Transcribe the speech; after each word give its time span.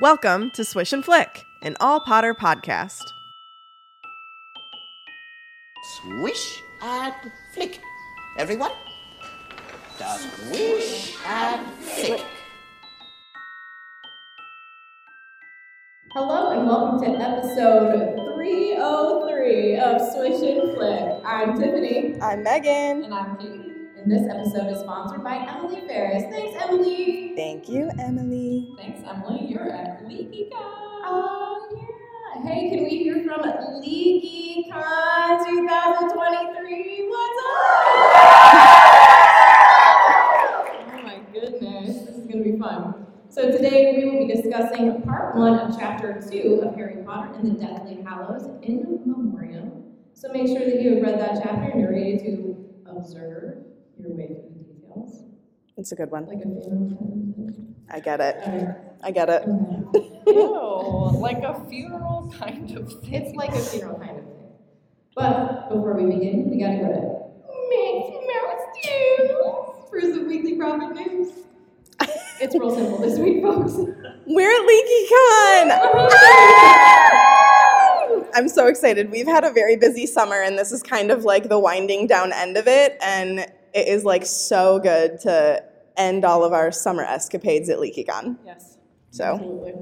Welcome 0.00 0.50
to 0.52 0.64
Swish 0.64 0.94
and 0.94 1.04
Flick, 1.04 1.44
an 1.60 1.76
all 1.78 2.00
Potter 2.00 2.32
podcast. 2.32 3.02
Swish 6.00 6.62
and 6.80 7.12
flick. 7.52 7.80
Everyone? 8.38 8.70
Swish 9.98 11.18
and 11.26 11.66
flick. 11.80 12.24
Hello 16.14 16.58
and 16.58 16.66
welcome 16.66 17.02
to 17.02 17.20
episode 17.20 18.16
303 18.36 19.76
of 19.80 20.00
Swish 20.14 20.40
and 20.40 20.74
Flick. 20.74 21.22
I'm 21.26 21.60
Tiffany. 21.60 22.18
I'm 22.22 22.42
Megan. 22.42 23.04
And 23.04 23.12
I'm 23.12 23.36
Katie. 23.36 23.69
And 24.02 24.10
this 24.10 24.26
episode 24.30 24.68
is 24.72 24.80
sponsored 24.80 25.22
by 25.22 25.46
Emily 25.46 25.82
Ferris. 25.86 26.22
Thanks, 26.30 26.56
Emily. 26.58 27.34
Thank 27.36 27.68
you, 27.68 27.90
Emily. 27.98 28.72
Thanks, 28.78 29.02
Emily. 29.06 29.44
You're 29.46 29.70
at 29.70 30.02
LeakyCon. 30.06 30.48
Oh, 30.52 31.68
yeah. 31.70 32.42
Hey, 32.42 32.70
can 32.70 32.84
we 32.84 32.96
hear 32.96 33.22
from 33.22 33.42
LeakyCon 33.42 35.44
2023? 35.44 37.08
What's 37.10 37.44
up? 37.44 37.50
Oh 40.88 41.02
my 41.04 41.18
goodness. 41.34 41.98
This 42.06 42.16
is 42.16 42.24
going 42.24 42.42
to 42.42 42.52
be 42.52 42.56
fun. 42.58 43.04
So 43.28 43.50
today 43.50 43.96
we 43.98 44.04
will 44.08 44.26
be 44.26 44.32
discussing 44.32 45.02
part 45.02 45.36
one 45.36 45.58
of 45.58 45.76
chapter 45.78 46.18
two 46.26 46.62
of 46.64 46.74
Harry 46.74 47.02
Potter 47.04 47.34
and 47.34 47.44
the 47.54 47.60
Deathly 47.60 48.00
Hallows 48.02 48.46
in 48.62 49.02
Memoriam. 49.04 49.72
So 50.14 50.32
make 50.32 50.46
sure 50.46 50.60
that 50.60 50.80
you 50.80 50.94
have 50.94 51.02
read 51.02 51.20
that 51.20 51.42
chapter 51.42 51.68
and 51.70 51.78
you're 51.82 51.92
ready 51.92 52.16
to 52.16 52.56
observe 52.86 53.58
your 54.00 54.16
way 54.16 54.26
through 54.26 54.54
the 54.56 54.64
details. 54.74 55.24
It's 55.76 55.92
a 55.92 55.96
good 55.96 56.10
one. 56.10 56.26
Like 56.26 56.38
a 56.38 56.42
funeral. 56.42 57.74
I 57.90 58.00
get 58.00 58.20
it. 58.20 58.36
Okay. 58.42 58.74
I 59.02 59.10
get 59.10 59.28
it. 59.28 59.44
Ew, 60.26 61.10
like 61.18 61.42
a 61.42 61.54
funeral 61.68 62.32
kind 62.38 62.70
of 62.76 62.88
thing. 63.00 63.14
It's 63.14 63.34
like 63.34 63.50
a 63.50 63.58
funeral 63.58 63.98
kind 63.98 64.18
of 64.18 64.24
thing. 64.24 64.52
But 65.14 65.68
before 65.68 65.94
we 65.94 66.04
begin, 66.14 66.50
we 66.50 66.58
gotta 66.60 66.76
go 66.76 66.88
to 66.88 67.00
Mickey 67.68 68.20
Mouse 68.26 68.66
News 68.84 69.30
for 69.90 70.00
some 70.00 70.28
weekly 70.28 70.54
Prophet 70.56 70.94
news. 70.94 71.32
It's 72.40 72.54
real 72.54 72.74
simple 72.74 72.98
this 72.98 73.18
week, 73.18 73.42
folks. 73.42 73.74
We're 74.26 74.50
at 74.50 74.62
LeakyCon! 74.70 75.90
I'm 78.34 78.48
so 78.48 78.66
excited. 78.66 79.10
We've 79.10 79.26
had 79.26 79.44
a 79.44 79.50
very 79.52 79.76
busy 79.76 80.06
summer, 80.06 80.40
and 80.40 80.58
this 80.58 80.72
is 80.72 80.82
kind 80.82 81.10
of 81.10 81.24
like 81.24 81.48
the 81.50 81.58
winding 81.58 82.06
down 82.06 82.32
end 82.32 82.56
of 82.56 82.66
it. 82.66 82.96
And 83.02 83.44
it 83.74 83.88
is 83.88 84.04
like 84.04 84.26
so 84.26 84.78
good 84.78 85.20
to 85.20 85.64
end 85.96 86.24
all 86.24 86.44
of 86.44 86.52
our 86.52 86.72
summer 86.72 87.02
escapades 87.02 87.68
at 87.68 87.78
LeakyCon. 87.78 88.36
Yes. 88.44 88.78
So. 89.10 89.24
Absolutely. 89.24 89.74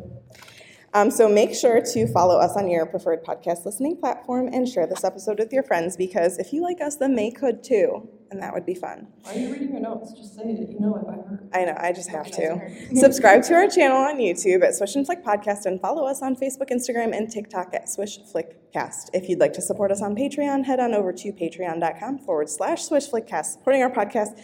Um, 0.94 1.10
so 1.10 1.28
make 1.28 1.54
sure 1.54 1.82
to 1.82 2.12
follow 2.12 2.38
us 2.38 2.56
on 2.56 2.68
your 2.68 2.86
preferred 2.86 3.22
podcast 3.22 3.66
listening 3.66 3.96
platform 3.98 4.48
and 4.52 4.66
share 4.66 4.86
this 4.86 5.04
episode 5.04 5.38
with 5.38 5.52
your 5.52 5.62
friends 5.62 5.96
because 5.96 6.38
if 6.38 6.52
you 6.52 6.62
like 6.62 6.80
us, 6.80 6.96
then 6.96 7.14
they 7.14 7.30
could 7.30 7.62
too, 7.62 8.08
and 8.30 8.42
that 8.42 8.52
would 8.52 8.66
be 8.66 8.74
fun. 8.74 9.08
Why 9.22 9.34
are 9.34 9.38
you 9.38 9.52
reading 9.52 9.70
your 9.72 9.80
notes? 9.80 10.12
Just 10.12 10.36
say 10.36 10.42
it. 10.44 10.70
You 10.70 10.80
know 10.80 10.96
it 10.96 11.06
by 11.06 11.14
heart. 11.14 11.48
I 11.52 11.64
know, 11.64 11.76
I 11.78 11.92
just 11.92 12.10
have 12.10 12.30
to. 12.32 12.60
Subscribe 12.94 13.42
to 13.44 13.54
our 13.54 13.68
channel 13.68 13.96
on 13.96 14.16
YouTube 14.16 14.62
at 14.62 14.74
Swish 14.74 14.96
and 14.96 15.06
Flick 15.06 15.24
Podcast 15.24 15.66
and 15.66 15.80
follow 15.80 16.06
us 16.06 16.22
on 16.22 16.36
Facebook, 16.36 16.70
Instagram, 16.70 17.16
and 17.16 17.30
TikTok 17.30 17.72
at 17.74 17.88
Swish 17.88 18.18
Flick 18.30 18.72
Cast. 18.72 19.10
If 19.14 19.28
you'd 19.28 19.40
like 19.40 19.52
to 19.54 19.62
support 19.62 19.90
us 19.90 20.02
on 20.02 20.14
Patreon, 20.14 20.64
head 20.64 20.80
on 20.80 20.94
over 20.94 21.12
to 21.12 21.32
patreon.com 21.32 22.18
forward 22.18 22.50
slash 22.50 22.84
Swish 22.84 23.08
Flick 23.08 23.26
Cast. 23.26 23.54
Supporting 23.54 23.82
our 23.82 23.90
podcast 23.90 24.38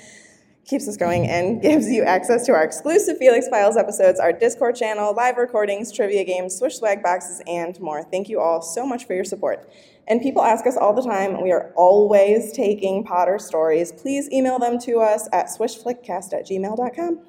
keeps 0.65 0.89
us 0.89 0.97
going 0.97 1.27
and 1.29 1.61
gives 1.63 1.89
you 1.89 2.03
access 2.05 2.47
to 2.47 2.53
our 2.53 2.65
exclusive 2.65 3.19
Felix 3.19 3.49
Files 3.49 3.77
episodes, 3.77 4.19
our 4.19 4.33
Discord 4.33 4.77
channel, 4.77 5.15
live 5.15 5.37
recordings, 5.37 5.93
trivia 5.93 6.25
games, 6.25 6.57
Swish 6.57 6.77
swag 6.79 7.03
boxes, 7.03 7.43
and 7.47 7.79
more. 7.81 8.03
Thank 8.03 8.29
you 8.29 8.41
all 8.41 8.63
so 8.63 8.87
much 8.87 9.07
for 9.07 9.15
your 9.15 9.25
support. 9.25 9.71
And 10.07 10.21
people 10.21 10.43
ask 10.43 10.67
us 10.67 10.77
all 10.77 10.93
the 10.93 11.01
time, 11.03 11.43
we 11.43 11.51
are 11.51 11.73
always 11.77 12.53
taking 12.53 13.05
Potter 13.05 13.39
stories. 13.39 13.91
Please 13.93 14.31
email 14.31 14.59
them 14.59 14.79
to 14.81 15.01
us 15.01 15.31
at 15.33 15.47
swishflickcast 15.47 16.35
at 16.35 16.47
gmail.com. 16.47 17.21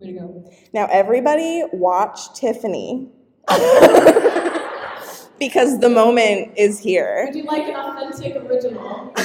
Way 0.00 0.06
to 0.06 0.12
go. 0.12 0.50
Now, 0.72 0.88
everybody 0.90 1.62
watch 1.72 2.34
Tiffany 2.34 3.08
because 5.38 5.78
the 5.80 5.88
moment 5.88 6.52
is 6.56 6.80
here. 6.80 7.26
Would 7.26 7.36
you 7.36 7.44
like 7.44 7.68
an 7.68 7.76
authentic 7.76 8.34
original? 8.36 9.12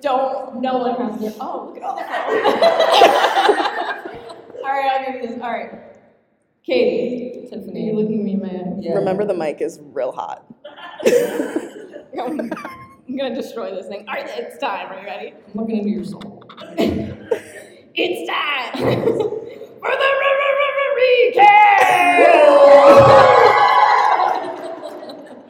Don't, 0.00 0.62
no 0.62 0.78
one 0.78 0.96
has 0.96 1.20
to. 1.20 1.34
Oh, 1.40 1.66
look 1.66 1.76
at 1.76 1.82
all 1.82 1.94
the 1.94 2.02
all 4.64 4.72
right, 4.72 4.92
I'll 4.92 5.04
give 5.12 5.22
you 5.22 5.28
this. 5.28 5.38
All 5.42 5.50
right. 5.50 5.89
Katie, 6.70 7.48
Tiffany. 7.50 7.86
you're 7.86 7.96
looking 7.96 8.24
me, 8.24 8.34
in 8.34 8.42
man. 8.42 8.80
Yeah. 8.80 8.92
Remember, 8.92 9.24
the 9.24 9.34
mic 9.34 9.60
is 9.60 9.80
real 9.92 10.12
hot. 10.12 10.46
I'm 12.16 13.16
gonna 13.16 13.34
destroy 13.34 13.74
this 13.74 13.88
thing. 13.88 14.06
All 14.06 14.14
right, 14.14 14.30
it's 14.36 14.56
time. 14.58 14.92
Are 14.92 15.00
you 15.00 15.06
ready? 15.06 15.32
I'm 15.48 15.60
looking 15.60 15.78
into 15.78 15.90
your 15.90 16.04
soul. 16.04 16.44
It's 17.92 18.30
time 18.30 18.72
for 18.78 19.90
the 19.90 20.10
recap. 20.96 21.80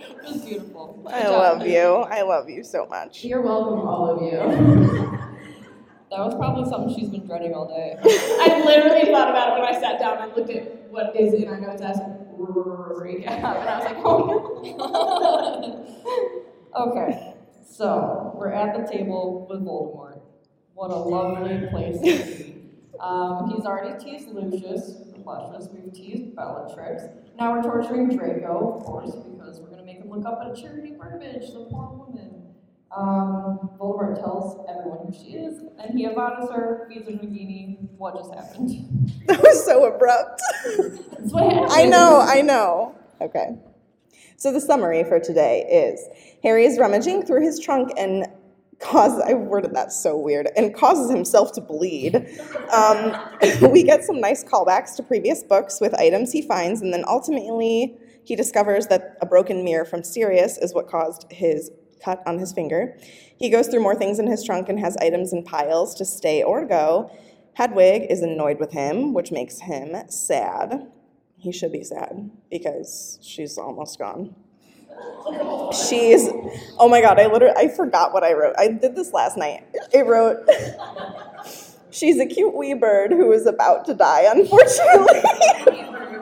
It 0.00 0.32
was 0.32 0.42
beautiful. 0.42 1.04
I 1.06 1.28
love 1.28 1.66
you. 1.66 1.96
I 2.10 2.22
love 2.22 2.48
you 2.48 2.64
so 2.64 2.86
much. 2.86 3.24
You're 3.24 3.42
welcome, 3.42 3.86
all 3.86 4.08
of 4.08 4.22
you. 4.22 5.18
That 6.10 6.18
was 6.18 6.34
probably 6.34 6.68
something 6.68 6.92
she's 6.92 7.08
been 7.08 7.24
dreading 7.24 7.54
all 7.54 7.68
day. 7.68 7.96
I 8.04 8.62
literally 8.64 9.12
thought 9.12 9.30
about 9.30 9.50
it 9.50 9.60
when 9.60 9.74
I 9.74 9.80
sat 9.80 10.00
down 10.00 10.18
and 10.18 10.36
looked 10.36 10.50
at 10.50 10.90
what 10.90 11.14
is 11.14 11.34
in 11.34 11.46
our 11.46 11.60
notes 11.60 11.82
as 11.82 11.98
recap, 11.98 13.28
and 13.28 13.46
I 13.46 13.78
was 13.78 13.84
like, 13.84 13.96
oh 14.04 14.60
no. 14.64 15.86
Okay, 16.76 17.34
so 17.68 18.32
we're 18.36 18.52
at 18.52 18.76
the 18.76 18.90
table 18.90 19.46
with 19.50 19.60
Voldemort. 19.60 20.20
What 20.74 20.90
a 20.90 20.96
lovely 20.96 21.66
place 21.68 21.96
to 21.96 22.02
be. 22.02 22.62
Um, 23.00 23.50
he's 23.50 23.64
already 23.64 24.02
teased 24.02 24.28
Lucius, 24.28 24.92
Luscious, 25.24 25.68
we've 25.72 25.92
teased 25.92 26.36
Bellatrix. 26.36 27.04
Now 27.38 27.52
we're 27.52 27.62
torturing 27.62 28.16
Draco, 28.16 28.78
of 28.78 28.84
course, 28.84 29.14
because 29.14 29.60
we're 29.60 29.70
gonna 29.70 29.84
make 29.84 29.98
him 29.98 30.10
look 30.10 30.24
up 30.26 30.40
at 30.44 30.56
a 30.56 30.60
Charity 30.60 30.92
Burbage, 30.92 31.52
the 31.52 31.66
poor 31.70 31.90
woman. 31.90 32.29
Um, 32.96 33.70
Voldemort 33.78 34.18
tells 34.18 34.66
everyone 34.68 35.06
who 35.06 35.12
she 35.12 35.34
is, 35.34 35.62
and 35.78 35.96
he 35.96 36.06
avows 36.06 36.50
her, 36.50 36.86
feeds 36.88 37.06
her 37.06 37.12
Nagini. 37.12 37.78
What 37.96 38.16
just 38.16 38.34
happened? 38.34 38.70
That 39.26 39.42
was 39.42 39.64
so 39.64 39.84
abrupt. 39.84 40.42
That's 40.66 41.32
what 41.32 41.52
happened. 41.52 41.72
I 41.72 41.84
know, 41.84 42.20
I 42.20 42.42
know. 42.42 42.96
Okay. 43.20 43.50
So 44.36 44.52
the 44.52 44.60
summary 44.60 45.04
for 45.04 45.20
today 45.20 45.60
is 45.70 46.00
Harry 46.42 46.64
is 46.64 46.78
rummaging 46.78 47.26
through 47.26 47.44
his 47.44 47.60
trunk 47.60 47.92
and 47.96 48.26
causes, 48.80 49.22
I 49.24 49.34
worded 49.34 49.74
that 49.74 49.92
so 49.92 50.16
weird, 50.16 50.48
and 50.56 50.74
causes 50.74 51.10
himself 51.10 51.52
to 51.52 51.60
bleed. 51.60 52.16
Um, 52.72 53.16
we 53.70 53.82
get 53.82 54.04
some 54.04 54.20
nice 54.20 54.42
callbacks 54.42 54.96
to 54.96 55.02
previous 55.02 55.42
books 55.44 55.80
with 55.80 55.94
items 55.94 56.32
he 56.32 56.42
finds, 56.42 56.80
and 56.80 56.92
then 56.92 57.04
ultimately 57.06 57.96
he 58.24 58.34
discovers 58.34 58.86
that 58.88 59.16
a 59.20 59.26
broken 59.26 59.64
mirror 59.64 59.84
from 59.84 60.02
Sirius 60.02 60.58
is 60.58 60.74
what 60.74 60.88
caused 60.88 61.26
his 61.30 61.70
cut 62.02 62.22
on 62.26 62.38
his 62.38 62.52
finger. 62.52 62.96
He 63.38 63.50
goes 63.50 63.68
through 63.68 63.82
more 63.82 63.94
things 63.94 64.18
in 64.18 64.26
his 64.26 64.44
trunk 64.44 64.68
and 64.68 64.78
has 64.80 64.96
items 64.98 65.32
in 65.32 65.42
piles 65.42 65.94
to 65.96 66.04
stay 66.04 66.42
or 66.42 66.64
go. 66.64 67.10
Hedwig 67.54 68.06
is 68.10 68.22
annoyed 68.22 68.58
with 68.58 68.72
him, 68.72 69.12
which 69.12 69.32
makes 69.32 69.60
him 69.60 69.96
sad. 70.08 70.90
He 71.38 71.52
should 71.52 71.72
be 71.72 71.84
sad 71.84 72.30
because 72.50 73.18
she's 73.22 73.58
almost 73.58 73.98
gone. 73.98 74.34
She's, 75.88 76.28
oh 76.78 76.88
my 76.88 77.00
god, 77.00 77.18
I 77.18 77.26
literally, 77.26 77.54
I 77.56 77.68
forgot 77.68 78.12
what 78.12 78.24
I 78.24 78.34
wrote. 78.34 78.54
I 78.58 78.68
did 78.68 78.96
this 78.96 79.12
last 79.12 79.36
night. 79.36 79.64
I 79.94 80.02
wrote, 80.02 80.46
she's 81.90 82.18
a 82.18 82.26
cute 82.26 82.54
wee 82.54 82.74
bird 82.74 83.12
who 83.12 83.32
is 83.32 83.46
about 83.46 83.84
to 83.86 83.94
die, 83.94 84.24
unfortunately. 84.28 85.22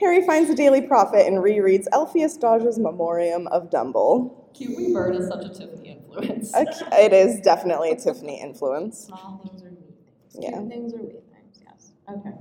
Harry 0.00 0.24
finds 0.26 0.48
the 0.48 0.54
Daily 0.54 0.82
Prophet 0.82 1.26
and 1.26 1.38
rereads 1.38 1.86
Elphias 1.92 2.38
Doge's 2.38 2.78
Memoriam 2.78 3.46
of 3.48 3.70
Dumble. 3.70 4.50
Cute 4.54 4.76
Wee 4.76 4.92
Bird 4.92 5.16
is 5.16 5.28
such 5.28 5.44
a 5.44 5.48
Tiffany 5.48 5.98
influence. 5.98 6.52
A 6.54 6.66
It 7.04 7.12
is 7.12 7.40
definitely 7.40 7.90
a 7.90 7.96
Tiffany 7.96 8.40
influence. 8.40 9.06
Small 9.06 9.40
things 9.44 9.62
are 9.62 9.70
neat 9.70 9.94
things. 10.32 10.44
Yeah. 10.44 10.50
Cute 10.58 10.68
things 10.68 10.94
are 10.94 10.98
weird 10.98 11.30
things, 11.32 11.60
yes. 11.64 11.92
Okay. 12.10 12.36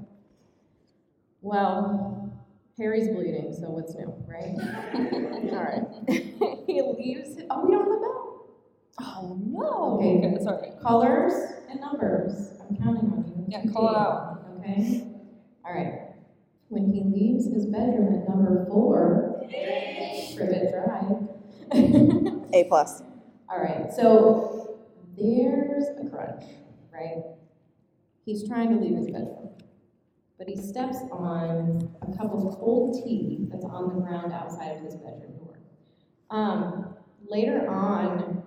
Well, 1.42 2.34
Harry's 2.78 3.08
bleeding, 3.10 3.56
so 3.60 3.70
what's 3.70 3.94
new, 3.96 4.14
right? 4.28 4.56
All 5.54 5.64
right. 5.64 6.64
he 6.68 6.82
leaves. 6.82 7.40
Oh, 7.50 7.66
we 7.66 7.72
don't 7.72 7.84
have 7.84 7.94
a 7.94 8.00
bell. 8.00 8.48
Oh 9.02 9.38
no. 9.46 10.00
Okay. 10.20 10.28
okay 10.36 10.44
sorry. 10.44 10.70
Colors 10.82 11.34
and 11.70 11.80
numbers. 11.80 12.52
I'm 12.62 12.78
counting 12.78 13.12
on 13.12 13.26
you. 13.28 13.46
Yeah, 13.50 13.72
call 13.72 13.90
it 13.90 13.96
out. 13.96 14.44
Okay. 14.60 15.08
All 15.66 15.74
right. 15.74 16.13
When 16.74 16.92
he 16.92 17.04
leaves 17.04 17.46
his 17.54 17.68
bedroom 17.68 18.16
at 18.16 18.28
number 18.28 18.66
four, 18.66 19.46
Privet 20.36 20.72
Drive. 20.72 21.30
A 22.52 22.64
plus. 22.68 23.04
All 23.48 23.60
right. 23.62 23.94
So 23.96 24.80
there's 25.16 25.84
a 26.04 26.10
crunch, 26.10 26.46
right? 26.92 27.22
He's 28.26 28.48
trying 28.48 28.70
to 28.72 28.84
leave 28.84 28.98
his 28.98 29.06
bedroom, 29.06 29.50
but 30.40 30.48
he 30.48 30.58
steps 30.58 30.98
on 31.12 31.96
a 32.02 32.18
cup 32.18 32.34
of 32.34 32.42
cold 32.58 33.04
tea 33.04 33.48
that's 33.52 33.66
on 33.66 33.90
the 33.90 34.02
ground 34.02 34.34
outside 34.34 34.78
of 34.78 34.84
his 34.84 34.96
bedroom 34.96 35.38
door. 35.38 35.60
Um, 36.32 36.96
later 37.30 37.70
on, 37.70 38.42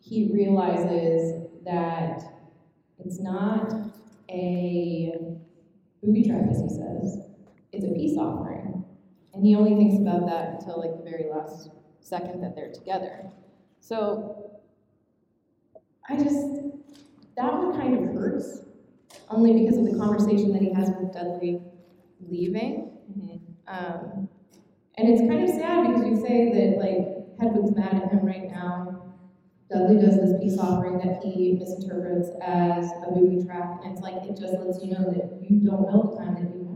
he 0.00 0.32
realizes 0.32 1.46
that 1.64 2.24
it's 2.98 3.20
not 3.20 3.72
a 4.28 5.12
booby 6.02 6.24
trap, 6.24 6.42
as 6.50 6.60
he 6.60 6.68
says, 6.68 7.28
it's 7.72 7.84
a 7.84 7.88
peace 7.88 8.16
offering. 8.18 8.84
And 9.34 9.44
he 9.44 9.54
only 9.56 9.74
thinks 9.74 9.96
about 10.00 10.26
that 10.26 10.60
until 10.60 10.78
like 10.78 10.96
the 10.96 11.10
very 11.10 11.26
last 11.30 11.70
second 12.00 12.42
that 12.42 12.54
they're 12.54 12.72
together. 12.72 13.30
So 13.80 14.60
I 16.08 16.16
just, 16.16 16.46
that 17.36 17.52
one 17.52 17.72
kind 17.78 17.98
of 17.98 18.14
hurts, 18.14 18.60
only 19.28 19.64
because 19.64 19.78
of 19.78 19.84
the 19.84 19.98
conversation 19.98 20.52
that 20.52 20.62
he 20.62 20.72
has 20.72 20.90
with 20.90 21.12
Dudley 21.12 21.62
leaving. 22.28 22.90
Um, 23.66 24.28
and 24.96 25.08
it's 25.08 25.22
kind 25.22 25.42
of 25.42 25.48
sad 25.48 25.86
because 25.86 26.06
you 26.06 26.16
say 26.26 26.52
that 26.52 26.78
like 26.78 27.38
Hedwig's 27.40 27.74
mad 27.74 27.94
at 27.94 28.12
him 28.12 28.24
right 28.26 28.50
now. 28.50 29.14
Dudley 29.70 29.96
does 29.96 30.16
this 30.16 30.38
peace 30.38 30.58
offering 30.58 30.98
that 30.98 31.22
he 31.24 31.56
misinterprets 31.58 32.28
as 32.42 32.90
a 33.06 33.10
booby 33.10 33.42
trap, 33.42 33.80
and 33.82 33.92
it's 33.92 34.02
like 34.02 34.16
it 34.16 34.36
just 34.38 34.52
lets 34.52 34.84
you 34.84 34.92
know 34.92 35.10
that 35.10 35.40
you 35.48 35.60
don't 35.64 35.88
know 35.90 36.10
the 36.10 36.16
time 36.22 36.34
that 36.34 36.54
you 36.54 36.68
have, 36.68 36.71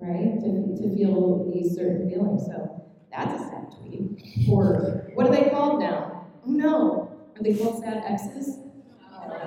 right? 0.00 0.40
To, 0.40 0.76
to 0.82 0.96
feel 0.96 1.50
these 1.52 1.74
certain 1.74 2.08
feelings. 2.08 2.46
So 2.46 2.84
that's 3.10 3.40
a 3.40 3.44
sad 3.44 3.74
tweet. 3.78 4.48
Or 4.50 5.10
what 5.14 5.26
are 5.26 5.32
they 5.32 5.50
called 5.50 5.80
now? 5.80 6.26
Oh 6.46 6.50
no, 6.50 7.18
are 7.36 7.42
they 7.42 7.54
called 7.54 7.82
sad 7.82 8.02
exes? 8.06 8.58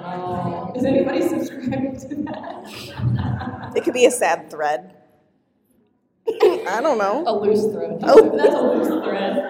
Oh, 0.03 0.71
is 0.75 0.83
anybody 0.85 1.21
subscribing 1.27 1.99
to 1.99 2.15
that? 2.25 3.73
It 3.75 3.83
could 3.83 3.93
be 3.93 4.05
a 4.05 4.11
sad 4.11 4.49
thread. 4.49 4.95
I 6.27 6.79
don't 6.81 6.97
know. 6.97 7.23
A 7.25 7.33
loose 7.35 7.71
thread. 7.73 7.99
Oh. 8.03 8.37
That's 8.37 8.53
a 8.53 8.61
loose 8.61 9.03
thread. 9.03 9.47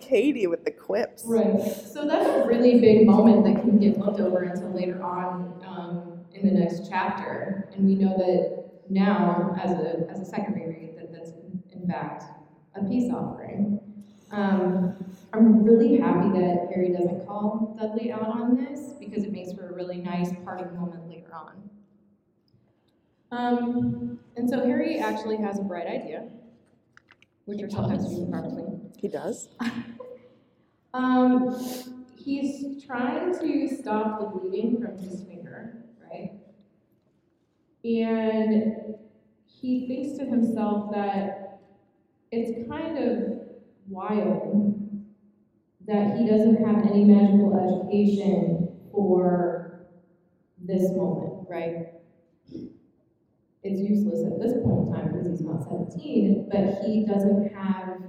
Katie 0.00 0.46
with 0.46 0.64
the 0.64 0.70
quips. 0.70 1.24
Right. 1.26 1.58
So 1.90 2.06
that's 2.06 2.26
a 2.26 2.44
really 2.46 2.80
big 2.80 3.06
moment 3.06 3.44
that 3.44 3.62
can 3.62 3.78
get 3.78 3.96
looked 3.98 4.20
over 4.20 4.42
until 4.42 4.70
later 4.70 5.02
on 5.02 5.54
um, 5.66 6.20
in 6.34 6.46
the 6.46 6.52
next 6.52 6.86
chapter. 6.86 7.70
And 7.74 7.86
we 7.86 7.94
know 7.94 8.14
that 8.18 8.61
now, 8.92 9.56
as 9.58 9.70
a, 9.70 10.06
as 10.10 10.20
a 10.20 10.24
second 10.24 10.54
reread, 10.54 10.96
that 10.98 11.12
that's 11.12 11.32
in 11.72 11.86
fact 11.88 12.24
a 12.74 12.84
peace 12.84 13.10
offering. 13.10 13.80
Um, 14.30 14.94
I'm 15.32 15.64
really 15.64 15.98
happy 15.98 16.28
that 16.38 16.68
Harry 16.74 16.90
doesn't 16.92 17.26
call 17.26 17.76
Dudley 17.78 18.12
out 18.12 18.28
on 18.28 18.56
this 18.56 18.92
because 19.00 19.24
it 19.24 19.32
makes 19.32 19.52
for 19.52 19.68
a 19.68 19.74
really 19.74 19.98
nice 19.98 20.30
parting 20.44 20.74
moment 20.78 21.08
later 21.08 21.34
on. 21.34 21.70
Um, 23.30 24.18
and 24.36 24.48
so 24.48 24.64
Harry 24.64 24.98
actually 24.98 25.38
has 25.38 25.58
a 25.58 25.62
bright 25.62 25.86
idea, 25.86 26.28
which 27.46 27.62
are 27.62 27.70
sometimes 27.70 28.12
used 28.12 28.30
properly. 28.30 28.78
He 28.98 29.08
does. 29.08 29.48
Um, 30.94 31.56
he's 32.16 32.84
trying 32.84 33.32
to 33.32 33.76
stop 33.80 34.20
the 34.20 34.26
bleeding 34.38 34.78
from 34.78 34.98
his 34.98 35.22
finger? 35.22 35.41
And 37.84 38.94
he 39.46 39.86
thinks 39.86 40.18
to 40.18 40.24
himself 40.24 40.92
that 40.92 41.60
it's 42.30 42.68
kind 42.68 42.98
of 42.98 43.40
wild 43.88 44.78
that 45.86 46.16
he 46.16 46.26
doesn't 46.26 46.64
have 46.64 46.86
any 46.86 47.04
magical 47.04 47.54
education 47.54 48.68
for 48.92 49.86
this 50.60 50.92
moment, 50.92 51.46
right? 51.48 51.88
It's 53.64 53.80
useless 53.80 54.24
at 54.26 54.40
this 54.40 54.54
point 54.64 54.88
in 54.88 54.92
time 54.92 55.12
because 55.12 55.26
he's 55.26 55.40
not 55.40 55.64
17, 55.64 56.48
but 56.50 56.84
he 56.84 57.04
doesn't 57.04 57.52
have 57.54 58.00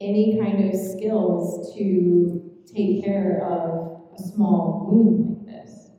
any 0.00 0.38
kind 0.40 0.68
of 0.68 0.74
skills 0.78 1.72
to 1.76 2.50
take 2.66 3.04
care 3.04 3.44
of 3.44 4.02
a 4.18 4.22
small 4.22 4.88
wound 4.90 5.46
like 5.46 5.46
this. 5.46 5.90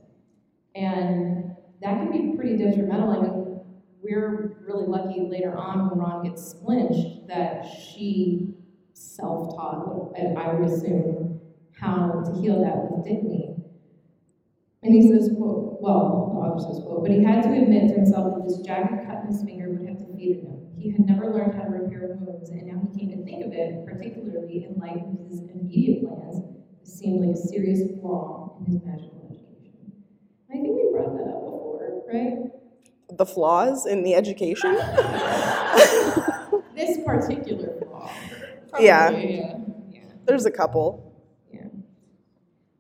And 0.75 1.52
that 1.83 1.97
can 1.97 2.11
be 2.11 2.35
pretty 2.35 2.57
detrimental. 2.57 3.11
I 3.11 3.19
mean, 3.21 3.59
we're 4.01 4.57
really 4.65 4.87
lucky 4.87 5.27
later 5.29 5.55
on 5.55 5.89
when 5.89 5.99
Ron 5.99 6.23
gets 6.23 6.41
splinched 6.41 7.27
that 7.27 7.65
she 7.65 8.55
self-taught, 8.93 10.13
I 10.17 10.41
I 10.41 10.53
would 10.53 10.69
assume, 10.69 11.41
how 11.79 12.23
to 12.25 12.41
heal 12.41 12.61
that 12.61 12.91
with 12.91 13.05
dignity. 13.05 13.49
And 14.83 14.93
he 14.93 15.07
says, 15.07 15.29
well, 15.31 15.79
the 15.81 15.87
author 15.87 16.59
says, 16.59 16.83
quote, 16.83 17.03
but 17.03 17.11
he 17.11 17.23
had 17.23 17.43
to 17.43 17.49
admit 17.49 17.89
to 17.89 17.95
himself 17.95 18.35
that 18.35 18.47
this 18.47 18.59
jagged 18.65 19.07
cut 19.07 19.23
in 19.23 19.27
his 19.27 19.43
finger 19.43 19.69
would 19.69 19.87
have 19.87 19.99
defeated 19.99 20.43
him. 20.43 20.59
He 20.77 20.91
had 20.91 21.07
never 21.07 21.31
learned 21.31 21.55
how 21.55 21.63
to 21.63 21.71
repair 21.71 22.19
wounds, 22.19 22.49
and 22.49 22.67
now 22.67 22.81
he 22.91 22.99
came 22.99 23.17
to 23.17 23.23
think 23.23 23.45
of 23.45 23.53
it, 23.53 23.85
particularly 23.85 24.67
in 24.67 24.75
light 24.79 24.99
of 24.99 25.27
his 25.27 25.39
immediate 25.51 26.03
plans, 26.03 26.43
seemed 26.83 27.25
like 27.25 27.35
a 27.35 27.39
serious 27.39 27.79
flaw 27.99 28.59
in 28.59 28.73
his 28.73 28.83
magical 28.83 29.27
education. 29.31 29.91
I 30.51 30.59
think 30.59 30.75
we 30.75 30.91
brought 30.91 31.15
that 31.15 31.31
up 31.31 31.42
right? 32.13 33.17
The 33.17 33.25
flaws 33.25 33.85
in 33.85 34.03
the 34.03 34.15
education? 34.15 34.75
This 36.75 36.97
particular 37.05 37.73
flaw. 37.79 38.11
Yeah. 38.79 39.09
Yeah. 39.11 39.57
Yeah. 39.89 40.01
There's 40.25 40.45
a 40.45 40.51
couple. 40.51 41.11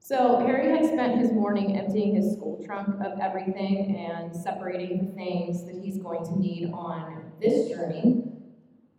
So 0.05 0.39
Harry 0.45 0.69
had 0.69 0.85
spent 0.85 1.17
his 1.17 1.31
morning 1.31 1.77
emptying 1.77 2.13
his 2.13 2.33
school 2.33 2.61
trunk 2.65 2.89
of 3.03 3.19
everything 3.21 3.95
and 3.95 4.35
separating 4.35 4.97
the 5.07 5.13
things 5.13 5.65
that 5.65 5.75
he's 5.81 5.97
going 5.97 6.25
to 6.25 6.37
need 6.37 6.71
on 6.73 7.31
this 7.39 7.69
journey 7.69 8.21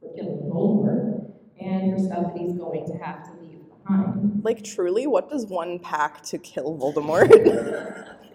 for 0.00 0.14
killing 0.14 0.50
Voldemort 0.50 1.30
and 1.60 1.92
for 1.92 1.98
stuff 2.02 2.32
that 2.32 2.38
he's 2.38 2.54
going 2.54 2.86
to 2.86 2.94
have 3.04 3.22
to 3.24 3.32
leave 3.38 3.60
behind. 3.84 4.42
Like, 4.42 4.64
truly, 4.64 5.06
what 5.06 5.28
does 5.28 5.44
one 5.44 5.78
pack 5.78 6.22
to 6.22 6.38
kill 6.38 6.78
Voldemort? 6.78 7.28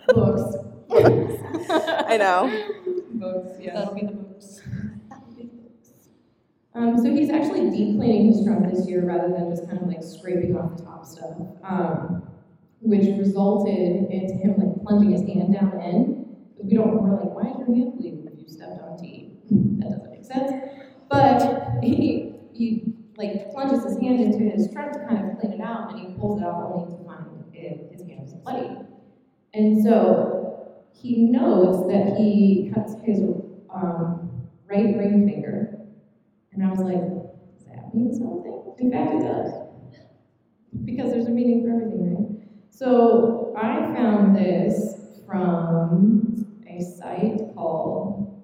Books. 0.10 0.56
I 0.92 2.18
know. 2.18 2.66
Books, 3.12 3.52
yeah. 3.60 3.74
That'll 3.74 3.94
be 3.94 4.02
the 4.02 4.14
books. 4.14 4.62
Um, 6.76 6.98
so 6.98 7.14
he's 7.14 7.30
actually 7.30 7.70
deep 7.72 7.98
cleaning 7.98 8.28
his 8.28 8.46
trunk 8.46 8.72
this 8.72 8.88
year 8.88 9.06
rather 9.06 9.28
than 9.28 9.50
just 9.50 9.68
kind 9.68 9.82
of 9.82 9.88
like 9.88 10.02
scraping 10.02 10.56
off 10.56 10.78
the 10.78 10.84
top 10.84 11.06
stuff, 11.06 11.36
um, 11.64 12.24
which 12.80 13.06
resulted 13.18 14.10
into 14.10 14.34
him 14.36 14.56
like 14.58 14.82
plunging 14.84 15.12
his 15.12 15.22
hand 15.22 15.54
down 15.54 15.82
in. 15.82 16.26
We 16.64 16.76
don't, 16.76 17.02
we're 17.04 17.18
like, 17.18 17.34
why 17.36 17.52
is 17.52 17.58
your 17.58 17.76
hand 17.76 17.98
bleeding 17.98 18.28
if 18.32 18.40
you 18.40 18.48
stepped 18.48 18.82
on 18.82 18.98
tea? 18.98 19.34
That 19.80 19.90
doesn't 19.90 20.12
make 20.12 20.24
sense. 20.24 20.52
But 21.10 21.82
he, 21.84 22.36
he 22.54 22.94
like 23.18 23.52
plunges 23.52 23.84
his 23.84 24.00
hand 24.00 24.22
into 24.22 24.40
his 24.40 24.72
trunk 24.72 24.94
to 24.94 25.00
kind 25.00 25.32
of 25.32 25.40
clean 25.40 25.54
it 25.54 25.62
out, 25.62 25.92
and 25.92 26.00
he 26.00 26.14
pulls 26.20 26.40
it 26.40 26.46
out 26.46 26.72
only 26.74 26.96
to 26.96 27.04
find 27.04 27.26
it, 27.54 27.92
his 27.92 28.08
hand 28.08 28.26
is 28.26 28.34
bloody. 28.36 28.70
And 29.54 29.84
so 29.84 30.39
he 31.02 31.24
notes 31.24 31.88
that 31.92 32.18
he 32.18 32.72
cuts 32.74 32.94
his 33.04 33.22
um, 33.74 34.32
right 34.68 34.98
ring 34.98 35.28
finger 35.28 35.80
and 36.60 36.68
I 36.68 36.72
was 36.72 36.80
like, 36.80 37.00
does 37.00 37.68
that 37.68 37.96
mean 37.96 38.14
something? 38.14 38.74
In 38.80 38.92
fact, 38.92 39.14
it 39.14 39.24
does. 39.24 39.54
Because 40.84 41.12
there's 41.12 41.28
a 41.28 41.30
meaning 41.30 41.64
for 41.64 41.72
everything, 41.72 42.16
right? 42.16 42.48
So 42.70 43.54
I 43.58 43.94
found 43.94 44.36
this 44.36 45.22
from 45.26 46.46
a 46.68 46.84
site 46.84 47.56
called 47.56 48.42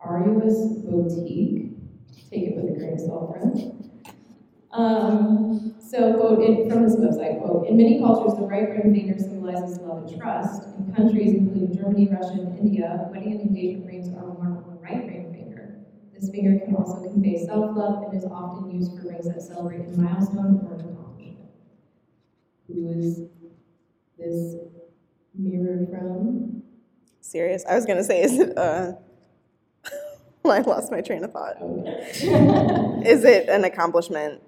Arduous 0.00 0.84
Boutique. 0.84 1.72
Take 2.30 2.44
it 2.44 2.56
with 2.56 2.76
a 2.76 2.78
grain 2.78 2.94
of 2.94 3.00
salt, 3.00 3.32
friends. 3.32 3.62
Um, 4.70 5.74
so, 5.92 6.14
quote, 6.14 6.40
in, 6.42 6.70
from 6.70 6.84
this 6.84 6.96
website, 6.96 7.42
quote, 7.44 7.68
in 7.68 7.76
many 7.76 7.98
cultures, 7.98 8.32
the 8.38 8.46
right 8.46 8.66
ring 8.70 8.94
finger 8.94 9.18
symbolizes 9.18 9.78
love 9.80 10.04
and 10.04 10.18
trust. 10.18 10.62
In 10.78 10.90
countries 10.94 11.34
including 11.34 11.76
Germany, 11.76 12.08
Russia, 12.10 12.40
and 12.40 12.58
India, 12.58 13.08
wedding 13.12 13.32
and 13.32 13.40
engagement 13.42 13.86
rings 13.86 14.08
are 14.08 14.24
worn 14.24 14.56
on 14.56 14.64
the 14.70 14.80
right 14.80 15.04
ring 15.06 15.34
finger. 15.34 15.80
This 16.18 16.30
finger 16.30 16.64
can 16.64 16.76
also 16.76 17.02
convey 17.02 17.44
self-love 17.44 18.04
and 18.04 18.16
is 18.16 18.24
often 18.24 18.70
used 18.70 18.92
for 18.96 19.06
rings 19.08 19.26
that 19.26 19.42
celebrate 19.42 19.80
a 19.80 19.98
milestone 19.98 20.66
or 20.66 20.74
an 20.76 20.80
accomplishment. 20.80 21.50
Who 22.68 22.88
is 22.88 23.20
this 24.18 24.56
mirror 25.34 25.86
from? 25.90 26.62
Sirius? 27.20 27.66
I 27.68 27.74
was 27.74 27.84
gonna 27.84 28.02
say, 28.04 28.22
is 28.22 28.38
it, 28.38 28.56
uh, 28.56 28.92
I 30.44 30.60
lost 30.60 30.90
my 30.90 31.02
train 31.02 31.22
of 31.24 31.32
thought. 31.32 31.56
Is 33.06 33.24
it 33.24 33.48
an 33.48 33.64
accomplishment 33.64 34.42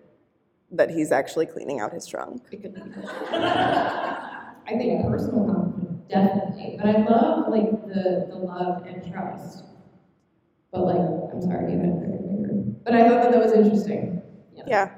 that 0.70 0.90
he's 0.90 1.12
actually 1.12 1.46
cleaning 1.46 1.80
out 1.80 1.92
his 1.92 2.06
trunk? 2.06 2.42
It 2.50 2.62
could 2.62 2.74
be. 2.74 2.82
I 3.32 4.76
think 4.78 5.06
personal 5.06 5.44
compliment, 5.46 6.08
definitely. 6.08 6.76
But 6.78 6.86
I 6.96 6.98
love 7.04 7.48
like 7.48 7.70
the 7.86 8.26
the 8.28 8.36
love 8.36 8.84
and 8.86 9.12
trust. 9.12 9.64
But 10.72 10.84
like, 10.84 10.96
I'm 11.32 11.40
sorry, 11.40 11.72
you 11.72 11.78
had 11.78 11.88
a 11.88 12.00
finger. 12.28 12.50
But 12.84 12.94
I 12.94 13.08
thought 13.08 13.22
that 13.22 13.32
that 13.32 13.42
was 13.42 13.52
interesting. 13.52 14.22
Yeah. 14.66 14.90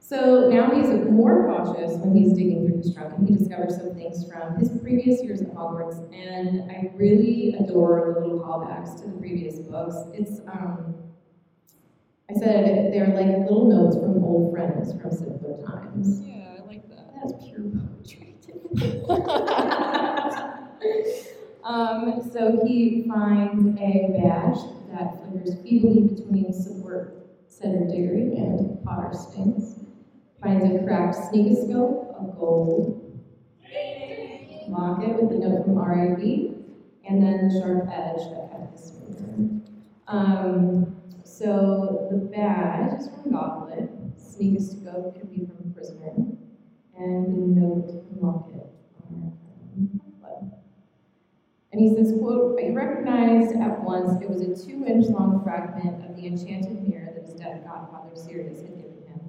So 0.00 0.48
now 0.48 0.70
he's 0.70 0.88
more 1.10 1.46
cautious 1.46 1.98
when 1.98 2.14
he's 2.16 2.32
digging 2.32 2.66
through 2.66 2.78
his 2.78 2.94
trunk 2.94 3.14
and 3.18 3.28
he 3.28 3.34
discovers 3.36 3.76
some 3.76 3.94
things 3.94 4.24
from 4.30 4.56
his 4.56 4.70
previous 4.80 5.22
years 5.22 5.42
at 5.42 5.54
Hogwarts. 5.54 5.98
And 6.12 6.70
I 6.70 6.90
really 6.94 7.56
adore 7.60 8.12
the 8.14 8.20
little 8.20 8.40
callbacks 8.40 8.94
to 9.00 9.06
the 9.06 9.12
previous 9.18 9.58
books. 9.58 9.96
It's, 10.14 10.40
um, 10.48 10.94
I 12.30 12.34
said 12.34 12.92
they're 12.92 13.14
like 13.14 13.38
little 13.38 13.70
notes 13.70 13.96
from 13.96 14.22
old 14.22 14.52
friends 14.52 14.92
from 15.00 15.10
simpler 15.10 15.56
times. 15.64 16.20
Yeah, 16.20 16.56
I 16.58 16.60
like 16.66 16.86
that. 16.90 17.14
That's 17.14 17.32
pure 17.42 17.62
poetry. 17.62 18.36
um, 21.64 22.20
so 22.30 22.62
he 22.66 23.06
finds 23.08 23.64
a 23.80 24.12
badge 24.12 24.58
that 24.92 25.16
flickers 25.22 25.54
feebly 25.62 26.02
between 26.02 26.52
support 26.52 27.14
Cedric 27.48 27.88
Diggory 27.88 28.36
and 28.36 28.84
Potter 28.84 29.16
Stings. 29.16 29.86
Finds 30.42 30.66
a 30.66 30.84
cracked 30.84 31.16
sneakoscope 31.16 32.14
of 32.14 32.38
gold. 32.38 33.10
Locket 34.68 35.22
with 35.22 35.30
the 35.30 35.38
note 35.48 35.64
from 35.64 35.78
R.I.P. 35.78 36.52
And 37.08 37.22
then 37.22 37.48
the 37.48 37.58
sharp 37.58 37.88
edge 37.90 38.28
that 38.28 38.50
cut 38.52 38.68
his 38.70 38.90
finger. 38.90 39.62
Um, 40.06 40.97
so 41.38 42.08
the 42.10 42.16
badge 42.16 43.00
is 43.00 43.08
from 43.08 43.32
Goblet. 43.32 43.90
Sneakoscope 44.18 45.20
could 45.20 45.30
be 45.30 45.46
from 45.46 45.72
Prisoner 45.72 46.12
and 46.96 47.26
the 47.26 47.60
note 47.60 47.90
and 48.10 48.20
locket. 48.20 48.66
And 51.70 51.80
he 51.80 51.94
says, 51.94 52.12
quote, 52.18 52.58
I 52.58 52.70
recognized 52.70 53.54
at 53.54 53.84
once 53.84 54.20
it 54.20 54.28
was 54.28 54.40
a 54.40 54.66
two-inch 54.66 55.06
long 55.10 55.40
fragment 55.44 56.10
of 56.10 56.16
the 56.16 56.26
enchanted 56.26 56.88
mirror 56.88 57.12
that 57.14 57.24
his 57.24 57.34
dead 57.34 57.62
godfather 57.64 58.16
Sirius 58.16 58.62
had 58.62 58.74
given 58.74 58.98
him. 59.06 59.20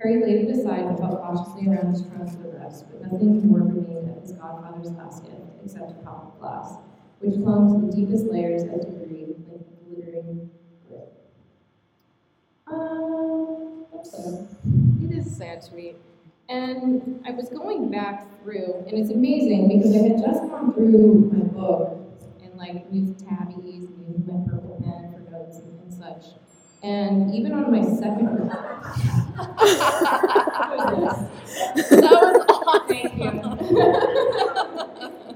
Harry 0.00 0.22
laid 0.22 0.48
it 0.48 0.56
aside 0.56 0.86
and 0.86 0.96
felt 0.98 1.20
cautiously 1.20 1.68
around 1.68 1.92
his 1.92 2.02
trunk 2.06 2.30
for 2.30 2.44
the 2.44 2.56
rest, 2.56 2.86
but 2.90 3.12
nothing 3.12 3.46
more 3.46 3.58
remained 3.58 4.08
of 4.16 4.22
his 4.22 4.32
godfather's 4.32 4.92
last 4.92 5.24
except 5.62 5.90
a 5.90 6.04
cup 6.04 6.32
of 6.32 6.40
glass, 6.40 6.76
which 7.18 7.34
clung 7.42 7.68
to 7.68 7.86
the 7.86 7.92
deepest 7.92 8.26
layers 8.26 8.62
of 8.62 8.80
debris 8.80 9.34
like 9.50 9.60
glittering. 9.84 10.50
Um. 12.70 13.84
It 15.02 15.10
is 15.12 15.36
sad 15.36 15.62
to 15.62 15.74
me. 15.74 15.94
And 16.48 17.22
I 17.26 17.30
was 17.32 17.48
going 17.48 17.90
back 17.90 18.26
through, 18.42 18.84
and 18.88 18.98
it's 18.98 19.10
amazing 19.10 19.68
because 19.68 19.94
I 19.94 19.98
had 19.98 20.18
just 20.18 20.40
gone 20.42 20.72
through 20.72 21.30
my 21.32 21.44
book 21.44 21.98
and 22.42 22.56
like 22.56 22.84
used 22.90 23.20
tabbies 23.20 23.84
and 23.84 24.08
used 24.08 24.26
my 24.26 24.40
purple 24.50 24.80
pen 24.82 25.12
for 25.12 25.20
notes 25.30 25.58
and, 25.58 25.80
and 25.80 25.92
such. 25.92 26.34
And 26.82 27.34
even 27.34 27.52
on 27.52 27.70
my 27.70 27.82
second 27.82 28.48
this? 31.00 31.18
That 31.90 32.18
was 32.22 32.46
awesome. 32.66 33.00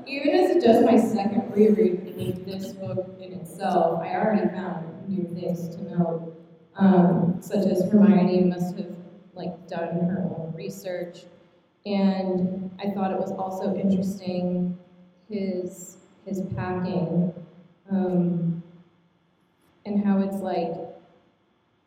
Even 0.06 0.30
as 0.34 0.64
just 0.64 0.84
my 0.84 0.98
second 0.98 1.52
reread 1.54 2.16
with 2.16 2.44
this 2.46 2.72
book 2.72 3.14
in 3.20 3.32
itself, 3.34 4.00
I 4.00 4.14
already 4.14 4.48
found 4.48 5.08
new 5.08 5.24
things 5.34 5.68
to 5.76 5.82
note, 5.96 6.33
um, 6.76 7.36
such 7.40 7.66
as 7.66 7.88
Hermione 7.90 8.44
must 8.44 8.76
have 8.76 8.94
like 9.34 9.68
done 9.68 9.96
her 10.06 10.28
own 10.36 10.52
research, 10.56 11.24
and 11.86 12.70
I 12.78 12.90
thought 12.90 13.10
it 13.10 13.18
was 13.18 13.32
also 13.32 13.74
interesting 13.76 14.76
his 15.28 15.98
his 16.26 16.42
packing, 16.56 17.32
um, 17.90 18.62
and 19.84 20.04
how 20.04 20.20
it's 20.20 20.36
like 20.36 20.72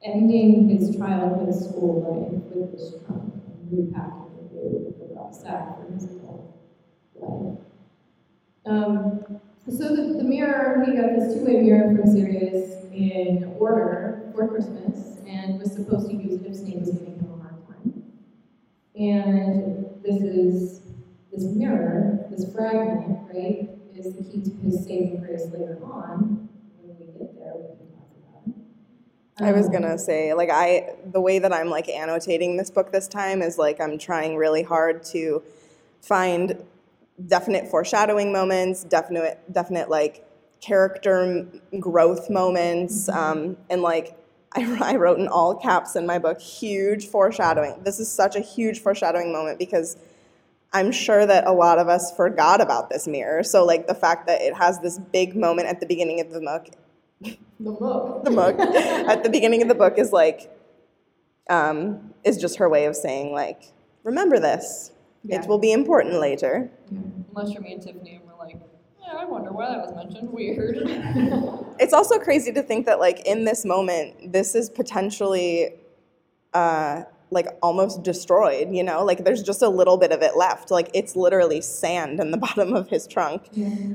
ending 0.03 0.69
his 0.69 0.95
childhood 0.95 1.53
school 1.53 2.01
life 2.03 2.43
with 2.53 2.71
this 2.71 2.91
trunk 3.05 3.33
and 3.33 3.71
repacking 3.71 4.49
it 4.53 4.85
with 4.85 4.99
the 4.99 5.15
rucksack 5.15 5.77
for 5.77 5.91
his 5.91 6.05
adult 6.05 6.55
life. 7.15 7.57
Um, 8.65 9.39
so 9.69 9.95
the, 9.95 10.13
the 10.17 10.23
mirror, 10.23 10.83
he 10.85 10.95
got 10.95 11.15
this 11.17 11.33
two-way 11.33 11.61
mirror 11.61 11.95
from 11.95 12.09
Sirius 12.09 12.85
in 12.93 13.55
order 13.59 14.26
Christmas 14.45 15.17
and 15.25 15.57
was 15.59 15.71
supposed 15.71 16.09
to 16.09 16.15
use 16.15 16.41
it 16.41 16.45
if 16.45 16.55
Snape 16.55 16.79
was 16.79 16.91
giving 16.91 17.15
him 17.17 17.31
a 17.39 17.41
hard 17.41 17.65
time. 17.67 18.03
And 18.95 19.85
this 20.03 20.21
is, 20.21 20.81
this 21.31 21.43
mirror, 21.43 22.27
this 22.31 22.51
fragment, 22.53 23.19
right, 23.33 23.69
is 23.95 24.15
the 24.15 24.23
key 24.23 24.41
to 24.43 24.51
his 24.63 24.83
saving 24.85 25.21
grace 25.21 25.45
later 25.51 25.79
on. 25.83 26.49
When 26.81 26.97
we 26.97 27.05
get 27.19 27.37
there, 27.37 27.53
we 27.55 27.67
can 27.77 27.87
talk 27.93 28.09
about 28.29 28.47
it. 28.47 29.43
I 29.43 29.51
was 29.51 29.67
Um, 29.67 29.71
gonna 29.73 29.97
say, 29.97 30.33
like, 30.33 30.49
I 30.51 30.95
the 31.11 31.21
way 31.21 31.39
that 31.39 31.53
I'm 31.53 31.69
like 31.69 31.89
annotating 31.89 32.57
this 32.57 32.69
book 32.69 32.91
this 32.91 33.07
time 33.07 33.41
is 33.41 33.57
like 33.57 33.79
I'm 33.79 33.97
trying 33.97 34.35
really 34.37 34.63
hard 34.63 35.03
to 35.05 35.43
find 36.01 36.63
definite 37.27 37.67
foreshadowing 37.67 38.31
moments, 38.31 38.83
definite, 38.83 39.39
definite 39.51 39.89
like 39.89 40.25
character 40.61 41.45
growth 41.79 42.29
moments, 42.29 43.09
um, 43.09 43.57
and 43.69 43.81
like 43.81 44.15
I, 44.57 44.77
I 44.93 44.95
wrote 44.95 45.19
in 45.19 45.27
all 45.27 45.55
caps 45.55 45.95
in 45.95 46.05
my 46.05 46.19
book, 46.19 46.39
huge 46.41 47.07
foreshadowing. 47.07 47.83
This 47.83 47.99
is 47.99 48.11
such 48.11 48.35
a 48.35 48.39
huge 48.41 48.79
foreshadowing 48.81 49.31
moment 49.31 49.59
because 49.59 49.97
I'm 50.73 50.91
sure 50.91 51.25
that 51.25 51.47
a 51.47 51.51
lot 51.53 51.79
of 51.79 51.87
us 51.87 52.11
forgot 52.15 52.59
about 52.61 52.89
this 52.89 53.07
mirror. 53.07 53.43
So 53.43 53.65
like 53.65 53.87
the 53.87 53.95
fact 53.95 54.27
that 54.27 54.41
it 54.41 54.53
has 54.55 54.79
this 54.79 54.99
big 54.99 55.35
moment 55.35 55.67
at 55.67 55.79
the 55.79 55.85
beginning 55.85 56.19
of 56.19 56.31
the 56.31 56.41
book 56.41 56.67
The 57.59 57.71
book. 57.71 58.23
the 58.25 58.31
book 58.31 58.59
at 59.13 59.23
the 59.23 59.29
beginning 59.29 59.61
of 59.61 59.67
the 59.69 59.75
book 59.75 59.97
is 59.97 60.11
like 60.11 60.51
um, 61.49 62.13
is 62.23 62.37
just 62.37 62.57
her 62.57 62.67
way 62.67 62.85
of 62.85 62.95
saying 62.95 63.31
like 63.31 63.71
remember 64.03 64.39
this 64.39 64.91
Yeah. 65.23 65.41
it 65.41 65.47
will 65.47 65.57
be 65.59 65.71
important 65.71 66.15
later 66.19 66.69
Unless 66.89 67.53
you're 67.53 67.61
me 67.61 67.73
and 67.73 67.81
Tiffany 67.81 68.15
and 68.15 68.23
we're 68.27 68.37
like, 68.37 68.57
yeah, 69.01 69.13
I 69.13 69.16
wonder 69.29 69.51
why 69.51 69.69
that 69.69 69.79
was 69.79 69.95
mentioned. 69.95 70.31
Weird. 70.31 70.77
it's 71.79 71.93
also 71.93 72.17
crazy 72.19 72.51
to 72.51 72.61
think 72.61 72.85
that 72.85 72.99
like 72.99 73.25
in 73.25 73.45
this 73.45 73.65
moment 73.65 74.31
this 74.31 74.55
is 74.55 74.69
potentially 74.69 75.69
uh, 76.53 77.03
like 77.29 77.47
almost 77.61 78.03
destroyed 78.03 78.69
you 78.71 78.83
know 78.83 79.03
like 79.03 79.23
there's 79.25 79.43
just 79.43 79.61
a 79.61 79.67
little 79.67 79.97
bit 79.97 80.11
of 80.11 80.21
it 80.21 80.37
left 80.37 80.71
like 80.71 80.89
it's 80.93 81.15
literally 81.15 81.59
sand 81.59 82.19
in 82.19 82.31
the 82.31 82.37
bottom 82.47 82.73
of 82.73 82.87
his 82.89 83.05
trunk 83.05 83.49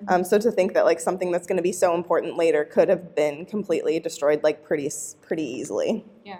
um, 0.09 0.23
so 0.23 0.39
to 0.39 0.51
think 0.51 0.75
that 0.75 0.85
like 0.85 1.01
something 1.01 1.31
that's 1.31 1.47
going 1.47 1.57
to 1.57 1.63
be 1.63 1.73
so 1.73 1.95
important 1.95 2.37
later 2.37 2.65
could 2.65 2.89
have 2.89 3.15
been 3.15 3.47
completely 3.47 3.99
destroyed 3.99 4.43
like 4.43 4.63
pretty 4.63 4.91
pretty 5.23 5.45
easily 5.45 6.05
Yeah, 6.25 6.39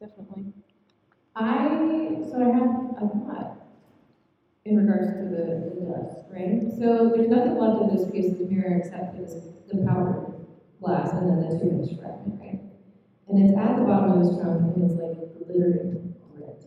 definitely. 0.00 0.52
I 1.36 2.18
so 2.30 2.36
I 2.42 2.58
have 2.58 3.02
a 3.02 3.08
thought 3.26 3.61
in 4.64 4.76
regards 4.76 5.12
to 5.12 5.22
the, 5.24 5.74
the 5.74 5.80
dust, 5.90 6.24
right? 6.30 6.62
So 6.78 7.10
there's 7.14 7.28
nothing 7.28 7.58
left 7.58 7.82
of 7.82 7.90
this 7.90 8.08
piece 8.10 8.32
of 8.32 8.40
mirror 8.50 8.76
except 8.78 9.16
for 9.16 9.22
this, 9.22 9.34
the 9.70 9.78
powdered 9.84 10.34
glass 10.80 11.12
and 11.12 11.28
then 11.28 11.40
the 11.48 11.58
two 11.58 11.70
inch 11.70 11.98
fragment, 11.98 12.40
right? 12.40 12.60
And 13.28 13.42
it's 13.42 13.56
at 13.58 13.76
the 13.76 13.82
bottom 13.82 14.12
of 14.12 14.20
this 14.26 14.36
trunk 14.38 14.76
and 14.76 14.84
it's 14.84 14.94
like 15.00 15.18
glittering 15.46 16.14
grit. 16.34 16.64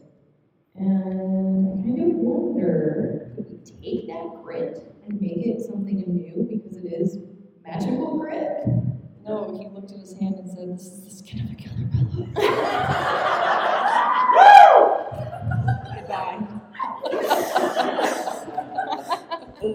And 0.75 1.72
I 1.72 1.74
kind 1.88 2.02
of 2.12 2.18
wonder, 2.18 3.32
could 3.36 3.48
we 3.50 3.58
take 3.64 4.08
that 4.08 4.44
grit 4.44 4.84
and 5.08 5.22
make 5.22 5.46
it 5.46 5.62
something 5.62 6.04
new 6.08 6.44
because 6.50 6.75
it 6.78 6.86
is 6.92 7.20
magical 7.66 8.18
grit? 8.18 8.66
no, 9.25 9.58
he 9.58 9.68
looked 9.70 9.92
at 9.92 10.00
his 10.00 10.14
hand 10.20 10.36
and 10.36 10.48
said, 10.50 10.70
this 10.72 10.86
is 10.86 11.04
the 11.04 11.10
skin 11.10 11.42
of 11.42 11.50
a 11.52 11.56
killer 11.56 11.90
pillow. 11.92 12.28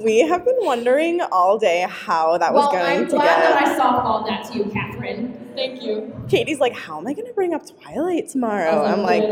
we 0.05 0.21
have 0.21 0.45
been 0.45 0.59
wondering 0.61 1.21
all 1.33 1.59
day 1.59 1.87
how 1.89 2.39
that 2.39 2.53
was 2.53 2.65
well, 2.65 2.73
going 2.73 2.99
I'm 2.99 3.05
to 3.07 3.11
glad 3.11 3.25
get 3.25 3.55
that 3.55 3.69
I 3.69 3.79
softballed 3.79 4.27
that 4.27 4.45
to 4.51 4.59
you, 4.59 4.65
Catherine. 4.71 5.51
Thank 5.55 5.83
you. 5.83 6.15
Katie's 6.29 6.61
like, 6.61 6.75
how 6.75 6.99
am 6.99 7.07
I 7.07 7.15
going 7.15 7.27
to 7.27 7.33
bring 7.33 7.55
up 7.55 7.63
Twilight 7.67 8.29
tomorrow? 8.29 8.71
I 8.71 8.83
was 8.83 8.93
I'm 8.93 9.03
like, 9.03 9.23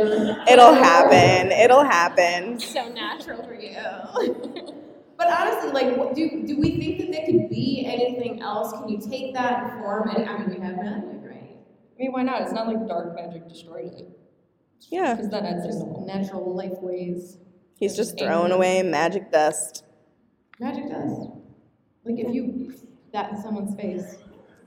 it'll 0.50 0.74
happen. 0.74 1.52
It'll 1.52 1.84
happen. 1.84 2.58
So 2.58 2.88
natural 2.88 3.42
for 3.44 3.54
you. 3.54 3.74
but 5.16 5.28
honestly, 5.28 5.70
like, 5.70 5.96
what, 5.96 6.14
do 6.14 6.44
do 6.46 6.58
we 6.58 6.76
think 6.76 6.98
that 6.98 7.12
there 7.12 7.26
could 7.26 7.48
be 7.48 7.84
anything 7.86 8.42
else? 8.42 8.72
Can 8.72 8.88
you 8.88 9.00
take 9.00 9.34
that 9.34 9.62
and 9.62 9.80
form 9.80 10.10
it? 10.10 10.26
I 10.26 10.38
mean, 10.38 10.50
we 10.50 10.66
have 10.66 10.76
magic, 10.76 11.20
right? 11.22 11.56
I 11.96 11.98
mean, 11.98 12.12
why 12.12 12.22
not? 12.22 12.42
It's 12.42 12.52
not 12.52 12.66
like 12.66 12.86
dark 12.88 13.14
magic 13.14 13.48
destroyed 13.48 13.92
it. 13.92 14.08
Yeah. 14.90 15.14
Because 15.14 15.30
then 15.30 15.44
it's 15.44 15.66
just 15.66 15.86
natural 16.06 16.54
life 16.54 16.78
ways. 16.80 17.38
He's 17.78 17.94
just 17.94 18.18
throwing 18.18 18.50
away 18.50 18.82
magic 18.82 19.30
dust. 19.30 19.84
Magic 20.58 20.88
dust. 20.88 21.30
Like 22.04 22.18
if 22.18 22.34
you 22.34 22.74
that 23.12 23.30
in 23.30 23.40
someone's 23.40 23.76
face, 23.76 24.16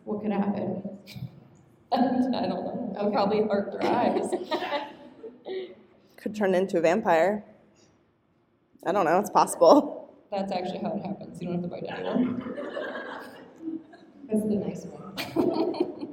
what 0.06 0.22
could 0.22 0.32
happen? 0.32 0.98
I 1.92 1.98
don't 1.98 2.32
know. 2.32 2.96
It'll 2.98 3.12
probably 3.12 3.42
hurt 3.42 3.80
their 3.80 3.92
eyes. 3.92 4.30
Could 6.16 6.36
turn 6.36 6.56
into 6.56 6.78
a 6.78 6.82
vampire. 6.82 7.44
I 8.86 8.94
don't 8.94 9.04
know. 9.04 9.20
It's 9.20 9.30
possible. 9.30 10.16
That's 10.32 10.52
actually 10.52 10.80
how 10.80 10.96
it 10.96 11.06
happens. 11.06 11.42
You 11.42 11.48
don't 11.50 11.62
have 11.62 11.64
to 11.64 11.68
bite 11.68 11.86
anyone. 11.90 12.56
That's 14.30 14.44
the 14.44 14.56
nice 14.56 14.86
one. 14.86 16.12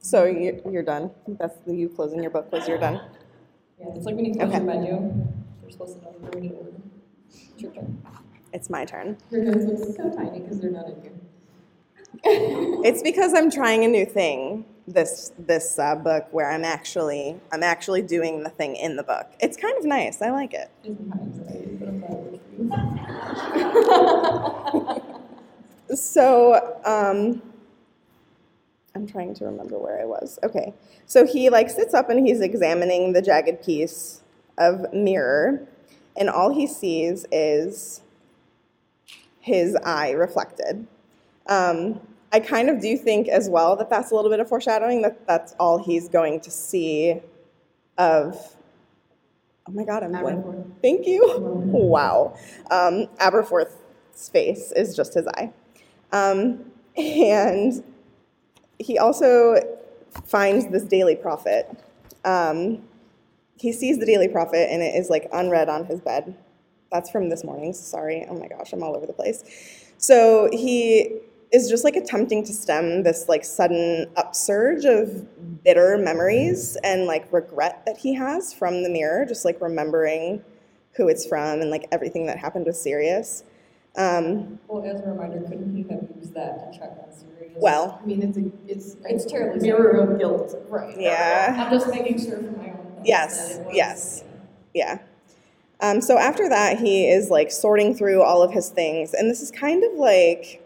So 0.00 0.24
you, 0.24 0.60
you're 0.70 0.82
done. 0.82 1.10
That's 1.26 1.56
the 1.60 1.74
you 1.74 1.88
closing 1.88 2.20
your 2.20 2.30
book 2.30 2.52
was 2.52 2.68
you're 2.68 2.76
done. 2.76 3.00
Yeah, 3.82 3.88
it's 3.96 4.06
like 4.06 4.14
when 4.14 4.24
you 4.26 4.34
close 4.34 4.48
Okay. 4.48 4.58
your 4.58 4.66
menu, 4.66 5.26
you're 5.60 5.70
supposed 5.70 5.96
to 5.98 6.02
know 6.02 6.10
it 6.10 6.52
over. 6.52 6.70
It's 7.52 7.62
your 7.62 7.72
turn. 7.72 8.02
It's 8.52 8.70
my 8.70 8.84
turn. 8.84 9.18
Your 9.30 9.42
notes 9.44 9.64
look 9.66 9.96
so 9.96 10.16
tiny 10.16 10.40
because 10.40 10.60
they're 10.60 10.70
not 10.70 10.86
in 10.88 11.02
here. 11.02 11.12
It's 12.84 13.02
because 13.02 13.34
I'm 13.34 13.50
trying 13.50 13.84
a 13.84 13.88
new 13.88 14.06
thing 14.06 14.66
this 14.86 15.32
this 15.38 15.78
uh, 15.78 15.94
book 15.96 16.26
where 16.32 16.50
I'm 16.50 16.64
actually 16.64 17.40
I'm 17.52 17.62
actually 17.62 18.02
doing 18.02 18.42
the 18.44 18.50
thing 18.50 18.76
in 18.76 18.96
the 18.96 19.02
book. 19.02 19.26
It's 19.40 19.56
kind 19.56 19.76
of 19.78 19.84
nice. 19.84 20.22
I 20.22 20.30
like 20.30 20.54
it. 20.54 20.70
so 25.94 26.80
me 26.84 27.42
I'm 28.94 29.06
trying 29.06 29.34
to 29.34 29.44
remember 29.44 29.78
where 29.78 30.00
I 30.00 30.04
was. 30.04 30.38
Okay, 30.42 30.74
so 31.06 31.26
he 31.26 31.48
like 31.50 31.70
sits 31.70 31.94
up 31.94 32.10
and 32.10 32.26
he's 32.26 32.40
examining 32.40 33.12
the 33.12 33.22
jagged 33.22 33.62
piece 33.64 34.22
of 34.58 34.92
mirror, 34.92 35.66
and 36.16 36.28
all 36.28 36.52
he 36.52 36.66
sees 36.66 37.26
is 37.32 38.02
his 39.40 39.76
eye 39.84 40.10
reflected. 40.12 40.86
Um, 41.46 42.00
I 42.32 42.40
kind 42.40 42.70
of 42.70 42.80
do 42.80 42.96
think 42.96 43.28
as 43.28 43.50
well 43.50 43.76
that 43.76 43.90
that's 43.90 44.10
a 44.10 44.14
little 44.14 44.30
bit 44.30 44.40
of 44.40 44.48
foreshadowing 44.48 45.02
that 45.02 45.26
that's 45.26 45.54
all 45.58 45.82
he's 45.82 46.08
going 46.08 46.40
to 46.40 46.50
see 46.50 47.20
of. 47.98 48.56
Oh 49.68 49.72
my 49.72 49.84
God, 49.84 50.02
I'm 50.02 50.12
blank. 50.12 50.44
Thank 50.82 51.06
you. 51.06 51.22
Wow. 51.72 52.36
Um, 52.70 53.06
Aberforth's 53.18 54.28
face 54.28 54.72
is 54.72 54.94
just 54.94 55.14
his 55.14 55.26
eye. 55.28 55.52
Um, 56.12 56.64
and 56.96 57.82
he 58.82 58.98
also 58.98 59.56
finds 60.24 60.68
this 60.68 60.84
Daily 60.84 61.16
Prophet. 61.16 61.68
Um, 62.24 62.82
he 63.56 63.72
sees 63.72 63.98
the 63.98 64.06
Daily 64.06 64.28
Prophet 64.28 64.70
and 64.70 64.82
it 64.82 64.94
is 64.94 65.08
like 65.08 65.28
unread 65.32 65.68
on 65.68 65.84
his 65.84 66.00
bed. 66.00 66.36
That's 66.90 67.10
from 67.10 67.28
this 67.28 67.44
morning. 67.44 67.72
Sorry. 67.72 68.26
Oh 68.28 68.34
my 68.34 68.48
gosh, 68.48 68.72
I'm 68.72 68.82
all 68.82 68.94
over 68.94 69.06
the 69.06 69.12
place. 69.12 69.44
So 69.96 70.48
he 70.52 71.20
is 71.52 71.68
just 71.68 71.84
like 71.84 71.96
attempting 71.96 72.44
to 72.44 72.52
stem 72.52 73.02
this 73.02 73.28
like 73.28 73.44
sudden 73.44 74.10
upsurge 74.16 74.84
of 74.84 75.62
bitter 75.62 75.98
memories 75.98 76.76
and 76.82 77.04
like 77.04 77.30
regret 77.32 77.82
that 77.86 77.98
he 77.98 78.14
has 78.14 78.52
from 78.52 78.82
the 78.82 78.88
mirror, 78.88 79.24
just 79.26 79.44
like 79.44 79.60
remembering 79.60 80.42
who 80.96 81.08
it's 81.08 81.26
from 81.26 81.60
and 81.60 81.70
like 81.70 81.86
everything 81.92 82.26
that 82.26 82.38
happened 82.38 82.66
with 82.66 82.76
Sirius. 82.76 83.44
Um, 83.96 84.58
Well, 84.68 84.84
as 84.84 85.00
a 85.02 85.08
reminder, 85.08 85.40
couldn't 85.48 85.74
he 85.76 85.82
have 85.90 86.02
used 86.16 86.34
that 86.34 86.72
to 86.72 86.78
check 86.78 86.90
on 86.98 87.12
Sirius? 87.12 87.52
well, 87.60 88.00
I 88.02 88.06
mean, 88.06 88.22
it's 88.22 88.38
a, 88.38 88.44
it's, 88.66 88.96
It's 89.08 89.30
terribly 89.30 89.60
mirror 89.60 89.90
of 90.12 90.18
guilt. 90.18 90.54
Right. 90.68 90.96
Yeah. 90.98 91.54
I'm 91.66 91.70
just 91.70 91.88
making 91.88 92.18
sure 92.24 92.38
for 92.38 92.50
my 92.52 92.70
own. 92.70 92.76
notes 92.86 93.00
Yes, 93.04 93.48
that 93.56 93.60
it 93.60 93.66
was- 93.66 93.76
yes. 93.76 94.24
Yeah. 94.74 94.98
Um, 95.80 96.00
so 96.00 96.18
after 96.18 96.48
that, 96.48 96.78
he 96.78 97.08
is 97.08 97.30
like 97.30 97.50
sorting 97.50 97.94
through 97.94 98.22
all 98.22 98.42
of 98.42 98.52
his 98.52 98.70
things, 98.70 99.14
and 99.14 99.30
this 99.30 99.42
is 99.42 99.50
kind 99.50 99.84
of 99.84 99.92
like 99.94 100.62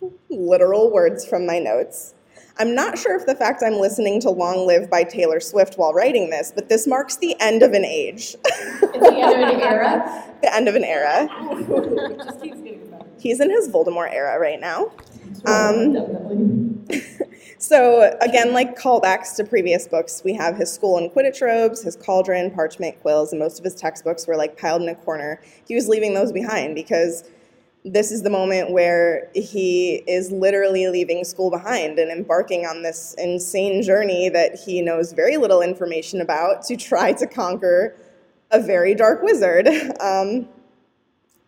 literal 0.30 0.90
words 0.92 1.26
from 1.26 1.46
my 1.46 1.58
notes. 1.58 2.14
I'm 2.58 2.74
not 2.74 2.98
sure 2.98 3.14
if 3.16 3.26
the 3.26 3.34
fact 3.34 3.62
I'm 3.64 3.74
listening 3.74 4.20
to 4.20 4.30
Long 4.30 4.66
Live 4.66 4.88
by 4.88 5.04
Taylor 5.04 5.40
Swift 5.40 5.74
while 5.74 5.92
writing 5.92 6.30
this, 6.30 6.52
but 6.54 6.68
this 6.68 6.86
marks 6.86 7.16
the 7.16 7.38
end 7.40 7.62
of 7.62 7.72
an 7.72 7.84
age, 7.84 8.32
the 8.42 9.12
end 9.14 9.42
of 9.42 9.54
an 9.54 9.60
era. 9.60 10.34
the 10.42 10.54
end 10.54 10.68
of 10.68 10.74
an 10.74 10.84
era. 10.84 11.28
It 11.30 12.16
just 12.24 12.42
keeps 12.42 12.60
getting 12.60 12.90
better. 12.90 13.04
He's 13.18 13.40
in 13.40 13.50
his 13.50 13.68
Voldemort 13.68 14.12
era 14.12 14.38
right 14.38 14.60
now. 14.60 14.92
Um. 15.44 16.86
So 17.58 18.16
again, 18.20 18.52
like 18.52 18.78
callbacks 18.78 19.34
to 19.36 19.44
previous 19.44 19.88
books, 19.88 20.22
we 20.24 20.34
have 20.34 20.56
his 20.56 20.70
school 20.72 20.98
and 20.98 21.10
Quidditch 21.10 21.40
robes, 21.40 21.82
his 21.82 21.96
cauldron, 21.96 22.50
parchment 22.50 23.00
quills, 23.00 23.32
and 23.32 23.40
most 23.40 23.58
of 23.58 23.64
his 23.64 23.74
textbooks 23.74 24.26
were 24.26 24.36
like 24.36 24.58
piled 24.58 24.82
in 24.82 24.88
a 24.88 24.94
corner. 24.94 25.40
He 25.66 25.74
was 25.74 25.88
leaving 25.88 26.14
those 26.14 26.32
behind 26.32 26.74
because 26.74 27.24
this 27.86 28.10
is 28.10 28.22
the 28.22 28.30
moment 28.30 28.72
where 28.72 29.30
he 29.34 30.02
is 30.08 30.32
literally 30.32 30.88
leaving 30.88 31.24
school 31.24 31.50
behind 31.50 31.98
and 32.00 32.10
embarking 32.10 32.66
on 32.66 32.82
this 32.82 33.14
insane 33.16 33.80
journey 33.82 34.28
that 34.28 34.56
he 34.56 34.82
knows 34.82 35.12
very 35.12 35.36
little 35.36 35.62
information 35.62 36.20
about 36.20 36.62
to 36.64 36.76
try 36.76 37.12
to 37.12 37.26
conquer 37.26 37.94
a 38.50 38.60
very 38.60 38.94
dark 38.94 39.22
wizard. 39.22 39.68
Um, 40.00 40.48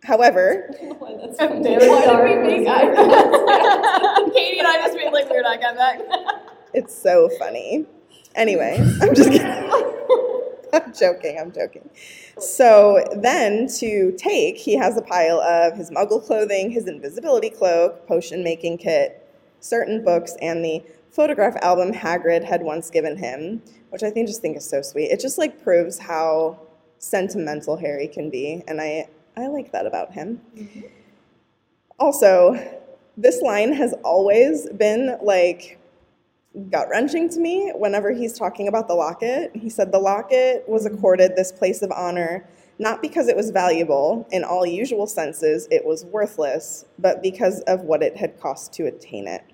however, 0.05 0.71
Why 0.81 1.11
I'm 1.41 1.63
very 1.63 1.89
Why 1.89 2.05
sorry. 2.05 2.35
did 2.35 2.43
we 2.43 2.59
make 2.61 2.69
eye 2.69 2.95
contact? 2.95 4.35
Katie 4.35 4.59
and 4.59 4.67
I 4.69 4.77
just 4.87 4.95
made 4.97 5.13
like 5.13 5.29
weird 5.29 5.45
eye 5.45 5.59
contact. 5.59 6.03
It's 6.73 6.97
so 6.97 7.29
funny. 7.39 7.85
Anyway, 8.35 8.79
I'm 9.03 9.15
just 9.15 9.31
kidding. 9.31 9.49
I'm 10.73 10.93
joking, 10.93 11.39
I'm 11.41 11.53
joking. 11.53 11.89
So 12.39 13.05
then 13.17 13.69
to 13.79 14.13
take, 14.13 14.57
he 14.57 14.77
has 14.77 14.97
a 14.97 15.03
pile 15.03 15.41
of 15.41 15.77
his 15.77 15.91
muggle 15.91 16.25
clothing, 16.25 16.71
his 16.71 16.87
invisibility 16.87 17.51
cloak, 17.51 18.07
potion 18.07 18.45
making 18.45 18.79
kit, 18.79 19.27
certain 19.61 20.05
books, 20.05 20.37
and 20.41 20.65
the 20.65 20.83
photograph 21.11 21.57
album 21.63 21.93
Hagrid 21.93 22.45
had 22.45 22.63
once 22.63 22.91
given 22.91 23.17
him, 23.17 23.63
which 23.91 24.03
I 24.03 24.11
think 24.11 24.29
just 24.29 24.41
think 24.41 24.57
is 24.57 24.69
so 24.69 24.83
sweet. 24.83 25.11
It 25.11 25.21
just 25.21 25.39
like 25.39 25.63
proves 25.63 25.99
how 25.99 26.61
sentimental 26.99 27.77
Harry 27.77 28.09
can 28.09 28.31
be, 28.31 28.63
and 28.69 28.81
I 28.81 29.09
I 29.37 29.47
like 29.47 29.73
that 29.73 29.87
about 29.87 30.13
him. 30.13 30.41
Mm-hmm. 30.57 30.81
Also, 31.99 32.55
this 33.17 33.41
line 33.43 33.73
has 33.73 33.95
always 34.05 34.69
been 34.71 35.19
like 35.23 35.78
gut 36.71 36.89
wrenching 36.91 37.29
to 37.31 37.41
me 37.41 37.73
whenever 37.75 38.13
he's 38.13 38.37
talking 38.37 38.69
about 38.69 38.89
the 38.89 38.95
locket. 38.95 39.51
He 39.55 39.71
said 39.71 39.93
the 39.93 39.99
locket 39.99 40.69
was 40.69 40.87
accorded 40.87 41.37
this 41.37 41.53
place 41.53 41.83
of 41.83 41.91
honor 41.93 42.47
not 42.79 43.03
because 43.03 43.29
it 43.29 43.37
was 43.37 43.51
valuable 43.51 44.27
in 44.31 44.45
all 44.45 44.65
usual 44.65 45.07
senses, 45.07 45.67
it 45.71 45.85
was 45.85 46.05
worthless, 46.05 46.85
but 46.99 47.23
because 47.23 47.61
of 47.63 47.83
what 47.83 48.03
it 48.03 48.17
had 48.17 48.39
cost 48.41 48.73
to 48.75 48.87
attain 48.87 49.27
it. 49.27 49.45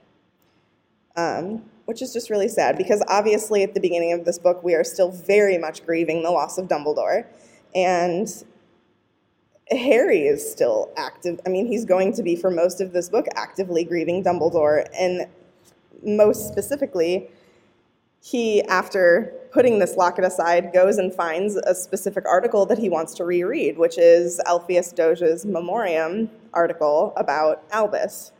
Um, 1.16 1.62
which 1.86 2.02
is 2.02 2.12
just 2.12 2.28
really 2.28 2.48
sad 2.48 2.76
because 2.76 3.02
obviously 3.08 3.62
at 3.62 3.74
the 3.74 3.80
beginning 3.80 4.12
of 4.12 4.24
this 4.24 4.38
book 4.38 4.64
we 4.64 4.74
are 4.74 4.82
still 4.82 5.10
very 5.10 5.58
much 5.58 5.84
grieving 5.86 6.22
the 6.22 6.30
loss 6.30 6.58
of 6.58 6.66
Dumbledore. 6.66 7.26
And 7.74 8.28
Harry 9.70 10.26
is 10.26 10.48
still 10.48 10.92
active. 10.96 11.40
I 11.46 11.50
mean, 11.50 11.66
he's 11.66 11.84
going 11.84 12.12
to 12.14 12.22
be 12.22 12.36
for 12.36 12.50
most 12.50 12.80
of 12.80 12.92
this 12.92 13.08
book 13.08 13.26
actively 13.36 13.84
grieving 13.84 14.24
Dumbledore. 14.24 14.86
And 14.98 15.26
most 16.04 16.48
specifically, 16.48 17.28
he, 18.20 18.62
after 18.62 19.34
putting 19.52 19.78
this 19.78 19.96
locket 19.96 20.24
aside, 20.24 20.72
goes 20.72 20.98
and 20.98 21.12
finds 21.12 21.56
a 21.56 21.74
specific 21.74 22.24
article 22.26 22.64
that 22.66 22.78
he 22.78 22.88
wants 22.88 23.14
to 23.14 23.24
reread, 23.24 23.76
which 23.76 23.98
is 23.98 24.40
Elphias 24.46 24.94
Doge's 24.94 25.44
Memoriam 25.44 26.30
article 26.52 27.12
about 27.16 27.62
Albus. 27.70 28.32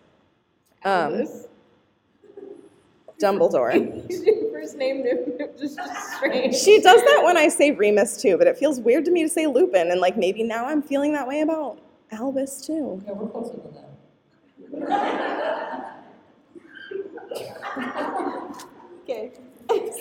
Um, 0.85 1.27
Dumbledore. 3.20 3.72
Your 4.27 4.50
first 4.50 4.77
name 4.77 5.05
just, 5.59 5.77
just 5.79 6.16
strange. 6.16 6.57
She 6.57 6.81
does 6.81 7.00
that 7.03 7.22
when 7.24 7.37
I 7.37 7.48
say 7.48 7.70
Remus 7.70 8.20
too, 8.20 8.37
but 8.37 8.46
it 8.46 8.59
feels 8.59 8.81
weird 8.81 9.05
to 9.05 9.11
me 9.11 9.22
to 9.22 9.29
say 9.29 9.46
Lupin, 9.46 9.90
and 9.90 10.00
like 10.00 10.16
maybe 10.16 10.42
now 10.42 10.66
I'm 10.66 10.83
feeling 10.83 11.12
that 11.12 11.27
way 11.27 11.40
about 11.40 11.79
Albus 12.11 12.66
too. 12.66 13.03
Yeah, 13.07 13.12
we're 13.12 13.29
closer 13.29 13.57
than 13.57 14.88
that. 14.88 16.03
Okay. 19.04 19.32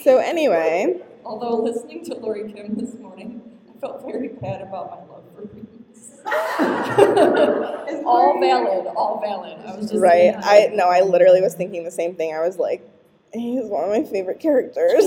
So 0.03 0.17
anyway, 0.17 1.01
Although 1.25 1.61
listening 1.61 2.05
to 2.05 2.15
Lori 2.15 2.51
Kim 2.51 2.75
this 2.75 2.95
morning, 2.95 3.41
I 3.69 3.79
felt 3.79 4.01
very 4.05 4.29
bad 4.29 4.61
about 4.61 4.89
my 4.91 5.13
love 5.13 5.23
for 5.35 5.41
Remus. 5.41 6.21
all 8.05 8.39
valid, 8.39 8.87
all 8.95 9.19
valid. 9.21 9.57
I 9.65 9.75
was 9.75 9.89
just 9.89 10.01
right? 10.01 10.33
I 10.37 10.71
no, 10.73 10.87
I 10.87 11.01
literally 11.01 11.41
was 11.41 11.53
thinking 11.53 11.83
the 11.83 11.91
same 11.91 12.15
thing. 12.15 12.33
I 12.33 12.41
was 12.41 12.57
like, 12.57 12.87
he's 13.33 13.65
one 13.65 13.83
of 13.83 13.89
my 13.89 14.03
favorite 14.03 14.39
characters. 14.39 15.03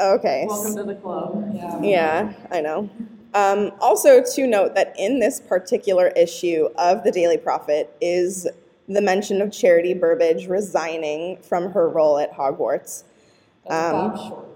okay. 0.00 0.46
Welcome 0.48 0.76
to 0.76 0.84
the 0.84 0.94
club. 0.96 1.52
Yeah. 1.54 1.82
Yeah, 1.82 2.32
I 2.50 2.60
know. 2.60 2.90
Um, 3.32 3.72
also, 3.80 4.22
to 4.34 4.46
note 4.46 4.74
that 4.74 4.94
in 4.98 5.20
this 5.20 5.40
particular 5.40 6.08
issue 6.08 6.68
of 6.76 7.04
the 7.04 7.12
Daily 7.12 7.38
Prophet 7.38 7.94
is 8.00 8.48
the 8.94 9.00
mention 9.00 9.40
of 9.40 9.50
Charity 9.50 9.94
Burbage 9.94 10.46
resigning 10.46 11.38
from 11.38 11.72
her 11.72 11.88
role 11.88 12.18
at 12.18 12.32
Hogwarts. 12.32 13.04
Um. 13.68 14.46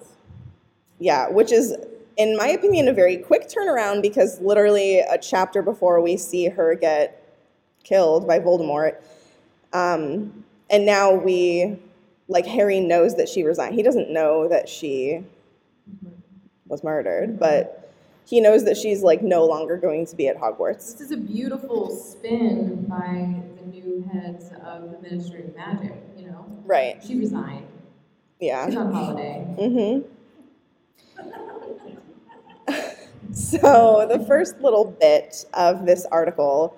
Yeah, 1.00 1.28
which 1.28 1.50
is, 1.50 1.74
in 2.16 2.36
my 2.36 2.46
opinion, 2.46 2.86
a 2.86 2.92
very 2.92 3.16
quick 3.16 3.48
turnaround 3.48 4.00
because 4.00 4.40
literally 4.40 5.00
a 5.00 5.18
chapter 5.18 5.60
before 5.60 6.00
we 6.00 6.16
see 6.16 6.48
her 6.48 6.76
get 6.76 7.20
killed 7.82 8.28
by 8.28 8.38
Voldemort. 8.38 9.02
Um, 9.72 10.44
and 10.70 10.86
now 10.86 11.12
we, 11.12 11.76
like, 12.28 12.46
Harry 12.46 12.78
knows 12.78 13.16
that 13.16 13.28
she 13.28 13.42
resigned. 13.42 13.74
He 13.74 13.82
doesn't 13.82 14.08
know 14.08 14.46
that 14.48 14.68
she 14.68 15.24
was 16.68 16.84
murdered, 16.84 17.40
but 17.40 17.92
he 18.24 18.40
knows 18.40 18.64
that 18.64 18.76
she's, 18.76 19.02
like, 19.02 19.20
no 19.20 19.44
longer 19.44 19.76
going 19.76 20.06
to 20.06 20.14
be 20.16 20.28
at 20.28 20.38
Hogwarts. 20.38 20.92
This 20.92 21.00
is 21.00 21.10
a 21.10 21.16
beautiful 21.16 21.90
spin 21.90 22.86
by 22.88 23.42
heads 24.02 24.50
of 24.64 24.90
the 24.90 24.98
Ministry 25.00 25.44
of 25.44 25.54
Magic, 25.54 25.94
you 26.16 26.26
know? 26.26 26.46
Right. 26.64 27.02
She 27.06 27.18
resigned. 27.18 27.66
Yeah. 28.40 28.66
She's 28.66 28.76
on 28.76 28.92
holiday. 28.92 29.46
Mm-hmm. 29.58 30.08
so 33.32 34.06
the 34.10 34.24
first 34.26 34.60
little 34.60 34.84
bit 35.00 35.44
of 35.54 35.86
this 35.86 36.06
article 36.06 36.76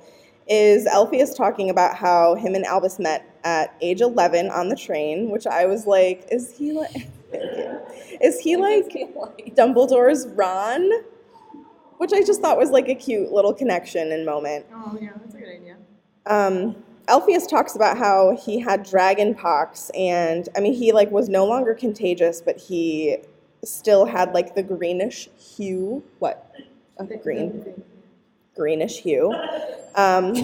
is 0.49 0.87
Elphias 0.87 1.35
talking 1.37 1.71
about 1.71 1.97
how 1.97 2.35
him 2.35 2.55
and 2.55 2.65
Albus 2.65 2.99
met 2.99 3.25
at 3.45 3.75
age 3.81 4.01
11 4.01 4.51
on 4.51 4.69
the 4.69 4.77
train, 4.77 5.31
which 5.31 5.47
I 5.47 5.67
was 5.67 5.87
like, 5.87 6.27
is 6.31 6.57
he 6.57 6.73
like. 6.73 7.09
Is 8.21 8.41
he 8.41 8.57
like 8.57 8.87
Dumbledore's 9.55 10.27
Ron? 10.29 10.89
Which 11.99 12.13
I 12.13 12.23
just 12.23 12.41
thought 12.41 12.57
was 12.57 12.71
like 12.71 12.89
a 12.89 12.95
cute 12.95 13.33
little 13.33 13.53
connection 13.53 14.13
and 14.13 14.25
moment. 14.25 14.67
Oh, 14.73 14.97
yeah, 15.01 15.11
that's 15.17 15.35
a 15.35 15.39
good 15.39 15.49
idea. 15.49 15.77
Um, 16.25 16.77
Elphias 17.09 17.49
talks 17.49 17.77
about 17.77 17.97
how 17.99 18.37
he 18.37 18.59
had 18.61 18.83
dragon 18.83 19.35
pox, 19.35 19.91
and 19.95 20.49
I 20.57 20.61
mean, 20.61 20.75
he 20.75 20.93
like 20.93 21.11
was 21.11 21.29
no 21.29 21.45
longer 21.47 21.75
contagious, 21.75 22.41
but 22.41 22.59
he 22.59 23.19
still 23.65 24.07
had 24.07 24.33
like 24.33 24.55
the 24.55 24.63
greenish 24.63 25.29
hue. 25.39 26.03
What? 26.19 26.51
Uh, 26.99 27.05
green, 27.23 27.83
greenish 28.55 29.01
hue. 29.01 29.35
Um, 29.97 30.35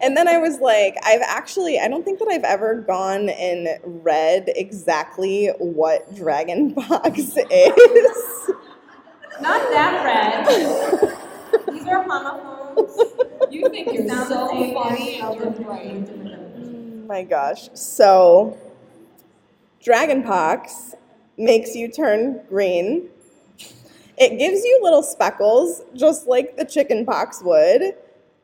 and 0.00 0.16
then 0.16 0.26
I 0.26 0.38
was 0.38 0.60
like, 0.60 0.96
I've 1.04 1.20
actually, 1.20 1.78
I 1.78 1.88
don't 1.88 2.04
think 2.06 2.18
that 2.20 2.28
I've 2.28 2.42
ever 2.42 2.76
gone 2.76 3.28
and 3.28 3.68
read 3.84 4.50
exactly 4.56 5.48
what 5.58 6.14
dragon 6.14 6.74
pox 6.88 7.18
is. 7.18 8.50
Not 9.42 9.60
that 9.72 10.04
red. 10.06 11.16
These 11.68 11.86
are 11.86 12.02
homophones. 12.02 12.61
You 13.50 13.68
think 13.70 13.92
you're 13.92 14.08
Sound 14.08 14.28
so 14.28 14.46
the 14.48 14.72
funny 14.74 15.20
and 15.20 15.34
you're 15.34 15.50
right. 15.50 16.08
write 16.08 17.06
my 17.06 17.22
gosh. 17.24 17.68
So, 17.74 18.56
dragon 19.82 20.22
pox 20.22 20.94
makes 21.36 21.74
you 21.74 21.88
turn 21.90 22.40
green. 22.48 23.08
It 24.18 24.38
gives 24.38 24.64
you 24.64 24.80
little 24.82 25.02
speckles, 25.02 25.82
just 25.94 26.26
like 26.26 26.56
the 26.56 26.64
chicken 26.64 27.04
pox 27.06 27.42
would. 27.42 27.94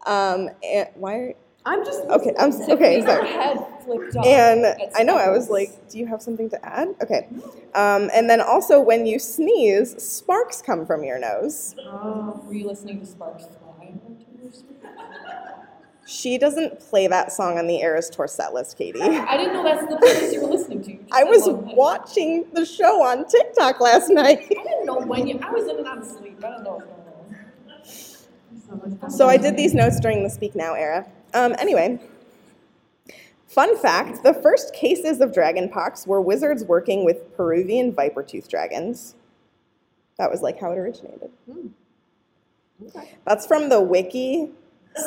Um, 0.06 0.50
and 0.62 0.88
why? 0.94 1.14
Are, 1.14 1.34
I'm 1.66 1.84
just. 1.84 2.04
okay, 2.04 2.32
I'm 2.38 2.50
s- 2.50 2.68
okay. 2.68 3.00
Her 3.00 3.06
Sorry. 3.06 3.28
head 3.28 3.66
flipped 3.84 4.16
off. 4.16 4.26
And 4.26 4.66
I 4.96 5.02
know 5.02 5.16
I 5.16 5.28
was 5.28 5.50
like, 5.50 5.70
"Do 5.90 5.98
you 5.98 6.06
have 6.06 6.22
something 6.22 6.48
to 6.50 6.64
add?" 6.64 6.94
Okay. 7.02 7.28
Um, 7.74 8.10
and 8.14 8.30
then 8.30 8.40
also, 8.40 8.80
when 8.80 9.04
you 9.06 9.18
sneeze, 9.18 10.02
sparks 10.02 10.62
come 10.62 10.86
from 10.86 11.04
your 11.04 11.18
nose. 11.18 11.74
Oh. 11.78 12.40
Were 12.46 12.54
you 12.54 12.66
listening 12.66 13.00
to 13.00 13.06
Sparks 13.06 13.44
Fly? 13.46 13.54
by 13.80 13.88
Taylor 13.90 14.16
Swift? 14.24 14.37
She 16.08 16.38
doesn't 16.38 16.80
play 16.80 17.06
that 17.06 17.32
song 17.32 17.58
on 17.58 17.66
the 17.66 17.80
Eras 17.80 18.08
Tour 18.08 18.26
set 18.28 18.54
list, 18.54 18.78
Katie. 18.78 19.02
I 19.02 19.36
didn't 19.36 19.52
know 19.52 19.62
that's 19.62 19.86
the 19.86 19.96
playlist 19.96 20.32
you 20.32 20.40
were 20.40 20.48
listening 20.48 20.82
to. 20.84 20.98
I 21.12 21.22
was 21.24 21.42
watching 21.76 22.46
the 22.54 22.64
show 22.64 23.02
on 23.02 23.26
TikTok 23.28 23.78
last 23.78 24.08
night. 24.08 24.38
I 24.40 24.48
didn't 24.48 24.86
know 24.86 25.00
when 25.00 25.26
you. 25.26 25.38
I 25.42 25.50
was 25.50 25.68
in 25.68 25.76
and 25.76 25.86
out 25.86 25.98
of 25.98 26.06
sleep. 26.06 26.42
I 26.42 26.48
don't 26.48 26.64
know 26.64 26.82
what's 27.66 28.26
going 28.70 28.98
on. 29.02 29.10
So, 29.10 29.28
I 29.28 29.36
did 29.36 29.58
these 29.58 29.74
notes 29.74 30.00
during 30.00 30.22
the 30.22 30.30
Speak 30.30 30.54
Now 30.54 30.72
era. 30.72 31.06
Um, 31.34 31.54
anyway, 31.58 32.00
fun 33.46 33.76
fact 33.76 34.22
the 34.22 34.32
first 34.32 34.74
cases 34.74 35.20
of 35.20 35.32
dragonpox 35.32 36.06
were 36.06 36.22
wizards 36.22 36.64
working 36.64 37.04
with 37.04 37.36
Peruvian 37.36 37.92
viper 37.92 38.22
tooth 38.22 38.48
dragons. 38.48 39.14
That 40.16 40.30
was 40.30 40.40
like 40.40 40.58
how 40.58 40.72
it 40.72 40.78
originated. 40.78 41.30
Okay. 42.86 43.16
That's 43.26 43.46
from 43.46 43.68
the 43.68 43.80
wiki, 43.80 44.50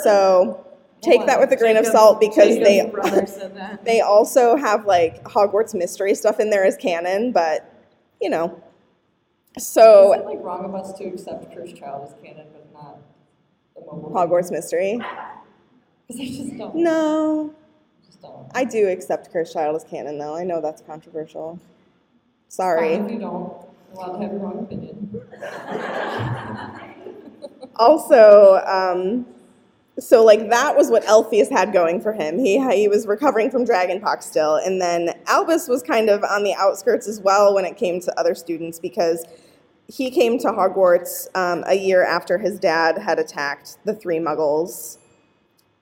so 0.04 0.66
take 1.02 1.26
that 1.26 1.40
with 1.40 1.52
a 1.52 1.56
grain 1.56 1.78
of 1.78 1.86
salt 1.86 2.20
because 2.20 2.58
Jacob's 2.58 3.38
they 3.38 3.78
they 3.84 4.02
also 4.02 4.56
have 4.56 4.86
like 4.86 5.24
Hogwarts 5.24 5.74
mystery 5.74 6.14
stuff 6.16 6.40
in 6.40 6.50
there 6.50 6.66
as 6.66 6.78
canon, 6.78 7.32
but 7.32 7.74
you 8.22 8.30
know. 8.30 8.62
So, 9.58 10.14
it 10.14 10.26
like 10.26 10.40
wrong 10.42 10.64
of 10.64 10.74
us 10.76 10.94
to 10.98 11.06
accept 11.06 11.54
Cursed 11.54 11.76
Child 11.76 12.08
as 12.08 12.24
canon, 12.24 12.48
but 12.54 12.72
not 12.74 12.98
the 13.76 13.82
mobile? 13.82 14.12
Hogwarts 14.12 14.50
mystery. 14.52 15.00
Because 16.08 16.22
I 16.22 16.26
just 16.26 16.58
don't. 16.58 16.76
No, 16.76 17.54
Just 18.06 18.22
don't. 18.22 18.48
I 18.54 18.64
do 18.64 18.88
accept 18.88 19.32
Cursed 19.32 19.54
Child 19.54 19.76
as 19.76 19.84
canon 19.84 20.18
though. 20.18 20.36
I 20.36 20.44
know 20.44 20.62
that's 20.62 20.82
controversial. 20.82 21.60
Sorry. 22.48 22.98
Fine 22.98 23.06
if 23.06 23.12
you 23.12 23.20
don't. 23.20 23.54
Allowed 23.94 24.18
to 24.18 24.24
have 24.24 24.32
your 24.32 24.46
own 24.46 24.60
opinion. 24.60 25.22
Also, 27.78 28.62
um, 28.66 29.26
so 30.00 30.24
like 30.24 30.50
that 30.50 30.76
was 30.76 30.90
what 30.90 31.04
Elphias 31.06 31.50
had 31.50 31.74
going 31.74 32.02
for 32.02 32.14
him. 32.14 32.40
He 32.40 32.60
he 32.74 32.88
was 32.88 33.06
recovering 33.06 33.52
from 33.52 33.66
dragonpox 33.66 34.24
still, 34.24 34.56
and 34.56 34.82
then 34.82 35.14
Albus 35.28 35.68
was 35.68 35.84
kind 35.84 36.10
of 36.10 36.24
on 36.24 36.44
the 36.44 36.54
outskirts 36.56 37.08
as 37.08 37.20
well 37.22 37.54
when 37.54 37.66
it 37.66 37.78
came 37.78 38.00
to 38.02 38.20
other 38.20 38.34
students 38.34 38.80
because 38.80 39.26
he 39.88 40.10
came 40.10 40.40
to 40.40 40.48
Hogwarts 40.48 41.28
um, 41.36 41.64
a 41.68 41.76
year 41.76 42.06
after 42.06 42.38
his 42.38 42.58
dad 42.60 42.98
had 42.98 43.20
attacked 43.20 43.78
the 43.86 43.94
three 43.94 44.20
Muggles. 44.20 44.98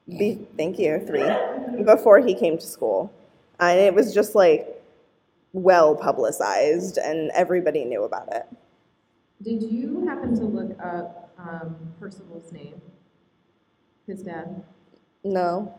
Be, 0.08 0.39
thank 0.58 0.80
you, 0.80 0.99
three 1.06 1.84
before 1.84 2.19
he 2.19 2.34
came 2.34 2.58
to 2.58 2.65
school, 2.65 3.13
and 3.60 3.80
it 3.80 3.93
was 3.93 4.13
just 4.13 4.34
like 4.34 4.67
well 5.54 5.95
publicized, 5.95 6.97
and 6.97 7.32
everybody 7.36 7.86
knew 7.86 8.04
about 8.04 8.34
it. 8.34 8.47
Did 9.41 9.63
you 9.63 10.06
happen 10.06 10.36
to 10.36 10.43
look 10.43 10.78
up 10.84 11.28
um, 11.39 11.75
Percival's 11.99 12.52
name? 12.52 12.82
His 14.08 14.23
dad? 14.23 14.63
No. 15.23 15.73